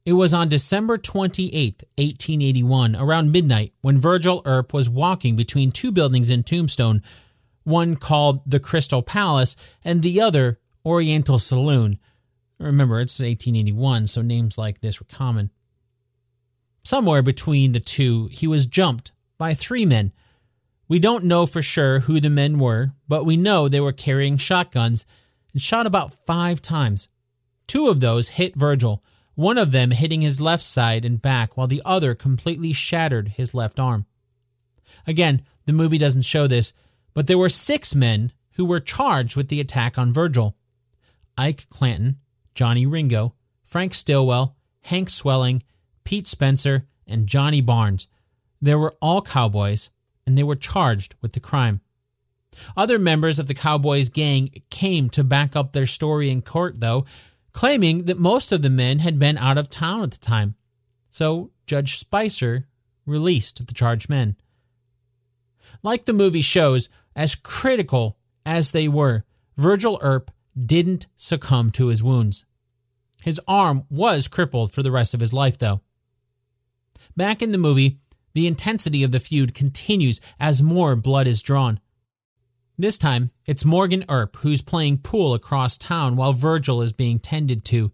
It 0.05 0.13
was 0.13 0.33
on 0.33 0.49
December 0.49 0.97
28, 0.97 1.53
1881, 1.99 2.97
around 2.97 3.33
midnight, 3.33 3.75
when 3.81 4.01
Virgil 4.01 4.43
Earp 4.45 4.73
was 4.73 4.89
walking 4.89 5.35
between 5.35 5.73
two 5.73 5.91
buildings 5.91 6.31
in 6.31 6.45
Tombstone 6.45 7.03
one 7.65 7.97
called 7.97 8.49
the 8.51 8.61
Crystal 8.61 9.03
Palace 9.03 9.57
and 9.85 10.03
the 10.03 10.21
other 10.21 10.59
Oriental 10.85 11.39
Saloon. 11.39 11.99
Remember, 12.61 13.01
it's 13.01 13.19
1881, 13.19 14.07
so 14.07 14.21
names 14.21 14.59
like 14.59 14.81
this 14.81 15.01
were 15.01 15.07
common. 15.07 15.51
Somewhere 16.85 17.23
between 17.23 17.73
the 17.73 17.81
two, 17.81 18.27
he 18.27 18.47
was 18.47 18.67
jumped 18.67 19.13
by 19.39 19.55
three 19.55 19.87
men. 19.87 20.13
We 20.87 20.99
don't 20.99 21.25
know 21.25 21.47
for 21.47 21.63
sure 21.63 22.01
who 22.01 22.21
the 22.21 22.29
men 22.29 22.59
were, 22.59 22.93
but 23.09 23.25
we 23.25 23.37
know 23.39 23.69
they 23.69 23.81
were 23.81 23.93
carrying 23.93 24.37
shotguns 24.37 25.07
and 25.53 25.63
shot 25.63 25.87
about 25.87 26.27
five 26.27 26.61
times. 26.61 27.09
Two 27.67 27.89
of 27.89 28.01
those 28.01 28.31
hit 28.31 28.57
Virgil, 28.57 29.03
one 29.35 29.57
of 29.57 29.73
them 29.73 29.93
hitting 29.93 30.21
his 30.21 30.41
left 30.41 30.63
side 30.63 31.05
and 31.05 31.23
back, 31.23 31.57
while 31.57 31.67
the 31.67 31.83
other 31.85 32.15
completely 32.15 32.75
shattered 32.75 33.29
his 33.29 33.55
left 33.55 33.81
arm. 33.81 34.05
Again, 35.07 35.43
the 35.65 35.73
movie 35.73 35.99
doesn't 35.99 36.23
show 36.23 36.47
this, 36.47 36.75
but 37.15 37.27
there 37.27 37.39
were 37.39 37.49
six 37.49 37.95
men 37.95 38.33
who 38.53 38.67
were 38.67 38.81
charged 38.81 39.37
with 39.37 39.49
the 39.49 39.61
attack 39.61 39.97
on 39.97 40.13
Virgil 40.13 40.57
Ike 41.39 41.71
Clanton, 41.71 42.19
Johnny 42.61 42.85
Ringo, 42.85 43.33
Frank 43.65 43.95
Stillwell, 43.95 44.55
Hank 44.83 45.09
Swilling, 45.09 45.63
Pete 46.05 46.29
Spencer, 46.29 46.87
and 47.07 47.27
Johnny 47.27 47.63
Barnes. 47.63 48.07
They 48.61 48.75
were 48.75 48.95
all 49.01 49.23
cowboys, 49.23 49.89
and 50.27 50.37
they 50.37 50.43
were 50.43 50.57
charged 50.57 51.15
with 51.23 51.33
the 51.33 51.41
crime. 51.41 51.81
Other 52.77 52.99
members 52.99 53.39
of 53.39 53.47
the 53.47 53.55
Cowboys 53.55 54.11
gang 54.11 54.51
came 54.69 55.09
to 55.09 55.25
back 55.25 55.57
up 55.57 55.73
their 55.73 55.87
story 55.87 56.29
in 56.29 56.43
court, 56.43 56.81
though, 56.81 57.07
claiming 57.53 58.05
that 58.05 58.19
most 58.19 58.53
of 58.53 58.61
the 58.61 58.69
men 58.69 58.99
had 58.99 59.19
been 59.19 59.39
out 59.39 59.57
of 59.57 59.71
town 59.71 60.03
at 60.03 60.11
the 60.11 60.19
time. 60.19 60.55
So 61.11 61.53
Judge 61.67 61.97
Spicer 61.97 62.69
released 63.07 63.67
the 63.67 63.73
charged 63.73 64.11
men. 64.11 64.37
Like 65.83 66.05
the 66.05 66.13
movie 66.13 66.43
shows, 66.43 66.91
as 67.17 67.35
critical 67.35 68.19
as 68.45 68.73
they 68.73 68.87
were, 68.87 69.25
Virgil 69.57 69.99
Earp 70.03 70.31
didn't 70.63 71.07
succumb 71.17 71.71
to 71.71 71.87
his 71.87 72.03
wounds. 72.03 72.45
His 73.23 73.41
arm 73.47 73.85
was 73.91 74.29
crippled 74.29 74.73
for 74.73 74.83
the 74.83 74.91
rest 74.91 75.15
of 75.15 75.21
his 75.21 75.33
life, 75.33 75.59
though. 75.59 75.81
Back 77.17 77.43
in 77.43 77.53
the 77.53 77.59
movie, 77.59 77.99
the 78.35 78.47
intensity 78.47 79.03
of 79.03 79.11
the 79.11 79.21
feud 79.21 79.55
continues 79.55 80.21
as 80.39 80.63
more 80.63 80.97
blood 80.97 81.27
is 81.27 81.43
drawn. 81.43 81.81
This 82.79 82.97
time, 82.97 83.31
it's 83.47 83.65
Morgan 83.65 84.05
Earp 84.09 84.37
who's 84.37 84.63
playing 84.63 84.99
pool 84.99 85.35
across 85.35 85.77
town 85.77 86.17
while 86.17 86.33
Virgil 86.33 86.81
is 86.81 86.93
being 86.93 87.19
tended 87.19 87.65
to. 87.67 87.93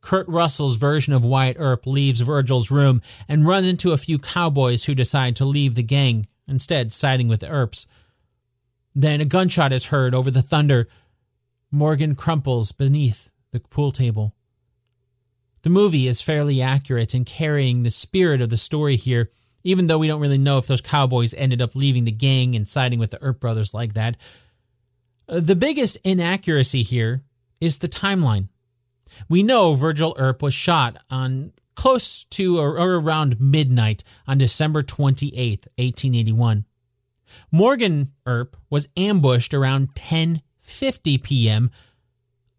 Kurt 0.00 0.26
Russell's 0.28 0.76
version 0.76 1.12
of 1.12 1.24
Wyatt 1.24 1.56
Earp 1.58 1.86
leaves 1.86 2.20
Virgil's 2.20 2.70
room 2.70 3.02
and 3.28 3.46
runs 3.46 3.66
into 3.66 3.92
a 3.92 3.98
few 3.98 4.18
cowboys 4.18 4.84
who 4.84 4.94
decide 4.94 5.36
to 5.36 5.44
leave 5.44 5.74
the 5.74 5.82
gang, 5.82 6.26
instead 6.46 6.92
siding 6.92 7.28
with 7.28 7.42
Earps. 7.42 7.86
Then 8.94 9.20
a 9.20 9.24
gunshot 9.24 9.72
is 9.72 9.86
heard 9.86 10.14
over 10.14 10.30
the 10.30 10.42
thunder. 10.42 10.88
Morgan 11.70 12.14
crumples 12.14 12.72
beneath 12.72 13.30
the 13.50 13.60
pool 13.60 13.92
table. 13.92 14.34
The 15.64 15.70
movie 15.70 16.08
is 16.08 16.20
fairly 16.20 16.60
accurate 16.60 17.14
in 17.14 17.24
carrying 17.24 17.82
the 17.82 17.90
spirit 17.90 18.42
of 18.42 18.50
the 18.50 18.56
story 18.58 18.96
here, 18.96 19.30
even 19.62 19.86
though 19.86 19.96
we 19.96 20.06
don't 20.06 20.20
really 20.20 20.36
know 20.36 20.58
if 20.58 20.66
those 20.66 20.82
cowboys 20.82 21.32
ended 21.32 21.62
up 21.62 21.74
leaving 21.74 22.04
the 22.04 22.12
gang 22.12 22.54
and 22.54 22.68
siding 22.68 22.98
with 22.98 23.12
the 23.12 23.22
Earp 23.22 23.40
brothers 23.40 23.72
like 23.72 23.94
that. 23.94 24.18
Uh, 25.26 25.40
the 25.40 25.56
biggest 25.56 25.96
inaccuracy 26.04 26.82
here 26.82 27.22
is 27.62 27.78
the 27.78 27.88
timeline. 27.88 28.48
We 29.30 29.42
know 29.42 29.72
Virgil 29.72 30.14
Earp 30.18 30.42
was 30.42 30.52
shot 30.52 30.98
on 31.08 31.54
close 31.74 32.24
to 32.24 32.58
or, 32.58 32.98
around 32.98 33.40
midnight 33.40 34.04
on 34.26 34.36
December 34.36 34.82
28th, 34.82 35.66
1881. 35.78 36.66
Morgan 37.50 38.12
Earp 38.26 38.58
was 38.68 38.88
ambushed 38.98 39.54
around 39.54 39.94
10:50 39.94 41.22
p.m. 41.22 41.70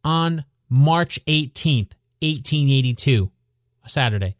on 0.03 0.43
March 0.67 1.23
18th, 1.27 1.91
1882, 2.21 3.31
a 3.83 3.89
Saturday. 3.89 4.35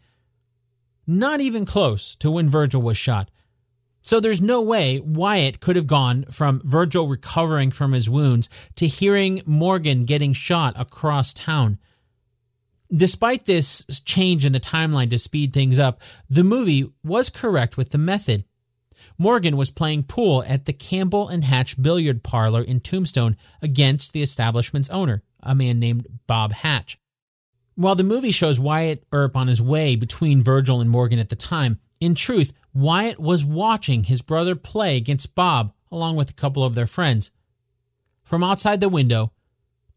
Not 1.08 1.40
even 1.42 1.66
close 1.66 2.16
to 2.18 2.32
when 2.32 2.50
Virgil 2.50 2.82
was 2.82 2.98
shot. 2.98 3.30
So 4.02 4.20
there's 4.20 4.42
no 4.42 4.62
way 4.62 5.00
Wyatt 5.00 5.60
could 5.60 5.76
have 5.76 5.88
gone 5.88 6.26
from 6.26 6.62
Virgil 6.64 7.08
recovering 7.08 7.72
from 7.72 7.92
his 7.92 8.10
wounds 8.10 8.50
to 8.76 8.88
hearing 8.88 9.42
Morgan 9.46 10.06
getting 10.06 10.34
shot 10.34 10.80
across 10.80 11.34
town. 11.34 11.80
Despite 12.96 13.46
this 13.46 13.84
change 14.06 14.46
in 14.46 14.54
the 14.54 14.60
timeline 14.60 15.10
to 15.10 15.18
speed 15.18 15.54
things 15.54 15.80
up, 15.80 16.02
the 16.30 16.44
movie 16.44 16.92
was 17.04 17.32
correct 17.32 17.78
with 17.78 17.90
the 17.90 17.98
method. 17.98 18.46
Morgan 19.18 19.58
was 19.58 19.72
playing 19.72 20.04
pool 20.04 20.44
at 20.48 20.66
the 20.66 20.74
Campbell 20.74 21.28
and 21.28 21.44
Hatch 21.44 21.82
billiard 21.82 22.22
parlor 22.22 22.62
in 22.62 22.80
Tombstone 22.80 23.38
against 23.62 24.14
the 24.14 24.22
establishment's 24.22 24.90
owner, 24.90 25.24
a 25.42 25.56
man 25.56 25.80
named 25.80 26.06
Bob 26.28 26.52
Hatch. 26.52 27.00
While 27.76 27.96
the 27.96 28.04
movie 28.04 28.32
shows 28.32 28.60
Wyatt 28.60 29.04
Earp 29.12 29.36
on 29.36 29.48
his 29.48 29.62
way 29.62 29.98
between 29.98 30.42
Virgil 30.42 30.80
and 30.80 30.90
Morgan 30.90 31.20
at 31.20 31.30
the 31.30 31.36
time, 31.36 31.80
in 32.00 32.16
truth, 32.16 32.54
Wyatt 32.74 33.20
was 33.20 33.44
watching 33.44 34.06
his 34.06 34.22
brother 34.22 34.56
play 34.56 34.96
against 34.96 35.36
Bob 35.36 35.74
along 35.92 36.16
with 36.16 36.30
a 36.30 36.34
couple 36.34 36.64
of 36.64 36.76
their 36.76 36.88
friends. 36.88 37.32
From 38.24 38.44
outside 38.44 38.80
the 38.80 38.90
window, 38.90 39.34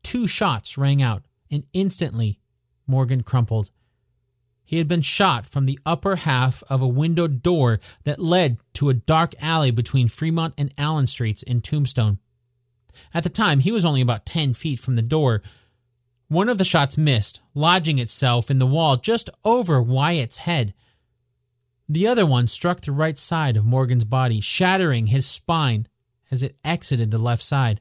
two 0.03 0.27
shots 0.27 0.77
rang 0.77 1.01
out, 1.01 1.25
and 1.51 1.65
instantly 1.73 2.41
Morgan 2.87 3.23
crumpled. 3.23 3.71
He 4.65 4.79
had 4.79 4.89
been 4.89 5.01
shot 5.01 5.47
from 5.47 5.65
the 5.65 5.79
upper 5.87 6.17
half 6.17 6.63
of 6.69 6.83
a 6.83 6.87
windowed 6.87 7.43
door 7.43 7.81
that 8.05 8.21
led 8.21 8.59
to 8.75 8.91
a 8.91 8.95
dark 8.95 9.35
alley 9.41 9.71
between 9.71 10.09
Fremont 10.09 10.53
and 10.59 10.75
Allen 10.77 11.07
Streets 11.07 11.43
in 11.43 11.63
Tombstone. 11.63 12.19
At 13.15 13.23
the 13.23 13.31
time, 13.31 13.61
he 13.61 13.73
was 13.73 13.85
only 13.85 14.01
about 14.01 14.27
10 14.27 14.53
feet 14.55 14.79
from 14.79 14.97
the 14.97 15.03
door, 15.03 15.43
one 16.29 16.49
of 16.49 16.59
the 16.59 16.65
shots 16.65 16.99
missed, 16.99 17.41
lodging 17.55 17.99
itself 17.99 18.51
in 18.51 18.59
the 18.59 18.67
wall 18.67 18.97
just 18.97 19.31
over 19.45 19.83
Wyatt's 19.83 20.39
head. 20.39 20.75
The 21.89 22.07
other 22.07 22.27
one 22.27 22.47
struck 22.47 22.83
the 22.83 22.93
right 22.93 23.17
side 23.17 23.57
of 23.57 23.65
Morgan's 23.65 24.05
body, 24.05 24.41
shattering 24.41 25.07
his 25.07 25.27
spine 25.27 25.89
as 26.31 26.43
it 26.43 26.57
exited 26.63 27.11
the 27.11 27.19
left 27.19 27.43
side. 27.43 27.81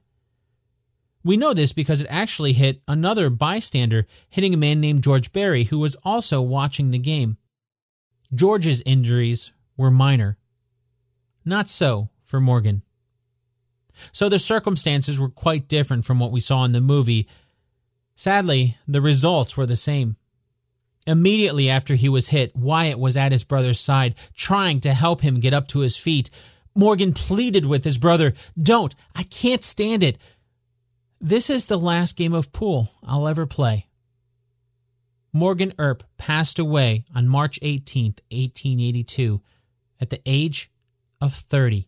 We 1.24 1.36
know 1.36 1.54
this 1.54 1.74
because 1.74 2.00
it 2.00 2.08
actually 2.10 2.54
hit 2.54 2.80
another 2.88 3.30
bystander, 3.30 4.08
hitting 4.30 4.54
a 4.54 4.58
man 4.58 4.80
named 4.80 5.04
George 5.04 5.34
Berry, 5.34 5.66
who 5.66 5.80
was 5.80 5.98
also 6.06 6.42
watching 6.42 6.92
the 6.92 7.00
game. 7.00 7.38
George's 8.34 8.82
injuries 8.86 9.52
were 9.76 9.92
minor. 9.92 10.38
Not 11.44 11.68
so 11.68 12.10
for 12.24 12.40
Morgan. 12.40 12.82
So 14.14 14.30
the 14.30 14.40
circumstances 14.40 15.20
were 15.20 15.30
quite 15.30 15.68
different 15.68 16.06
from 16.06 16.20
what 16.20 16.32
we 16.32 16.40
saw 16.40 16.64
in 16.64 16.72
the 16.72 16.80
movie, 16.80 17.28
Sadly, 18.18 18.78
the 18.88 19.00
results 19.00 19.56
were 19.56 19.68
the 19.68 19.76
same. 19.76 20.18
Immediately 21.06 21.70
after 21.70 21.94
he 21.94 22.10
was 22.10 22.30
hit, 22.30 22.54
Wyatt 22.56 22.98
was 22.98 23.16
at 23.16 23.32
his 23.32 23.44
brother's 23.44 23.80
side, 23.80 24.16
trying 24.34 24.82
to 24.82 24.94
help 24.96 25.22
him 25.22 25.40
get 25.40 25.54
up 25.54 25.68
to 25.70 25.80
his 25.80 25.96
feet. 25.96 26.32
Morgan 26.76 27.14
pleaded 27.14 27.68
with 27.68 27.84
his 27.84 28.00
brother, 28.00 28.34
Don't, 28.60 28.96
I 29.16 29.22
can't 29.22 29.64
stand 29.64 30.02
it. 30.02 30.18
This 31.22 31.50
is 31.50 31.68
the 31.68 31.78
last 31.78 32.18
game 32.18 32.34
of 32.34 32.52
pool 32.52 32.92
I'll 33.04 33.28
ever 33.28 33.46
play. 33.46 33.86
Morgan 35.32 35.72
Earp 35.78 36.04
passed 36.18 36.58
away 36.58 37.06
on 37.14 37.28
March 37.28 37.60
18, 37.62 38.16
1882, 38.32 39.40
at 40.02 40.10
the 40.10 40.22
age 40.26 40.72
of 41.22 41.36
30. 41.36 41.86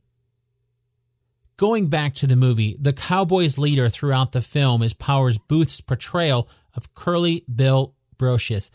Going 1.60 1.88
back 1.88 2.14
to 2.14 2.26
the 2.26 2.38
movie, 2.38 2.78
the 2.80 2.93
Cowboys 2.93 3.57
leader 3.57 3.89
throughout 3.89 4.32
the 4.32 4.41
film 4.41 4.82
is 4.82 4.93
Powers 4.93 5.38
Boothe's 5.38 5.82
portrayal 5.82 6.47
of 6.74 6.95
Curly 6.95 7.43
Bill 7.53 7.95
Brocius. 8.18 8.72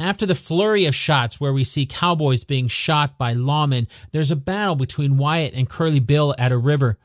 After 0.00 0.26
the 0.26 0.34
flurry 0.34 0.86
of 0.86 0.94
shots 0.96 1.40
where 1.40 1.52
we 1.52 1.62
see 1.62 1.86
cowboys 1.86 2.42
being 2.42 2.66
shot 2.66 3.16
by 3.16 3.34
lawmen, 3.34 3.86
there's 4.10 4.32
a 4.32 4.36
battle 4.36 4.74
between 4.74 5.18
Wyatt 5.18 5.54
and 5.54 5.68
Curly 5.68 6.00
Bill 6.00 6.34
at 6.36 6.50
a 6.50 6.58
river. 6.58 6.98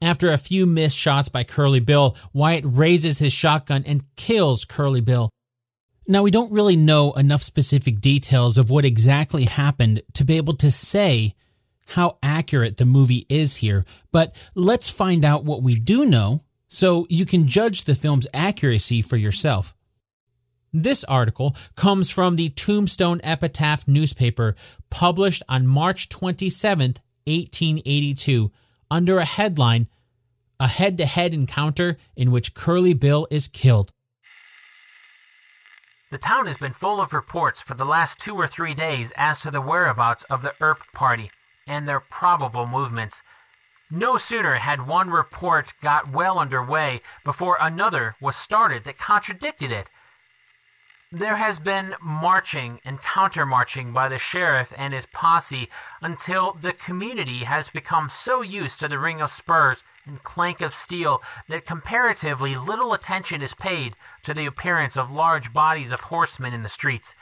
After 0.00 0.30
a 0.30 0.38
few 0.38 0.64
missed 0.64 0.96
shots 0.96 1.28
by 1.28 1.44
Curly 1.44 1.80
Bill, 1.80 2.16
Wyatt 2.32 2.64
raises 2.66 3.18
his 3.18 3.34
shotgun 3.34 3.84
and 3.84 4.02
kills 4.16 4.64
Curly 4.64 5.02
Bill. 5.02 5.28
Now, 6.06 6.22
we 6.22 6.30
don't 6.30 6.52
really 6.52 6.76
know 6.76 7.12
enough 7.12 7.42
specific 7.42 8.00
details 8.00 8.56
of 8.56 8.70
what 8.70 8.86
exactly 8.86 9.44
happened 9.44 10.00
to 10.14 10.24
be 10.24 10.38
able 10.38 10.56
to 10.56 10.70
say 10.70 11.34
how 11.88 12.18
accurate 12.22 12.76
the 12.76 12.84
movie 12.84 13.24
is 13.28 13.56
here, 13.56 13.84
but 14.12 14.36
let's 14.54 14.90
find 14.90 15.24
out 15.24 15.44
what 15.44 15.62
we 15.62 15.78
do 15.78 16.04
know 16.04 16.42
so 16.68 17.06
you 17.08 17.24
can 17.24 17.48
judge 17.48 17.84
the 17.84 17.94
film's 17.94 18.26
accuracy 18.34 19.00
for 19.00 19.16
yourself. 19.16 19.74
This 20.70 21.02
article 21.04 21.56
comes 21.76 22.10
from 22.10 22.36
the 22.36 22.50
Tombstone 22.50 23.22
Epitaph 23.24 23.88
newspaper, 23.88 24.54
published 24.90 25.42
on 25.48 25.66
March 25.66 26.10
27, 26.10 26.96
1882, 27.24 28.50
under 28.90 29.18
a 29.18 29.24
headline 29.24 29.88
A 30.60 30.66
Head 30.66 30.98
to 30.98 31.06
Head 31.06 31.32
Encounter 31.32 31.96
in 32.14 32.30
Which 32.30 32.52
Curly 32.52 32.92
Bill 32.92 33.26
is 33.30 33.48
Killed. 33.48 33.94
The 36.10 36.18
town 36.18 36.46
has 36.46 36.56
been 36.56 36.72
full 36.74 37.00
of 37.00 37.14
reports 37.14 37.62
for 37.62 37.72
the 37.72 37.84
last 37.86 38.18
two 38.18 38.34
or 38.34 38.46
three 38.46 38.74
days 38.74 39.10
as 39.16 39.40
to 39.40 39.50
the 39.50 39.60
whereabouts 39.62 40.24
of 40.24 40.42
the 40.42 40.52
Earp 40.60 40.80
party 40.92 41.30
and 41.68 41.86
their 41.86 42.00
probable 42.00 42.66
movements. 42.66 43.22
No 43.90 44.16
sooner 44.16 44.54
had 44.54 44.86
one 44.86 45.10
report 45.10 45.72
got 45.80 46.10
well 46.10 46.38
underway 46.38 47.00
before 47.24 47.56
another 47.60 48.16
was 48.20 48.36
started 48.36 48.84
that 48.84 48.98
contradicted 48.98 49.70
it. 49.70 49.88
There 51.10 51.36
has 51.36 51.58
been 51.58 51.94
marching 52.02 52.80
and 52.84 53.00
counter-marching 53.00 53.94
by 53.94 54.08
the 54.08 54.18
sheriff 54.18 54.74
and 54.76 54.92
his 54.92 55.06
posse 55.06 55.70
until 56.02 56.52
the 56.52 56.74
community 56.74 57.44
has 57.44 57.70
become 57.70 58.10
so 58.10 58.42
used 58.42 58.78
to 58.80 58.88
the 58.88 58.98
ring 58.98 59.22
of 59.22 59.30
spurs 59.30 59.82
and 60.04 60.22
clank 60.22 60.60
of 60.60 60.74
steel 60.74 61.22
that 61.48 61.64
comparatively 61.64 62.56
little 62.56 62.92
attention 62.92 63.40
is 63.40 63.54
paid 63.54 63.96
to 64.22 64.34
the 64.34 64.44
appearance 64.44 64.98
of 64.98 65.10
large 65.10 65.54
bodies 65.54 65.92
of 65.92 66.00
horsemen 66.02 66.52
in 66.52 66.62
the 66.62 66.68
streets. 66.68 67.14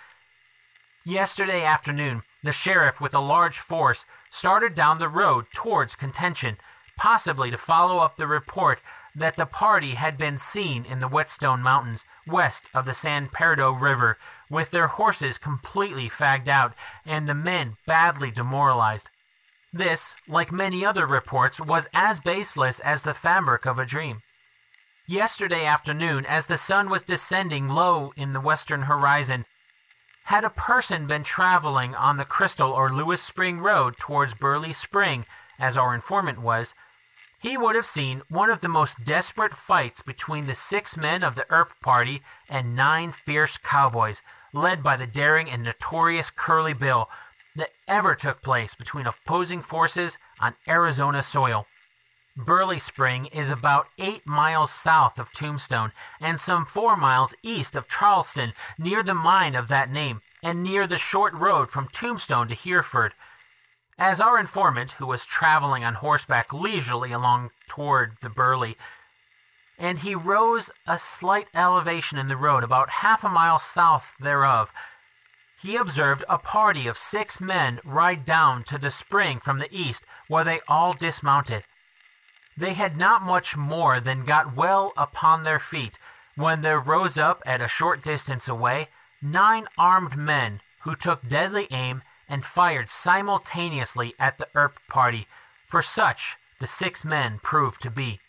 Yesterday 1.05 1.62
afternoon, 1.62 2.24
the 2.42 2.51
sheriff 2.51 3.01
with 3.01 3.14
a 3.14 3.20
large 3.20 3.61
force 3.61 4.05
started 4.37 4.74
down 4.74 4.99
the 4.99 5.09
road 5.09 5.47
towards 5.51 5.95
contention, 5.95 6.59
possibly 6.97 7.51
to 7.51 7.57
follow 7.57 7.99
up 7.99 8.16
the 8.16 8.26
report 8.26 8.80
that 9.14 9.37
the 9.37 9.47
party 9.47 9.93
had 9.93 10.18
been 10.18 10.37
seen 10.37 10.84
in 10.84 10.99
the 10.99 11.09
Whetstone 11.09 11.62
Mountains, 11.62 12.05
west 12.26 12.64
of 12.74 12.84
the 12.84 12.93
San 12.93 13.28
Pedro 13.28 13.72
River, 13.72 14.18
with 14.51 14.70
their 14.70 14.89
horses 14.89 15.39
completely 15.39 16.11
fagged 16.11 16.49
out 16.49 16.74
and 17.07 17.26
the 17.26 17.34
men 17.34 17.76
badly 17.87 18.30
demoralized. 18.30 19.09
This, 19.72 20.14
like 20.28 20.53
many 20.53 20.84
other 20.84 21.07
reports, 21.07 21.59
was 21.59 21.89
as 21.95 22.18
baseless 22.18 22.78
as 22.80 23.03
the 23.03 23.14
fabric 23.14 23.64
of 23.64 23.78
a 23.78 23.87
dream. 23.87 24.20
Yesterday 25.09 25.64
afternoon, 25.64 26.26
as 26.26 26.45
the 26.47 26.59
sun 26.59 26.91
was 26.91 27.03
descending 27.03 27.68
low 27.68 28.12
in 28.16 28.32
the 28.32 28.41
western 28.41 28.82
horizon, 28.82 29.47
had 30.26 30.42
a 30.42 30.50
person 30.50 31.06
been 31.06 31.22
traveling 31.22 31.94
on 31.94 32.16
the 32.16 32.24
Crystal 32.24 32.72
or 32.72 32.92
Lewis 32.92 33.22
Spring 33.22 33.60
Road 33.60 33.96
towards 33.96 34.34
Burleigh 34.34 34.72
Spring, 34.72 35.24
as 35.56 35.76
our 35.76 35.94
informant 35.94 36.40
was, 36.40 36.74
he 37.38 37.56
would 37.56 37.76
have 37.76 37.86
seen 37.86 38.22
one 38.28 38.50
of 38.50 38.58
the 38.58 38.68
most 38.68 39.04
desperate 39.04 39.54
fights 39.54 40.02
between 40.02 40.46
the 40.46 40.54
six 40.54 40.96
men 40.96 41.22
of 41.22 41.36
the 41.36 41.46
Earp 41.48 41.80
party 41.80 42.22
and 42.48 42.74
nine 42.74 43.12
fierce 43.12 43.56
cowboys, 43.56 44.20
led 44.52 44.82
by 44.82 44.96
the 44.96 45.06
daring 45.06 45.48
and 45.48 45.62
notorious 45.62 46.28
Curly 46.28 46.74
Bill, 46.74 47.08
that 47.54 47.70
ever 47.86 48.16
took 48.16 48.42
place 48.42 48.74
between 48.74 49.06
opposing 49.06 49.62
forces 49.62 50.18
on 50.40 50.56
Arizona 50.66 51.22
soil. 51.22 51.66
Burleigh 52.37 52.78
Spring 52.78 53.26
is 53.26 53.49
about 53.49 53.89
eight 53.97 54.26
miles 54.26 54.70
south 54.70 55.18
of 55.18 55.32
Tombstone 55.32 55.93
and 56.20 56.39
some 56.39 56.66
four 56.66 56.95
miles 56.95 57.32
east 57.43 57.74
of 57.74 57.89
Charleston, 57.89 58.53
near 58.76 59.03
the 59.03 59.14
mine 59.14 59.55
of 59.55 59.68
that 59.68 59.91
name, 59.91 60.20
and 60.43 60.62
near 60.62 60.87
the 60.87 60.99
short 60.99 61.32
road 61.32 61.70
from 61.70 61.89
Tombstone 61.89 62.49
to 62.49 62.55
Hereford. 62.55 63.14
As 63.99 64.20
our 64.20 64.39
informant, 64.39 64.93
who 64.93 65.07
was 65.07 65.24
traveling 65.24 65.82
on 65.82 65.95
horseback 65.95 66.53
leisurely 66.53 67.11
along 67.11 67.53
toward 67.66 68.18
the 68.20 68.28
Burleigh, 68.28 68.76
and 69.78 70.01
he 70.01 70.14
rose 70.14 70.70
a 70.87 70.99
slight 70.99 71.49
elevation 71.55 72.18
in 72.18 72.28
the 72.28 72.37
road 72.37 72.62
about 72.62 72.91
half 72.91 73.24
a 73.24 73.30
mile 73.30 73.59
south 73.59 74.14
thereof, 74.20 74.70
he 75.62 75.76
observed 75.76 76.22
a 76.28 76.37
party 76.37 76.87
of 76.87 76.99
six 76.99 77.41
men 77.41 77.80
ride 77.82 78.26
down 78.26 78.62
to 78.64 78.76
the 78.76 78.91
spring 78.91 79.39
from 79.39 79.59
the 79.59 79.74
east, 79.74 80.03
where 80.28 80.45
they 80.45 80.61
all 80.68 80.93
dismounted. 80.93 81.64
They 82.57 82.72
had 82.72 82.96
not 82.96 83.22
much 83.22 83.57
more 83.57 84.00
than 84.00 84.24
got 84.24 84.57
well 84.57 84.92
upon 84.96 85.42
their 85.42 85.59
feet 85.59 85.98
when 86.36 86.62
there 86.62 86.80
rose 86.80 87.18
up 87.18 87.42
at 87.44 87.61
a 87.61 87.68
short 87.68 88.02
distance 88.02 88.48
away 88.48 88.88
nine 89.20 89.66
armed 89.76 90.16
men 90.16 90.61
who 90.80 90.94
took 90.94 91.26
deadly 91.26 91.66
aim 91.70 92.02
and 92.28 92.44
fired 92.44 92.88
simultaneously 92.88 94.14
at 94.18 94.38
the 94.38 94.48
Earp 94.54 94.78
party, 94.88 95.26
for 95.66 95.82
such 95.82 96.36
the 96.61 96.66
six 96.66 97.04
men 97.04 97.38
proved 97.42 97.80
to 97.82 97.90
be. 97.90 98.20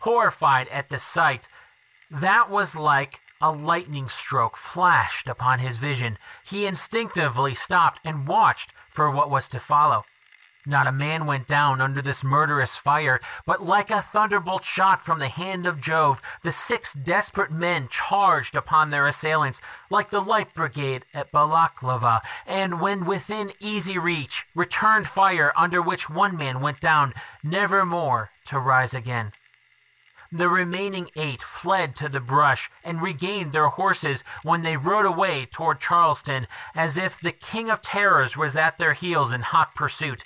Horrified 0.00 0.68
at 0.68 0.88
the 0.88 0.98
sight, 0.98 1.48
that 2.10 2.50
was 2.50 2.74
like 2.74 3.20
a 3.40 3.50
lightning 3.50 4.08
stroke 4.08 4.56
flashed 4.56 5.28
upon 5.28 5.58
his 5.58 5.76
vision. 5.76 6.18
He 6.44 6.66
instinctively 6.66 7.54
stopped 7.54 8.00
and 8.04 8.28
watched 8.28 8.72
for 8.88 9.10
what 9.10 9.30
was 9.30 9.48
to 9.48 9.60
follow. 9.60 10.04
Not 10.66 10.86
a 10.86 10.92
man 10.92 11.26
went 11.26 11.46
down 11.46 11.82
under 11.82 12.00
this 12.00 12.24
murderous 12.24 12.74
fire, 12.74 13.20
but 13.44 13.62
like 13.62 13.90
a 13.90 14.00
thunderbolt 14.00 14.64
shot 14.64 15.02
from 15.02 15.18
the 15.18 15.28
hand 15.28 15.66
of 15.66 15.78
Jove, 15.78 16.22
the 16.42 16.50
six 16.50 16.94
desperate 16.94 17.50
men 17.50 17.86
charged 17.88 18.56
upon 18.56 18.88
their 18.88 19.06
assailants, 19.06 19.60
like 19.90 20.08
the 20.08 20.22
light 20.22 20.54
brigade 20.54 21.04
at 21.12 21.30
Balaklava, 21.30 22.22
and 22.46 22.80
when 22.80 23.04
within 23.04 23.52
easy 23.60 23.98
reach, 23.98 24.46
returned 24.54 25.06
fire 25.06 25.52
under 25.54 25.82
which 25.82 26.08
one 26.08 26.34
man 26.34 26.60
went 26.60 26.80
down, 26.80 27.12
never 27.42 27.84
more 27.84 28.30
to 28.46 28.58
rise 28.58 28.94
again. 28.94 29.32
The 30.32 30.48
remaining 30.48 31.10
eight 31.14 31.42
fled 31.42 31.94
to 31.96 32.08
the 32.08 32.20
brush 32.20 32.70
and 32.82 33.02
regained 33.02 33.52
their 33.52 33.68
horses 33.68 34.24
when 34.42 34.62
they 34.62 34.78
rode 34.78 35.04
away 35.04 35.44
toward 35.44 35.78
Charleston, 35.78 36.46
as 36.74 36.96
if 36.96 37.20
the 37.20 37.32
King 37.32 37.68
of 37.68 37.82
Terrors 37.82 38.34
was 38.34 38.56
at 38.56 38.78
their 38.78 38.94
heels 38.94 39.30
in 39.30 39.42
hot 39.42 39.74
pursuit. 39.74 40.24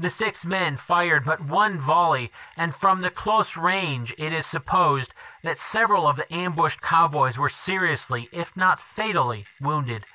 The 0.00 0.08
six 0.08 0.44
men 0.44 0.76
fired 0.76 1.24
but 1.24 1.40
one 1.44 1.80
volley, 1.80 2.30
and 2.56 2.72
from 2.72 3.00
the 3.00 3.10
close 3.10 3.56
range 3.56 4.14
it 4.16 4.32
is 4.32 4.46
supposed 4.46 5.12
that 5.42 5.58
several 5.58 6.06
of 6.06 6.14
the 6.14 6.32
ambushed 6.32 6.80
cowboys 6.80 7.36
were 7.36 7.48
seriously, 7.48 8.28
if 8.30 8.56
not 8.56 8.78
fatally, 8.78 9.44
wounded. 9.60 10.06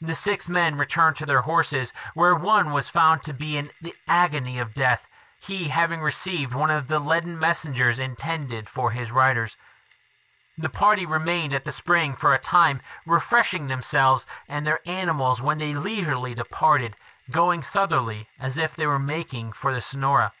The 0.00 0.14
six 0.14 0.48
men 0.48 0.78
returned 0.78 1.16
to 1.16 1.26
their 1.26 1.42
horses, 1.42 1.92
where 2.14 2.34
one 2.34 2.70
was 2.72 2.88
found 2.88 3.22
to 3.24 3.34
be 3.34 3.58
in 3.58 3.70
the 3.82 3.94
agony 4.08 4.58
of 4.58 4.72
death, 4.72 5.06
he 5.38 5.64
having 5.64 6.00
received 6.00 6.54
one 6.54 6.70
of 6.70 6.88
the 6.88 6.98
leaden 6.98 7.38
messengers 7.38 7.98
intended 7.98 8.66
for 8.66 8.92
his 8.92 9.12
riders. 9.12 9.58
The 10.56 10.70
party 10.70 11.04
remained 11.04 11.52
at 11.52 11.64
the 11.64 11.72
spring 11.72 12.14
for 12.14 12.32
a 12.32 12.38
time, 12.38 12.80
refreshing 13.06 13.66
themselves 13.66 14.24
and 14.48 14.66
their 14.66 14.80
animals 14.88 15.42
when 15.42 15.58
they 15.58 15.74
leisurely 15.74 16.34
departed 16.34 16.96
going 17.30 17.62
southerly 17.62 18.26
as 18.38 18.58
if 18.58 18.74
they 18.74 18.86
were 18.86 18.98
making 18.98 19.52
for 19.52 19.72
the 19.72 19.80
Sonora. 19.80 20.32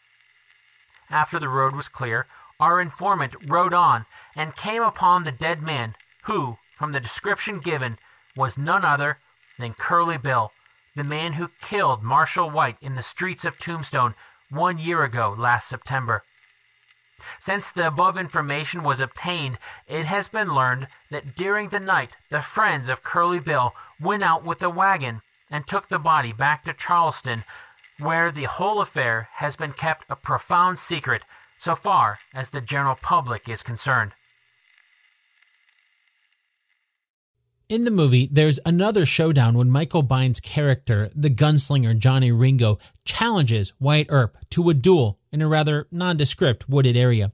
After 1.08 1.38
the 1.38 1.48
road 1.48 1.74
was 1.74 1.88
clear, 1.88 2.26
our 2.58 2.80
informant 2.80 3.34
rode 3.46 3.72
on 3.72 4.06
and 4.36 4.54
came 4.54 4.82
upon 4.82 5.24
the 5.24 5.32
dead 5.32 5.62
man, 5.62 5.94
who, 6.24 6.58
from 6.76 6.92
the 6.92 7.00
description 7.00 7.58
given, 7.58 7.98
was 8.36 8.58
none 8.58 8.84
other 8.84 9.18
than 9.58 9.74
Curly 9.74 10.18
Bill, 10.18 10.52
the 10.94 11.04
man 11.04 11.34
who 11.34 11.50
killed 11.60 12.02
Marshal 12.02 12.50
White 12.50 12.76
in 12.80 12.94
the 12.94 13.02
streets 13.02 13.44
of 13.44 13.58
Tombstone 13.58 14.14
one 14.50 14.78
year 14.78 15.02
ago 15.02 15.34
last 15.36 15.68
September. 15.68 16.22
Since 17.38 17.70
the 17.70 17.86
above 17.86 18.16
information 18.16 18.82
was 18.82 19.00
obtained, 19.00 19.58
it 19.86 20.06
has 20.06 20.28
been 20.28 20.54
learned 20.54 20.88
that 21.10 21.34
during 21.34 21.68
the 21.68 21.80
night 21.80 22.16
the 22.30 22.40
friends 22.40 22.88
of 22.88 23.02
Curly 23.02 23.40
Bill 23.40 23.74
went 24.00 24.22
out 24.22 24.44
with 24.44 24.62
a 24.62 24.70
wagon 24.70 25.22
and 25.50 25.66
took 25.66 25.88
the 25.88 25.98
body 25.98 26.32
back 26.32 26.62
to 26.64 26.72
Charleston, 26.72 27.44
where 27.98 28.30
the 28.30 28.44
whole 28.44 28.80
affair 28.80 29.28
has 29.34 29.56
been 29.56 29.72
kept 29.72 30.04
a 30.08 30.16
profound 30.16 30.78
secret 30.78 31.22
so 31.58 31.74
far 31.74 32.18
as 32.32 32.48
the 32.48 32.60
general 32.60 32.96
public 33.00 33.48
is 33.48 33.62
concerned. 33.62 34.12
In 37.68 37.84
the 37.84 37.90
movie, 37.92 38.28
there's 38.32 38.58
another 38.66 39.06
showdown 39.06 39.56
when 39.56 39.70
Michael 39.70 40.02
Biehn's 40.02 40.40
character, 40.40 41.08
the 41.14 41.30
gunslinger 41.30 41.96
Johnny 41.96 42.32
Ringo, 42.32 42.78
challenges 43.04 43.72
Wyatt 43.78 44.08
Earp 44.10 44.36
to 44.50 44.70
a 44.70 44.74
duel 44.74 45.20
in 45.30 45.40
a 45.40 45.46
rather 45.46 45.86
nondescript 45.92 46.68
wooded 46.68 46.96
area. 46.96 47.30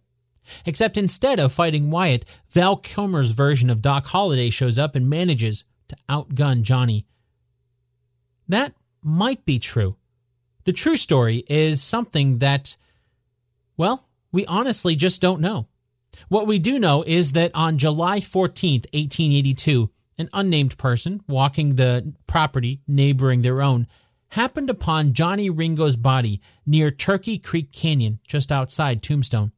Except 0.67 0.99
instead 0.99 1.41
of 1.41 1.55
fighting 1.55 1.91
Wyatt, 1.91 2.27
Val 2.51 2.77
Kilmer's 2.77 3.31
version 3.31 3.71
of 3.71 3.81
Doc 3.81 4.07
Holliday 4.09 4.51
shows 4.51 4.79
up 4.79 4.95
and 4.95 5.09
manages 5.09 5.65
to 5.89 5.97
outgun 6.09 6.61
Johnny, 6.61 7.07
that 8.49 8.75
might 9.03 9.45
be 9.45 9.59
true. 9.59 9.97
The 10.65 10.73
true 10.73 10.97
story 10.97 11.45
is 11.49 11.83
something 11.83 12.39
that, 12.39 12.77
well, 13.77 14.09
we 14.33 14.45
honestly 14.47 14.97
just 14.97 15.21
don't 15.21 15.41
know. 15.41 15.69
What 16.29 16.47
we 16.47 16.59
do 16.59 16.79
know 16.79 17.05
is 17.07 17.33
that 17.33 17.53
on 17.55 17.79
July 17.79 18.21
14th, 18.21 18.87
1882, 18.93 19.91
an 20.19 20.29
unnamed 20.33 20.79
person 20.79 21.21
walking 21.29 21.75
the 21.75 22.15
property 22.27 22.81
neighboring 22.89 23.43
their 23.43 23.63
own 23.63 23.87
happened 24.29 24.71
upon 24.71 25.13
Johnny 25.13 25.51
Ringo's 25.51 25.97
body 25.97 26.41
near 26.65 26.91
Turkey 26.91 27.39
Creek 27.39 27.71
Canyon, 27.71 28.19
just 28.27 28.51
outside 28.51 29.03
Tombstone. 29.03 29.53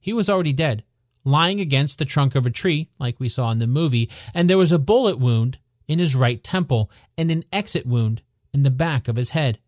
He 0.00 0.12
was 0.12 0.30
already 0.30 0.52
dead, 0.52 0.84
lying 1.24 1.60
against 1.60 1.98
the 1.98 2.04
trunk 2.04 2.34
of 2.34 2.46
a 2.46 2.50
tree, 2.50 2.88
like 2.98 3.20
we 3.20 3.28
saw 3.28 3.50
in 3.50 3.58
the 3.58 3.66
movie, 3.66 4.08
and 4.32 4.48
there 4.48 4.56
was 4.56 4.72
a 4.72 4.78
bullet 4.78 5.18
wound 5.18 5.58
in 5.88 5.98
his 5.98 6.14
right 6.14 6.44
temple 6.44 6.90
and 7.16 7.30
an 7.30 7.44
exit 7.52 7.86
wound 7.86 8.22
in 8.52 8.62
the 8.62 8.70
back 8.70 9.08
of 9.08 9.16
his 9.16 9.30
head. 9.30 9.58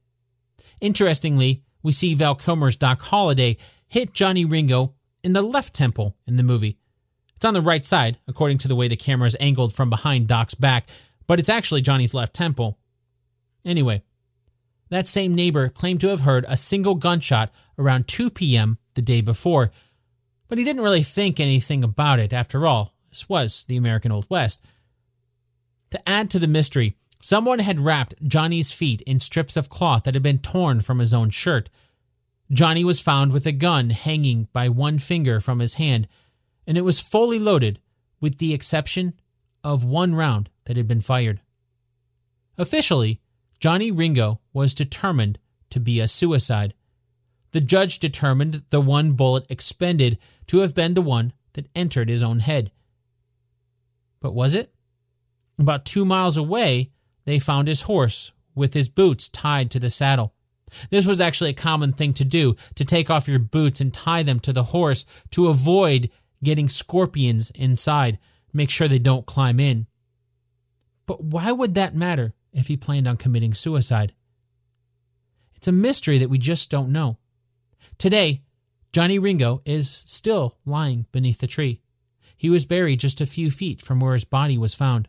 Interestingly, 0.80 1.64
we 1.82 1.92
see 1.92 2.14
Val 2.14 2.34
Kilmer's 2.34 2.76
Doc 2.76 3.00
Holliday 3.00 3.56
hit 3.88 4.12
Johnny 4.12 4.44
Ringo 4.44 4.94
in 5.24 5.32
the 5.32 5.42
left 5.42 5.74
temple 5.74 6.16
in 6.26 6.36
the 6.36 6.42
movie. 6.42 6.78
It's 7.36 7.44
on 7.44 7.54
the 7.54 7.62
right 7.62 7.84
side, 7.84 8.18
according 8.28 8.58
to 8.58 8.68
the 8.68 8.76
way 8.76 8.86
the 8.86 8.96
camera 8.96 9.26
is 9.26 9.36
angled 9.40 9.74
from 9.74 9.88
behind 9.90 10.28
Doc's 10.28 10.54
back, 10.54 10.88
but 11.26 11.38
it's 11.38 11.48
actually 11.48 11.80
Johnny's 11.80 12.14
left 12.14 12.34
temple. 12.34 12.78
Anyway, 13.64 14.02
That 14.90 15.06
same 15.06 15.36
neighbor 15.36 15.68
claimed 15.68 16.00
to 16.00 16.08
have 16.08 16.20
heard 16.20 16.44
a 16.48 16.56
single 16.56 16.96
gunshot 16.96 17.52
around 17.78 18.08
2 18.08 18.28
p.m. 18.30 18.78
the 18.94 19.02
day 19.02 19.20
before, 19.20 19.70
but 20.48 20.58
he 20.58 20.64
didn't 20.64 20.82
really 20.82 21.04
think 21.04 21.38
anything 21.38 21.84
about 21.84 22.18
it 22.18 22.32
after 22.32 22.66
all. 22.66 22.92
This 23.08 23.28
was 23.28 23.64
the 23.66 23.76
American 23.76 24.10
Old 24.10 24.26
West. 24.28 24.64
To 25.90 26.08
add 26.08 26.30
to 26.30 26.38
the 26.38 26.46
mystery, 26.46 26.96
someone 27.20 27.58
had 27.58 27.80
wrapped 27.80 28.14
Johnny's 28.26 28.72
feet 28.72 29.02
in 29.02 29.20
strips 29.20 29.56
of 29.56 29.68
cloth 29.68 30.04
that 30.04 30.14
had 30.14 30.22
been 30.22 30.38
torn 30.38 30.80
from 30.80 30.98
his 30.98 31.12
own 31.12 31.30
shirt. 31.30 31.68
Johnny 32.52 32.84
was 32.84 33.00
found 33.00 33.32
with 33.32 33.46
a 33.46 33.52
gun 33.52 33.90
hanging 33.90 34.48
by 34.52 34.68
one 34.68 34.98
finger 34.98 35.40
from 35.40 35.58
his 35.58 35.74
hand, 35.74 36.08
and 36.66 36.76
it 36.76 36.82
was 36.82 37.00
fully 37.00 37.38
loaded, 37.38 37.80
with 38.20 38.38
the 38.38 38.54
exception 38.54 39.14
of 39.62 39.84
one 39.84 40.14
round 40.14 40.50
that 40.64 40.76
had 40.76 40.88
been 40.88 41.00
fired. 41.00 41.40
Officially, 42.58 43.20
Johnny 43.58 43.90
Ringo 43.90 44.40
was 44.52 44.74
determined 44.74 45.38
to 45.70 45.80
be 45.80 46.00
a 46.00 46.08
suicide. 46.08 46.74
The 47.52 47.60
judge 47.60 47.98
determined 47.98 48.62
the 48.70 48.80
one 48.80 49.12
bullet 49.12 49.46
expended 49.48 50.18
to 50.46 50.58
have 50.58 50.74
been 50.74 50.94
the 50.94 51.02
one 51.02 51.32
that 51.54 51.68
entered 51.74 52.08
his 52.08 52.22
own 52.22 52.40
head. 52.40 52.70
But 54.20 54.34
was 54.34 54.54
it? 54.54 54.74
About 55.60 55.84
two 55.84 56.06
miles 56.06 56.38
away, 56.38 56.90
they 57.26 57.38
found 57.38 57.68
his 57.68 57.82
horse 57.82 58.32
with 58.54 58.72
his 58.72 58.88
boots 58.88 59.28
tied 59.28 59.70
to 59.70 59.78
the 59.78 59.90
saddle. 59.90 60.34
This 60.88 61.06
was 61.06 61.20
actually 61.20 61.50
a 61.50 61.54
common 61.54 61.92
thing 61.92 62.14
to 62.14 62.24
do 62.24 62.56
to 62.76 62.84
take 62.84 63.10
off 63.10 63.28
your 63.28 63.38
boots 63.38 63.80
and 63.80 63.92
tie 63.92 64.22
them 64.22 64.40
to 64.40 64.54
the 64.54 64.64
horse 64.64 65.04
to 65.32 65.48
avoid 65.48 66.10
getting 66.42 66.68
scorpions 66.68 67.50
inside, 67.50 68.18
make 68.54 68.70
sure 68.70 68.88
they 68.88 68.98
don't 68.98 69.26
climb 69.26 69.60
in. 69.60 69.86
But 71.04 71.22
why 71.22 71.52
would 71.52 71.74
that 71.74 71.94
matter 71.94 72.32
if 72.52 72.68
he 72.68 72.76
planned 72.76 73.06
on 73.06 73.18
committing 73.18 73.52
suicide? 73.52 74.14
It's 75.56 75.68
a 75.68 75.72
mystery 75.72 76.16
that 76.18 76.30
we 76.30 76.38
just 76.38 76.70
don't 76.70 76.90
know. 76.90 77.18
Today, 77.98 78.40
Johnny 78.92 79.18
Ringo 79.18 79.60
is 79.66 79.90
still 79.90 80.56
lying 80.64 81.04
beneath 81.12 81.38
the 81.38 81.46
tree. 81.46 81.82
He 82.36 82.48
was 82.48 82.64
buried 82.64 83.00
just 83.00 83.20
a 83.20 83.26
few 83.26 83.50
feet 83.50 83.82
from 83.82 84.00
where 84.00 84.14
his 84.14 84.24
body 84.24 84.56
was 84.56 84.72
found. 84.72 85.08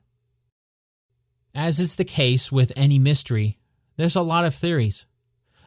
As 1.53 1.79
is 1.79 1.95
the 1.95 2.05
case 2.05 2.51
with 2.51 2.71
any 2.75 2.97
mystery, 2.97 3.59
there's 3.97 4.15
a 4.15 4.21
lot 4.21 4.45
of 4.45 4.55
theories. 4.55 5.05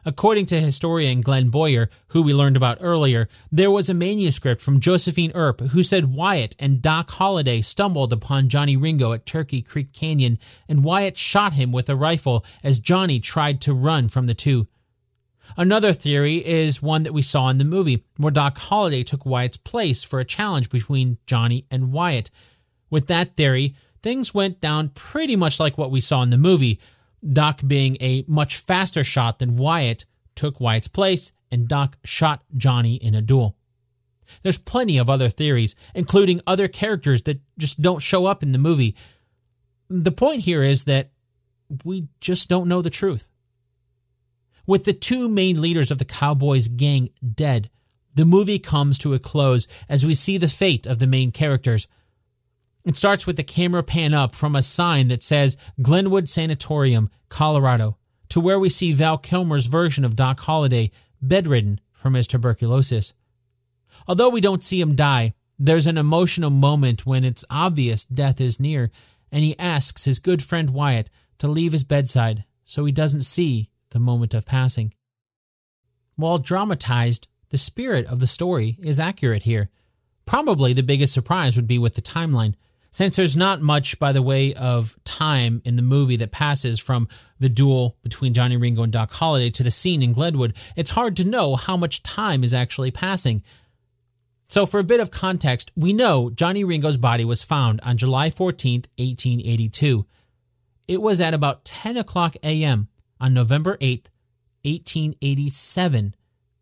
According 0.03 0.45
to 0.47 0.61
historian 0.61 1.21
Glenn 1.21 1.49
Boyer, 1.49 1.89
who 2.09 2.21
we 2.21 2.33
learned 2.33 2.57
about 2.57 2.77
earlier, 2.79 3.27
there 3.51 3.71
was 3.71 3.89
a 3.89 3.93
manuscript 3.93 4.61
from 4.61 4.79
Josephine 4.79 5.31
Earp 5.33 5.61
who 5.61 5.83
said 5.83 6.13
Wyatt 6.13 6.55
and 6.59 6.81
Doc 6.81 7.09
Holliday 7.11 7.61
stumbled 7.61 8.13
upon 8.13 8.49
Johnny 8.49 8.77
Ringo 8.77 9.13
at 9.13 9.25
Turkey 9.25 9.61
Creek 9.63 9.93
Canyon, 9.93 10.37
and 10.69 10.83
Wyatt 10.83 11.17
shot 11.17 11.53
him 11.53 11.71
with 11.71 11.89
a 11.89 11.95
rifle 11.95 12.45
as 12.63 12.79
Johnny 12.79 13.19
tried 13.19 13.61
to 13.61 13.73
run 13.73 14.07
from 14.07 14.27
the 14.27 14.35
two. 14.35 14.67
Another 15.57 15.93
theory 15.93 16.45
is 16.45 16.81
one 16.81 17.03
that 17.03 17.13
we 17.13 17.21
saw 17.21 17.49
in 17.49 17.57
the 17.57 17.63
movie, 17.63 18.03
where 18.17 18.31
Doc 18.31 18.57
Holliday 18.57 19.03
took 19.03 19.25
Wyatt's 19.25 19.57
place 19.57 20.03
for 20.03 20.19
a 20.19 20.25
challenge 20.25 20.69
between 20.69 21.17
Johnny 21.25 21.65
and 21.69 21.91
Wyatt. 21.91 22.29
With 22.89 23.07
that 23.07 23.35
theory, 23.35 23.75
things 24.05 24.35
went 24.35 24.61
down 24.61 24.89
pretty 24.89 25.35
much 25.35 25.59
like 25.59 25.79
what 25.79 25.89
we 25.89 25.99
saw 25.99 26.21
in 26.21 26.29
the 26.29 26.37
movie. 26.37 26.79
Doc, 27.27 27.61
being 27.65 27.97
a 27.99 28.23
much 28.27 28.57
faster 28.57 29.03
shot 29.03 29.39
than 29.39 29.57
Wyatt, 29.57 30.05
took 30.35 30.59
Wyatt's 30.59 30.87
place, 30.87 31.31
and 31.51 31.67
Doc 31.67 31.97
shot 32.03 32.43
Johnny 32.55 32.97
in 32.97 33.15
a 33.15 33.21
duel. 33.23 33.57
There's 34.43 34.59
plenty 34.59 34.99
of 34.99 35.09
other 35.09 35.27
theories, 35.27 35.73
including 35.95 36.39
other 36.45 36.67
characters 36.67 37.23
that 37.23 37.41
just 37.57 37.81
don't 37.81 38.03
show 38.03 38.27
up 38.27 38.43
in 38.43 38.51
the 38.51 38.59
movie. 38.59 38.95
The 39.89 40.11
point 40.11 40.41
here 40.41 40.61
is 40.61 40.83
that 40.83 41.09
we 41.83 42.07
just 42.21 42.47
don't 42.47 42.69
know 42.69 42.83
the 42.83 42.91
truth. 42.91 43.27
With 44.67 44.83
the 44.83 44.93
two 44.93 45.27
main 45.27 45.59
leaders 45.59 45.89
of 45.89 45.97
the 45.97 46.05
Cowboys 46.05 46.67
gang 46.67 47.09
dead, 47.33 47.71
the 48.13 48.25
movie 48.25 48.59
comes 48.59 48.99
to 48.99 49.15
a 49.15 49.19
close 49.19 49.67
as 49.89 50.05
we 50.05 50.13
see 50.13 50.37
the 50.37 50.47
fate 50.47 50.85
of 50.85 50.99
the 50.99 51.07
main 51.07 51.31
characters. 51.31 51.87
It 52.85 52.95
starts 52.95 53.25
with 53.25 53.35
the 53.35 53.43
camera 53.43 53.81
pan 53.81 54.13
up 54.13 54.35
from 54.35 54.55
a 54.55 54.61
sign 54.61 55.07
that 55.07 55.23
says 55.23 55.57
Glenwood 55.81 56.29
Sanatorium, 56.29 57.09
Colorado, 57.29 57.97
to 58.29 58.39
where 58.39 58.59
we 58.59 58.69
see 58.69 58.91
Val 58.91 59.17
Kilmer's 59.17 59.65
version 59.65 60.05
of 60.05 60.15
Doc 60.15 60.39
Holliday, 60.41 60.91
bedridden 61.19 61.81
from 61.91 62.13
his 62.13 62.27
tuberculosis. 62.27 63.13
Although 64.07 64.29
we 64.29 64.41
don't 64.41 64.63
see 64.63 64.79
him 64.79 64.95
die, 64.95 65.33
there's 65.57 65.87
an 65.87 65.97
emotional 65.97 66.51
moment 66.51 67.07
when 67.07 67.23
it's 67.23 67.45
obvious 67.49 68.05
death 68.05 68.39
is 68.39 68.59
near, 68.59 68.91
and 69.31 69.43
he 69.43 69.57
asks 69.57 70.05
his 70.05 70.19
good 70.19 70.43
friend 70.43 70.69
Wyatt 70.69 71.09
to 71.39 71.47
leave 71.47 71.71
his 71.71 71.83
bedside 71.83 72.45
so 72.63 72.85
he 72.85 72.91
doesn't 72.91 73.21
see 73.21 73.69
the 73.89 73.99
moment 73.99 74.33
of 74.33 74.45
passing. 74.45 74.93
While 76.17 76.37
dramatized, 76.37 77.27
the 77.49 77.57
spirit 77.57 78.05
of 78.05 78.19
the 78.19 78.27
story 78.27 78.77
is 78.83 78.99
accurate 78.99 79.43
here. 79.43 79.69
Probably 80.25 80.73
the 80.73 80.83
biggest 80.83 81.13
surprise 81.13 81.55
would 81.55 81.67
be 81.67 81.77
with 81.77 81.95
the 81.95 82.01
timeline, 82.01 82.55
since 82.95 83.17
there's 83.17 83.35
not 83.35 83.59
much 83.59 83.99
by 83.99 84.13
the 84.13 84.21
way 84.21 84.53
of 84.53 84.97
time 85.03 85.61
in 85.65 85.75
the 85.75 85.81
movie 85.81 86.15
that 86.15 86.31
passes 86.31 86.79
from 86.79 87.09
the 87.41 87.49
duel 87.49 87.97
between 88.03 88.33
Johnny 88.33 88.55
Ringo 88.55 88.83
and 88.83 88.93
Doc 88.93 89.11
Holliday 89.11 89.49
to 89.49 89.63
the 89.63 89.69
scene 89.69 90.01
in 90.01 90.13
Glenwood, 90.13 90.55
it's 90.77 90.91
hard 90.91 91.17
to 91.17 91.25
know 91.25 91.57
how 91.57 91.75
much 91.75 92.03
time 92.03 92.41
is 92.41 92.53
actually 92.53 92.91
passing. 92.91 93.43
So, 94.47 94.65
for 94.65 94.79
a 94.79 94.83
bit 94.85 95.01
of 95.01 95.11
context, 95.11 95.73
we 95.75 95.91
know 95.91 96.29
Johnny 96.29 96.63
Ringo's 96.63 96.95
body 96.95 97.25
was 97.25 97.43
found 97.43 97.81
on 97.81 97.97
July 97.97 98.29
14th, 98.29 98.87
1882. 98.97 100.05
It 100.87 101.01
was 101.01 101.19
at 101.19 101.33
about 101.33 101.65
10 101.65 101.97
o'clock 101.97 102.37
a.m 102.43 102.87
on 103.19 103.33
November 103.33 103.77
8, 103.81 104.09
1887, 104.63 106.15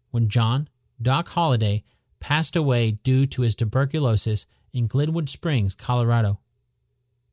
when 0.10 0.30
John 0.30 0.68
Doc 1.00 1.28
Holliday 1.28 1.84
passed 2.20 2.56
away 2.56 2.92
due 3.04 3.28
to 3.28 3.44
his 3.44 3.54
tuberculosis 3.54 4.48
in 4.74 4.88
Glenwood 4.88 5.30
Springs, 5.30 5.76
Colorado. 5.76 6.39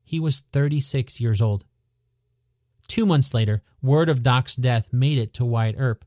He 0.04 0.20
was 0.20 0.40
36 0.52 1.20
years 1.20 1.40
old. 1.40 1.64
Two 2.86 3.06
months 3.06 3.32
later, 3.32 3.62
word 3.80 4.08
of 4.08 4.22
Doc's 4.22 4.56
death 4.56 4.92
made 4.92 5.18
it 5.18 5.32
to 5.34 5.44
Wyatt 5.44 5.76
Earp. 5.78 6.04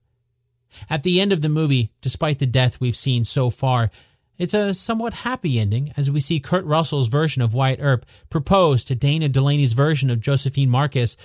At 0.89 1.03
the 1.03 1.21
end 1.21 1.31
of 1.31 1.41
the 1.41 1.49
movie, 1.49 1.91
despite 2.01 2.39
the 2.39 2.45
death 2.45 2.79
we've 2.79 2.95
seen 2.95 3.25
so 3.25 3.49
far, 3.49 3.89
it's 4.38 4.53
a 4.53 4.73
somewhat 4.73 5.13
happy 5.13 5.59
ending 5.59 5.93
as 5.95 6.09
we 6.09 6.19
see 6.19 6.39
Kurt 6.39 6.65
Russell's 6.65 7.07
version 7.07 7.41
of 7.41 7.53
Wyatt 7.53 7.79
Earp 7.81 8.05
propose 8.29 8.84
to 8.86 8.95
Dana 8.95 9.29
Delany's 9.29 9.73
version 9.73 10.09
of 10.09 10.19
Josephine 10.19 10.69
Marcus, 10.69 11.15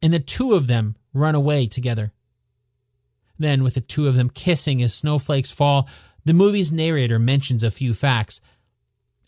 and 0.00 0.14
the 0.14 0.20
two 0.20 0.54
of 0.54 0.66
them 0.66 0.96
run 1.12 1.34
away 1.34 1.66
together. 1.66 2.12
Then, 3.38 3.62
with 3.62 3.74
the 3.74 3.80
two 3.80 4.08
of 4.08 4.16
them 4.16 4.30
kissing 4.30 4.82
as 4.82 4.94
snowflakes 4.94 5.50
fall, 5.50 5.88
the 6.24 6.32
movie's 6.32 6.72
narrator 6.72 7.18
mentions 7.18 7.62
a 7.62 7.70
few 7.70 7.92
facts. 7.92 8.40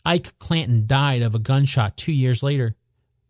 Ike 0.09 0.39
Clanton 0.39 0.87
died 0.87 1.21
of 1.21 1.35
a 1.35 1.39
gunshot 1.39 1.99
two 1.99 2.13
years 2.13 2.43
later. 2.43 2.77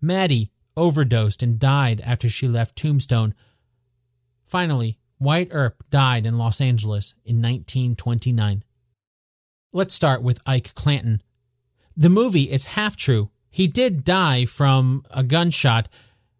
Mattie 0.00 0.52
overdosed 0.76 1.42
and 1.42 1.58
died 1.58 2.00
after 2.02 2.28
she 2.28 2.46
left 2.46 2.76
Tombstone. 2.76 3.34
Finally, 4.46 5.00
Wyatt 5.18 5.48
Earp 5.50 5.82
died 5.90 6.24
in 6.24 6.38
Los 6.38 6.60
Angeles 6.60 7.14
in 7.24 7.42
1929. 7.42 8.62
Let's 9.72 9.92
start 9.92 10.22
with 10.22 10.40
Ike 10.46 10.72
Clanton. 10.76 11.20
The 11.96 12.08
movie 12.08 12.48
is 12.48 12.66
half 12.66 12.96
true. 12.96 13.30
He 13.50 13.66
did 13.66 14.04
die 14.04 14.44
from 14.44 15.02
a 15.10 15.24
gunshot 15.24 15.88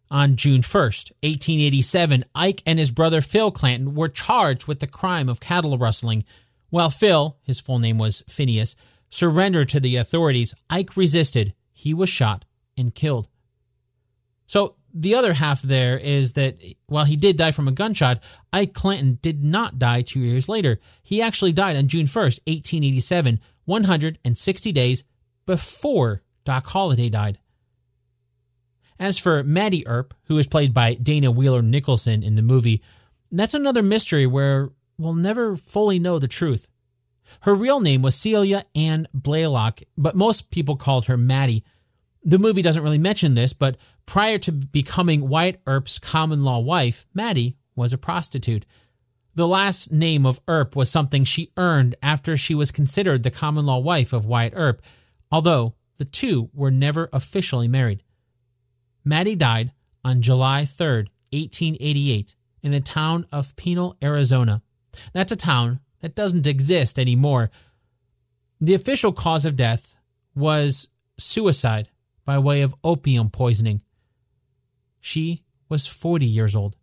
on 0.09 0.37
June 0.37 0.61
1st, 0.61 1.11
1887, 1.21 2.23
Ike 2.33 2.63
and 2.65 2.79
his 2.79 2.91
brother 2.91 3.19
Phil 3.19 3.51
Clanton 3.51 3.93
were 3.93 4.07
charged 4.07 4.67
with 4.67 4.79
the 4.79 4.87
crime 4.87 5.27
of 5.27 5.41
cattle 5.41 5.77
rustling. 5.77 6.23
While 6.69 6.91
Phil, 6.91 7.37
his 7.43 7.59
full 7.59 7.79
name 7.79 7.97
was 7.97 8.23
Phineas, 8.29 8.77
surrendered 9.09 9.69
to 9.69 9.79
the 9.79 9.95
authorities, 9.95 10.53
Ike 10.69 10.95
resisted. 10.95 11.53
He 11.73 11.93
was 11.93 12.09
shot 12.09 12.45
and 12.77 12.93
killed. 12.93 13.27
So 14.45 14.75
the 14.93 15.15
other 15.15 15.33
half 15.33 15.61
there 15.61 15.97
is 15.97 16.33
that 16.33 16.57
while 16.87 17.05
he 17.05 17.15
did 17.15 17.37
die 17.37 17.51
from 17.51 17.67
a 17.67 17.71
gunshot, 17.71 18.21
Ike 18.51 18.73
Clanton 18.73 19.19
did 19.21 19.43
not 19.43 19.79
die 19.79 20.01
two 20.01 20.19
years 20.19 20.49
later. 20.49 20.79
He 21.03 21.21
actually 21.21 21.53
died 21.53 21.75
on 21.75 21.87
June 21.87 22.07
1st, 22.07 22.41
1887, 22.47 23.39
160 23.65 24.71
days 24.71 25.03
before 25.45 26.21
Doc 26.43 26.67
Holliday 26.67 27.09
died. 27.09 27.37
As 28.99 29.17
for 29.17 29.43
Mattie 29.43 29.87
Earp, 29.87 30.13
who 30.25 30.37
is 30.37 30.47
played 30.47 30.73
by 30.73 30.95
Dana 30.95 31.31
Wheeler 31.31 31.61
Nicholson 31.61 32.21
in 32.23 32.35
the 32.35 32.41
movie, 32.41 32.81
that's 33.31 33.53
another 33.53 33.81
mystery 33.83 34.27
where 34.27 34.69
we'll 34.97 35.13
never 35.13 35.55
fully 35.55 35.99
know 35.99 36.19
the 36.19 36.27
truth. 36.27 36.67
Her 37.41 37.55
real 37.55 37.79
name 37.79 38.01
was 38.01 38.15
Celia 38.15 38.65
Ann 38.75 39.07
Blaylock, 39.13 39.81
but 39.97 40.15
most 40.15 40.51
people 40.51 40.75
called 40.75 41.05
her 41.05 41.17
Mattie. 41.17 41.63
The 42.23 42.39
movie 42.39 42.61
doesn't 42.61 42.83
really 42.83 42.97
mention 42.97 43.35
this, 43.35 43.53
but 43.53 43.77
prior 44.05 44.37
to 44.39 44.51
becoming 44.51 45.29
Wyatt 45.29 45.61
Earp's 45.67 45.99
common 45.99 46.43
law 46.43 46.59
wife, 46.59 47.05
Mattie 47.13 47.57
was 47.75 47.93
a 47.93 47.97
prostitute. 47.97 48.65
The 49.35 49.47
last 49.47 49.91
name 49.91 50.25
of 50.25 50.41
Earp 50.47 50.75
was 50.75 50.89
something 50.89 51.23
she 51.23 51.51
earned 51.55 51.95
after 52.03 52.35
she 52.35 52.53
was 52.53 52.71
considered 52.71 53.23
the 53.23 53.31
common 53.31 53.65
law 53.65 53.77
wife 53.77 54.11
of 54.11 54.25
Wyatt 54.25 54.53
Earp, 54.55 54.81
although 55.31 55.75
the 55.97 56.05
two 56.05 56.49
were 56.53 56.71
never 56.71 57.09
officially 57.13 57.67
married. 57.67 58.03
Mattie 59.05 59.35
died 59.35 59.71
on 60.03 60.21
July 60.21 60.65
3, 60.65 61.07
1888, 61.31 62.35
in 62.63 62.71
the 62.71 62.81
town 62.81 63.25
of 63.31 63.55
Pinal, 63.55 63.95
Arizona. 64.03 64.61
That's 65.13 65.31
a 65.31 65.37
town 65.37 65.79
that 66.01 66.15
doesn't 66.15 66.47
exist 66.47 66.99
anymore. 66.99 67.51
The 68.61 68.73
official 68.73 69.11
cause 69.11 69.45
of 69.45 69.55
death 69.55 69.95
was 70.35 70.89
suicide 71.17 71.89
by 72.25 72.37
way 72.37 72.61
of 72.61 72.75
opium 72.83 73.29
poisoning. 73.29 73.81
She 74.99 75.43
was 75.69 75.87
40 75.87 76.25
years 76.25 76.55
old. 76.55 76.75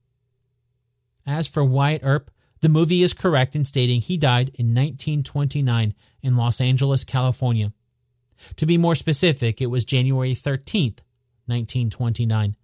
As 1.27 1.47
for 1.47 1.65
Wyatt 1.65 2.03
Earp, 2.05 2.31
the 2.61 2.69
movie 2.69 3.03
is 3.03 3.13
correct 3.13 3.55
in 3.55 3.65
stating 3.65 4.01
he 4.01 4.17
died 4.17 4.49
in 4.55 4.67
1929 4.69 5.95
in 6.23 6.37
Los 6.37 6.61
Angeles, 6.61 7.05
California. 7.05 7.73
To 8.57 8.67
be 8.67 8.79
more 8.79 8.95
specific, 8.95 9.61
it 9.61 9.67
was 9.67 9.85
January 9.85 10.35
13th, 10.35 11.01
1929. 11.47 12.57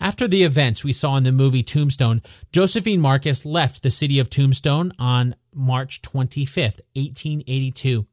After 0.00 0.28
the 0.28 0.42
events 0.42 0.84
we 0.84 0.92
saw 0.92 1.16
in 1.16 1.24
the 1.24 1.32
movie 1.32 1.62
Tombstone, 1.62 2.22
Josephine 2.52 3.00
Marcus 3.00 3.46
left 3.46 3.82
the 3.82 3.90
city 3.90 4.18
of 4.18 4.28
Tombstone 4.28 4.92
on 4.98 5.34
March 5.54 6.02
25th, 6.02 6.80
1882. 6.94 8.06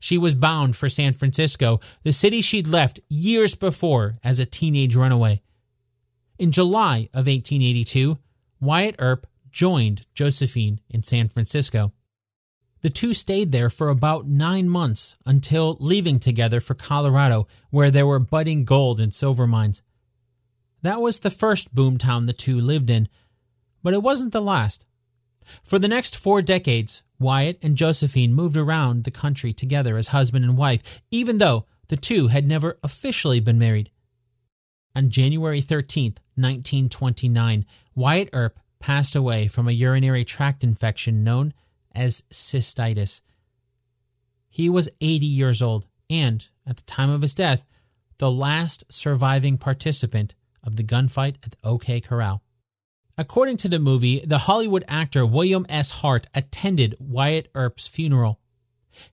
She 0.00 0.18
was 0.18 0.34
bound 0.34 0.76
for 0.76 0.88
San 0.88 1.12
Francisco, 1.12 1.80
the 2.02 2.12
city 2.12 2.40
she'd 2.40 2.66
left 2.66 3.00
years 3.08 3.54
before 3.54 4.16
as 4.24 4.38
a 4.38 4.46
teenage 4.46 4.96
runaway. 4.96 5.42
In 6.38 6.52
July 6.52 7.08
of 7.12 7.26
1882, 7.26 8.18
Wyatt 8.60 8.96
Earp 8.98 9.26
joined 9.50 10.06
Josephine 10.14 10.80
in 10.88 11.02
San 11.02 11.28
Francisco. 11.28 11.92
The 12.80 12.90
two 12.90 13.14
stayed 13.14 13.52
there 13.52 13.70
for 13.70 13.88
about 13.88 14.26
nine 14.26 14.68
months 14.68 15.16
until 15.24 15.76
leaving 15.80 16.18
together 16.18 16.60
for 16.60 16.74
Colorado, 16.74 17.46
where 17.70 17.90
there 17.90 18.06
were 18.06 18.18
budding 18.18 18.64
gold 18.64 19.00
and 19.00 19.12
silver 19.12 19.46
mines. 19.46 19.82
That 20.86 21.00
was 21.00 21.18
the 21.18 21.30
first 21.30 21.74
boomtown 21.74 22.28
the 22.28 22.32
two 22.32 22.60
lived 22.60 22.90
in, 22.90 23.08
but 23.82 23.92
it 23.92 24.04
wasn't 24.04 24.32
the 24.32 24.40
last. 24.40 24.86
For 25.64 25.80
the 25.80 25.88
next 25.88 26.16
four 26.16 26.42
decades, 26.42 27.02
Wyatt 27.18 27.58
and 27.60 27.76
Josephine 27.76 28.32
moved 28.32 28.56
around 28.56 29.02
the 29.02 29.10
country 29.10 29.52
together 29.52 29.96
as 29.96 30.08
husband 30.08 30.44
and 30.44 30.56
wife, 30.56 31.02
even 31.10 31.38
though 31.38 31.66
the 31.88 31.96
two 31.96 32.28
had 32.28 32.46
never 32.46 32.78
officially 32.84 33.40
been 33.40 33.58
married. 33.58 33.90
On 34.94 35.10
January 35.10 35.60
13th, 35.60 36.18
1929, 36.36 37.66
Wyatt 37.96 38.30
Earp 38.32 38.60
passed 38.78 39.16
away 39.16 39.48
from 39.48 39.66
a 39.66 39.72
urinary 39.72 40.24
tract 40.24 40.62
infection 40.62 41.24
known 41.24 41.52
as 41.96 42.22
cystitis. 42.32 43.22
He 44.48 44.68
was 44.68 44.88
80 45.00 45.26
years 45.26 45.60
old 45.60 45.84
and, 46.08 46.46
at 46.64 46.76
the 46.76 46.84
time 46.84 47.10
of 47.10 47.22
his 47.22 47.34
death, 47.34 47.64
the 48.18 48.30
last 48.30 48.84
surviving 48.88 49.58
participant 49.58 50.36
of 50.66 50.76
the 50.76 50.84
gunfight 50.84 51.36
at 51.44 51.52
the 51.52 51.56
OK 51.64 52.00
Corral. 52.00 52.42
According 53.16 53.56
to 53.58 53.68
the 53.68 53.78
movie, 53.78 54.20
the 54.26 54.38
Hollywood 54.38 54.84
actor 54.88 55.24
William 55.24 55.64
S. 55.70 55.90
Hart 55.90 56.26
attended 56.34 56.96
Wyatt 56.98 57.48
Earp's 57.54 57.86
funeral. 57.86 58.40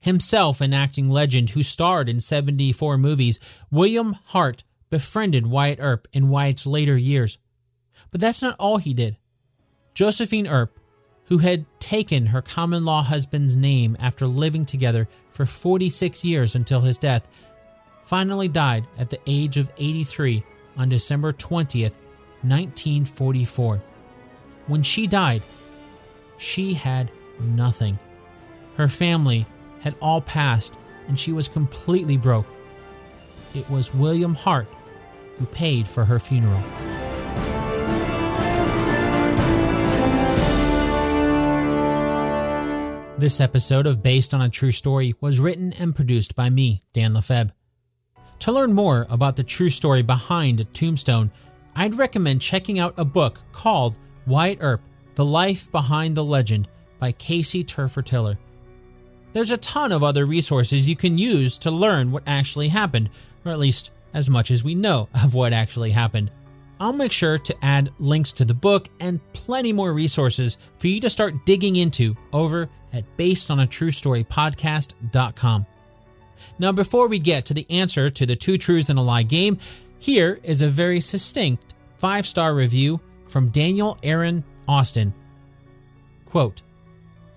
Himself 0.02 0.60
an 0.60 0.74
acting 0.74 1.10
legend 1.10 1.52
who 1.52 1.64
starred 1.64 2.10
in 2.10 2.20
74 2.20 2.98
movies, 2.98 3.40
William 3.72 4.18
Hart 4.26 4.64
befriended 4.90 5.48
Wyatt 5.48 5.80
Earp 5.82 6.08
in 6.12 6.30
Wyatt's 6.30 6.66
later 6.66 6.98
years. 6.98 7.38
But 8.12 8.20
that's 8.20 8.42
not 8.42 8.56
all 8.60 8.78
he 8.78 8.94
did. 8.94 9.18
Josephine 9.94 10.48
Earp, 10.48 10.78
who 11.26 11.38
had 11.38 11.66
taken 11.80 12.28
her 12.28 12.42
common 12.42 12.84
law 12.86 13.04
husband's 13.04 13.56
name 13.56 13.96
after 14.00 14.28
living 14.28 14.66
together 14.66 15.08
for 15.32 15.46
46 15.46 16.26
years 16.26 16.56
until 16.56 16.82
his 16.82 16.98
death, 16.98 17.30
finally 18.04 18.48
died 18.48 18.86
at 18.98 19.10
the 19.10 19.20
age 19.26 19.58
of 19.58 19.72
83 19.78 20.44
on 20.78 20.90
December 20.90 21.34
20th, 21.34 21.94
1944. 22.42 23.82
When 24.68 24.84
she 24.84 25.08
died, 25.08 25.42
she 26.38 26.74
had 26.74 27.12
nothing. 27.40 28.00
Her 28.76 28.88
family 28.88 29.46
had 29.82 29.96
all 30.02 30.22
passed, 30.22 30.74
and 31.08 31.20
she 31.20 31.32
was 31.32 31.48
completely 31.48 32.18
broke. 32.18 32.48
It 33.54 33.70
was 33.70 33.94
William 33.94 34.34
Hart 34.34 34.68
who 35.38 35.46
paid 35.46 35.88
for 35.88 36.06
her 36.06 36.20
funeral. 36.20 36.62
This 43.18 43.40
episode 43.40 43.88
of 43.88 44.04
Based 44.04 44.34
on 44.34 44.42
a 44.42 44.50
True 44.50 44.72
Story 44.72 45.16
was 45.22 45.40
written 45.40 45.72
and 45.74 45.96
produced 45.96 46.36
by 46.36 46.50
me, 46.50 46.84
Dan 46.94 47.14
Lefebvre. 47.14 47.54
To 48.40 48.52
learn 48.52 48.74
more 48.74 49.06
about 49.10 49.36
the 49.36 49.44
true 49.44 49.70
story 49.70 50.02
behind 50.02 50.66
Tombstone, 50.74 51.32
I'd 51.76 51.96
recommend 51.96 52.42
checking 52.42 52.80
out 52.80 52.94
a 52.98 53.06
book 53.06 53.40
called 53.52 53.98
Wyatt 54.28 54.60
Earp 54.62 54.82
The 55.16 55.26
Life 55.26 55.72
Behind 55.72 56.16
the 56.16 56.24
Legend 56.24 56.68
by 57.00 57.12
Casey 57.14 57.64
Tefertiller. 57.64 58.38
There's 59.34 59.52
a 59.52 59.58
ton 59.58 59.92
of 59.92 60.04
other 60.04 60.26
resources 60.26 60.88
you 60.88 60.96
can 60.96 61.18
use 61.18 61.58
to 61.60 61.72
learn 61.72 62.12
what 62.12 62.24
actually 62.28 62.68
happened, 62.68 63.10
or 63.44 63.52
at 63.52 63.60
least 63.60 63.92
as 64.14 64.30
much 64.30 64.52
as 64.52 64.64
we 64.64 64.76
know 64.76 65.10
of 65.24 65.34
what 65.34 65.54
actually 65.54 65.92
happened. 65.92 66.32
I'll 66.80 66.94
make 66.94 67.12
sure 67.12 67.38
to 67.38 67.66
add 67.66 67.92
links 68.00 68.34
to 68.34 68.46
the 68.46 68.54
book 68.54 68.90
and 69.00 69.20
plenty 69.34 69.74
more 69.74 69.94
resources 69.94 70.58
for 70.78 70.88
you 70.88 71.00
to 71.02 71.10
start 71.10 71.46
digging 71.46 71.78
into 71.78 72.16
over 72.32 72.70
at 72.92 73.06
basedonatruestorypodcast.com. 73.18 75.66
Now, 76.60 76.72
before 76.72 77.08
we 77.08 77.20
get 77.20 77.46
to 77.46 77.54
the 77.54 77.66
answer 77.70 78.10
to 78.10 78.26
the 78.26 78.36
two 78.36 78.58
truths 78.58 78.90
and 78.90 79.00
a 79.00 79.02
lie 79.02 79.24
game, 79.24 79.58
here 80.00 80.40
is 80.44 80.62
a 80.62 80.68
very 80.68 81.00
succinct 81.00 81.74
five 81.98 82.28
star 82.28 82.54
review 82.54 83.00
from 83.28 83.50
Daniel 83.50 83.98
Aaron 84.04 84.44
Austin. 84.68 85.14
Quote, 86.26 86.62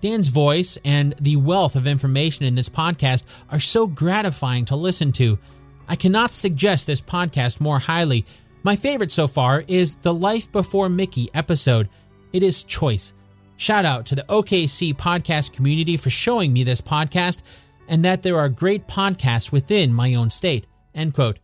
Dan's 0.01 0.27
voice 0.27 0.77
and 0.85 1.15
the 1.19 1.37
wealth 1.37 1.75
of 1.75 1.87
information 1.87 2.45
in 2.45 2.55
this 2.55 2.69
podcast 2.69 3.23
are 3.49 3.59
so 3.59 3.87
gratifying 3.87 4.65
to 4.65 4.75
listen 4.75 5.11
to. 5.13 5.39
I 5.87 5.95
cannot 5.95 6.33
suggest 6.33 6.85
this 6.85 7.01
podcast 7.01 7.59
more 7.59 7.79
highly. 7.79 8.25
My 8.63 8.75
favorite 8.75 9.11
so 9.11 9.27
far 9.27 9.63
is 9.67 9.95
the 9.95 10.13
Life 10.13 10.51
Before 10.51 10.89
Mickey 10.89 11.29
episode. 11.33 11.89
It 12.33 12.43
is 12.43 12.63
choice. 12.63 13.13
Shout 13.55 13.85
out 13.85 14.05
to 14.07 14.15
the 14.15 14.23
OKC 14.23 14.95
podcast 14.95 15.53
community 15.53 15.97
for 15.97 16.09
showing 16.09 16.53
me 16.53 16.63
this 16.63 16.81
podcast 16.81 17.41
and 17.87 18.03
that 18.05 18.23
there 18.23 18.37
are 18.37 18.49
great 18.49 18.87
podcasts 18.87 19.51
within 19.51 19.93
my 19.93 20.13
own 20.15 20.29
state. 20.29 20.67
End 20.93 21.13
quote. 21.13 21.39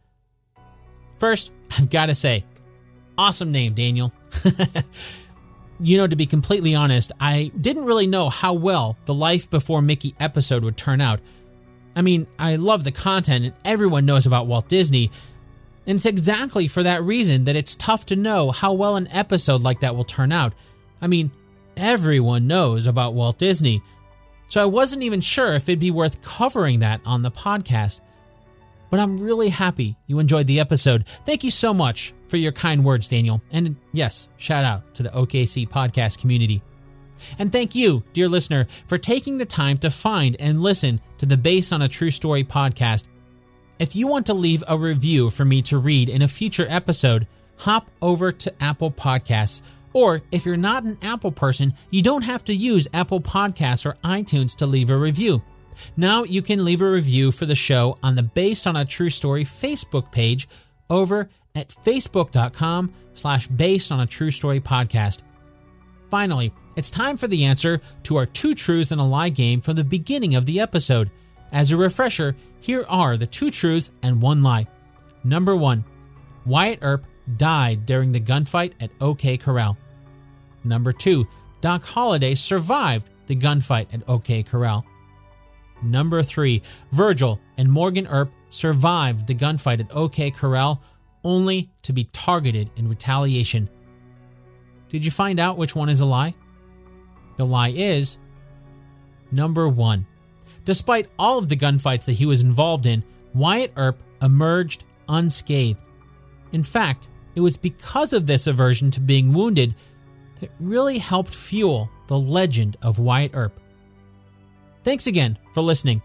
First, 1.18 1.52
I've 1.78 1.89
got 1.89 2.08
to 2.08 2.16
say, 2.16 2.44
awesome 3.18 3.52
name, 3.52 3.74
Daniel. 3.74 4.12
you 5.80 5.98
know, 5.98 6.08
to 6.08 6.16
be 6.16 6.26
completely 6.26 6.76
honest, 6.76 7.12
I 7.20 7.52
didn't 7.60 7.86
really 7.86 8.08
know 8.08 8.30
how 8.30 8.54
well 8.54 8.98
the 9.06 9.14
Life 9.14 9.50
Before 9.50 9.82
Mickey 9.82 10.16
episode 10.20 10.64
would 10.64 10.78
turn 10.78 11.02
out. 11.02 11.20
I 11.96 12.02
mean, 12.02 12.28
I 12.39 12.56
love 12.56 12.84
the 12.84 12.91
content 12.91 13.46
and 13.46 13.54
everyone 13.64 14.06
knows 14.06 14.26
about 14.26 14.48
Walt 14.48 14.68
Disney, 14.68 15.12
and 15.86 15.98
it's 15.98 16.06
exactly 16.06 16.68
for 16.68 16.84
that 16.84 17.04
reason 17.04 17.44
that 17.44 17.56
it's 17.56 17.76
tough 17.76 18.06
to 18.08 18.16
know 18.16 18.52
how 18.52 18.74
well 18.74 18.96
an 18.96 19.08
episode 19.08 19.62
like 19.62 19.82
that 19.82 19.96
will 19.96 20.06
turn 20.06 20.32
out. 20.32 20.54
I 21.02 21.08
mean, 21.08 21.32
everyone 21.76 22.48
knows 22.48 22.88
about 22.88 23.14
Walt 23.14 23.38
Disney, 23.38 23.82
so 24.54 24.62
I 24.62 24.66
wasn't 24.66 25.01
even 25.01 25.20
sure 25.20 25.56
if 25.56 25.68
it'd 25.68 25.80
be 25.80 25.89
worth 25.89 26.22
covering 26.22 26.82
that 26.82 27.01
on 27.08 27.24
the 27.24 27.32
podcast. 27.32 28.01
But 28.91 28.99
I'm 28.99 29.18
really 29.18 29.49
happy 29.49 29.95
you 30.06 30.20
enjoyed 30.20 30.45
the 30.45 30.60
episode. 30.60 31.06
Thank 31.26 31.43
you 31.43 31.49
so 31.49 31.74
much 31.74 32.14
for 32.28 32.38
your 32.38 32.51
kind 32.51 32.86
words, 32.86 33.08
Daniel. 33.08 33.41
And 33.49 33.76
yes, 33.93 34.30
shout 34.38 34.64
out 34.64 34.93
to 34.93 35.01
the 35.01 35.10
OKC 35.10 35.68
podcast 35.68 36.20
community. 36.20 36.62
And 37.39 37.51
thank 37.51 37.74
you, 37.74 38.04
dear 38.14 38.30
listener, 38.30 38.68
for 38.86 38.99
taking 38.99 39.39
the 39.39 39.45
time 39.47 39.80
to 39.80 39.89
find 39.89 40.36
and 40.39 40.62
listen 40.62 41.01
to 41.18 41.26
the 41.26 41.36
Base 41.36 41.72
on 41.72 41.82
a 41.82 41.89
True 41.89 42.12
Story 42.12 42.43
podcast. 42.43 43.06
If 43.80 43.95
you 43.95 44.06
want 44.06 44.28
to 44.28 44.36
leave 44.36 44.64
a 44.68 44.78
review 44.78 45.32
for 45.32 45.45
me 45.45 45.64
to 45.64 45.80
read 45.80 46.10
in 46.10 46.22
a 46.22 46.28
future 46.28 46.68
episode, 46.70 47.26
hop 47.58 47.89
over 48.04 48.32
to 48.32 48.64
Apple 48.64 48.91
Podcasts 48.91 49.64
or 49.94 50.22
if 50.32 50.46
you're 50.46 50.58
not 50.58 50.84
an 50.84 50.98
Apple 51.02 51.32
person, 51.32 51.74
you 51.89 52.02
don't 52.02 52.24
have 52.24 52.44
to 52.46 52.54
use 52.54 52.88
Apple 52.94 53.22
Podcasts 53.22 53.86
or 53.86 53.98
iTunes 54.04 54.56
to 54.58 54.66
leave 54.66 54.89
a 54.89 54.98
review. 54.98 55.41
Now 55.98 56.24
you 56.24 56.41
can 56.41 56.66
leave 56.66 56.82
a 56.82 56.89
review 56.89 57.32
for 57.32 57.46
the 57.46 57.56
show 57.56 57.98
on 58.04 58.16
the 58.16 58.24
Based 58.24 58.68
on 58.68 58.76
a 58.76 58.86
True 58.86 59.10
Story 59.10 59.44
Facebook 59.44 60.12
page 60.12 60.48
over 60.89 61.30
at 61.56 61.70
facebook.com 61.70 62.94
slash 63.14 63.48
based 63.48 63.91
on 63.91 64.00
a 64.00 64.08
true 64.08 64.32
story 64.32 64.60
podcast. 64.60 65.20
Finally, 66.10 66.54
it's 66.76 66.89
time 66.89 67.18
for 67.18 67.28
the 67.28 67.46
answer 67.46 67.82
to 68.04 68.18
our 68.18 68.26
two 68.26 68.56
truths 68.56 68.91
and 68.91 69.02
a 69.02 69.04
lie 69.04 69.30
game 69.30 69.62
from 69.62 69.76
the 69.76 69.84
beginning 69.84 70.36
of 70.36 70.46
the 70.46 70.60
episode. 70.60 71.10
As 71.52 71.72
a 71.72 71.78
refresher, 71.78 72.36
here 72.60 72.86
are 72.89 73.18
the 73.18 73.28
two 73.28 73.52
truths 73.52 73.91
and 74.02 74.22
one 74.22 74.41
lie. 74.41 74.68
Number 75.24 75.56
one, 75.56 75.86
Wyatt 76.46 76.80
Earp 76.82 77.06
died 77.38 77.86
during 77.86 78.12
the 78.12 78.20
gunfight 78.20 78.74
at 78.80 78.91
OK 79.00 79.38
Corral. 79.38 79.78
Number 80.64 80.91
2. 80.91 81.28
Doc 81.61 81.84
Holliday 81.84 82.36
survived 82.36 83.09
the 83.28 83.36
gunfight 83.36 83.93
at 83.93 84.07
OK 84.07 84.43
Corral. 84.43 84.86
Number 85.82 86.24
3. 86.24 86.61
Virgil 86.91 87.39
and 87.57 87.72
Morgan 87.72 88.07
Earp 88.07 88.32
survived 88.49 89.28
the 89.28 89.36
gunfight 89.36 89.80
at 89.80 89.95
OK 89.95 90.32
Corral 90.32 90.82
only 91.24 91.72
to 91.84 91.93
be 91.93 92.05
targeted 92.05 92.70
in 92.76 92.88
retaliation. 92.88 93.70
Did 94.89 95.05
you 95.05 95.11
find 95.11 95.39
out 95.39 95.57
which 95.57 95.76
one 95.76 95.89
is 95.89 96.01
a 96.01 96.05
lie? 96.05 96.36
The 97.38 97.45
lie 97.45 97.70
is 97.70 98.18
number 99.32 99.68
one. 99.68 100.05
Despite 100.66 101.09
all 101.18 101.38
of 101.39 101.49
the 101.49 101.57
gunfights 101.57 102.05
that 102.05 102.14
he 102.14 102.26
was 102.26 102.41
involved 102.41 102.86
in, 102.86 103.03
Wyatt 103.34 103.74
Earp 103.76 103.97
emerged 104.22 104.84
unscathed. 105.09 105.82
In 106.51 106.64
fact, 106.64 107.09
it 107.36 107.41
was 107.41 107.57
because 107.57 108.14
of 108.14 108.28
this 108.28 108.47
aversion 108.47 108.91
to 108.91 108.99
being 108.99 109.34
wounded 109.34 109.76
that 110.44 110.52
really 110.60 110.98
helped 110.98 111.34
fuel 111.34 111.89
the 112.08 112.20
legend 112.20 112.76
of 112.82 113.00
Wyatt 113.00 113.32
Earp. 113.34 113.58
Thanks 114.84 115.08
again 115.08 115.39
for 115.54 115.62
listening. 115.62 116.02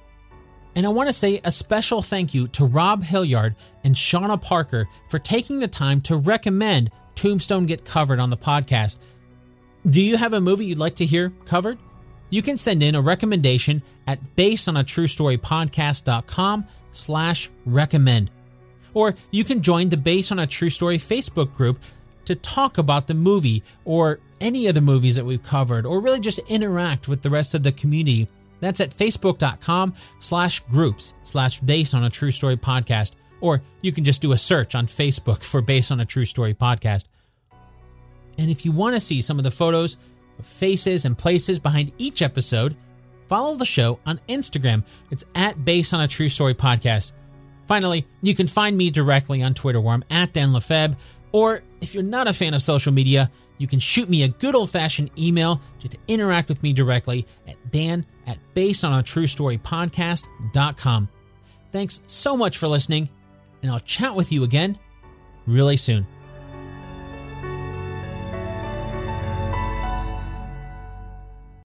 And 0.77 0.87
I 0.87 0.91
want 0.91 1.09
to 1.09 1.13
say 1.13 1.41
a 1.43 1.51
special 1.51 2.03
thank 2.03 2.35
you 2.35 2.47
to 2.49 2.65
Rob 2.65 3.03
Hilliard 3.03 3.57
and 3.83 3.97
Shauna 3.97 4.41
Parker 4.41 4.87
for 5.09 5.19
taking 5.19 5.59
the 5.59 5.67
time 5.67 6.01
to 6.03 6.17
recommend 6.17 6.93
Tombstone 7.17 7.67
get 7.67 7.85
covered 7.85 8.21
on 8.21 8.31
the 8.31 8.37
podcast. 8.37 8.99
Do 9.89 10.01
you 10.01 10.17
have 10.17 10.35
a 10.35 10.41
movie 10.41 10.67
you'd 10.67 10.79
like 10.79 10.95
to 10.97 11.05
hear 11.05 11.33
covered? 11.47 11.79
You 12.31 12.43
can 12.43 12.57
send 12.57 12.83
in 12.83 12.95
a 12.95 13.01
recommendation 13.01 13.83
at 14.07 14.37
basedonatruestorypodcast.com 14.37 16.67
slash 16.93 17.51
recommend. 17.67 18.31
Or 18.95 19.17
you 19.33 19.43
can 19.45 19.63
join 19.63 19.89
the 19.89 19.97
Based 19.97 20.31
on 20.31 20.39
a 20.39 20.47
True 20.47 20.71
Story 20.71 20.99
Facebook 20.99 21.53
group 21.55 21.81
to 22.27 22.37
talk 22.37 22.79
about 22.79 23.07
the 23.07 23.15
movie 23.15 23.63
or 23.85 24.21
any 24.41 24.67
of 24.67 24.75
the 24.75 24.81
movies 24.81 25.17
that 25.17 25.25
we've 25.25 25.43
covered, 25.43 25.87
or 25.87 26.01
really 26.01 26.21
just 26.21 26.39
interact 26.49 27.09
with 27.09 27.23
the 27.23 27.31
rest 27.31 27.55
of 27.55 27.63
the 27.63 27.73
community. 27.73 28.29
That's 28.61 28.81
at 28.81 28.91
facebook.com 28.91 29.95
slash 30.19 30.61
groups 30.61 31.15
slash 31.23 31.61
based 31.61 31.95
on 31.95 32.05
a 32.05 32.11
true 32.11 32.31
story 32.31 32.57
podcast. 32.57 33.13
Or 33.41 33.63
you 33.83 33.93
can 33.93 34.05
just 34.05 34.23
do 34.23 34.33
a 34.33 34.39
search 34.39 34.75
on 34.75 34.87
Facebook 34.87 35.43
for 35.43 35.61
Based 35.61 35.93
on 35.93 36.01
a 36.01 36.05
True 36.05 36.25
Story 36.25 36.55
podcast. 36.55 37.05
And 38.37 38.51
if 38.51 38.65
you 38.65 38.73
want 38.73 38.95
to 38.95 39.01
see 39.01 39.21
some 39.21 39.39
of 39.39 39.45
the 39.45 39.51
photos, 39.51 39.97
of 40.39 40.47
faces, 40.47 41.05
and 41.05 41.17
places 41.17 41.59
behind 41.59 41.93
each 41.99 42.23
episode, 42.23 42.77
follow 43.29 43.55
the 43.55 43.65
show 43.65 43.99
on 44.07 44.21
Instagram. 44.29 44.85
It's 45.11 45.25
at 45.35 45.65
Based 45.65 45.95
on 45.95 46.01
a 46.01 46.09
True 46.09 46.29
Story 46.29 46.55
podcast. 46.55 47.13
Finally, 47.67 48.07
you 48.23 48.35
can 48.35 48.47
find 48.47 48.77
me 48.77 48.91
directly 48.91 49.43
on 49.43 49.55
Twitter 49.55 49.81
where 49.81 49.95
I'm 49.95 50.05
at 50.11 50.33
Dan 50.33 50.53
Lefebvre. 50.53 50.97
Or 51.33 51.63
if 51.81 51.95
you're 51.95 52.03
not 52.03 52.27
a 52.27 52.33
fan 52.33 52.55
of 52.55 52.63
social 52.63 52.93
media, 52.93 53.31
you 53.59 53.67
can 53.67 53.79
shoot 53.79 54.09
me 54.09 54.23
a 54.23 54.29
good 54.29 54.55
old 54.55 54.71
fashioned 54.71 55.11
email 55.19 55.61
to, 55.81 55.89
to 55.89 55.99
interact 56.09 56.49
with 56.49 56.63
me 56.63 56.73
directly 56.73 57.27
at 57.47 57.57
dan 57.71 58.07
at 58.27 58.39
basedonatruestorypodcast.com. 58.55 61.09
Thanks 61.71 62.03
so 62.07 62.35
much 62.37 62.57
for 62.57 62.67
listening, 62.69 63.11
and 63.63 63.71
I'll 63.71 63.81
chat 63.81 64.15
with 64.15 64.33
you 64.33 64.45
again 64.45 64.79
really 65.47 65.77
soon. 65.77 66.07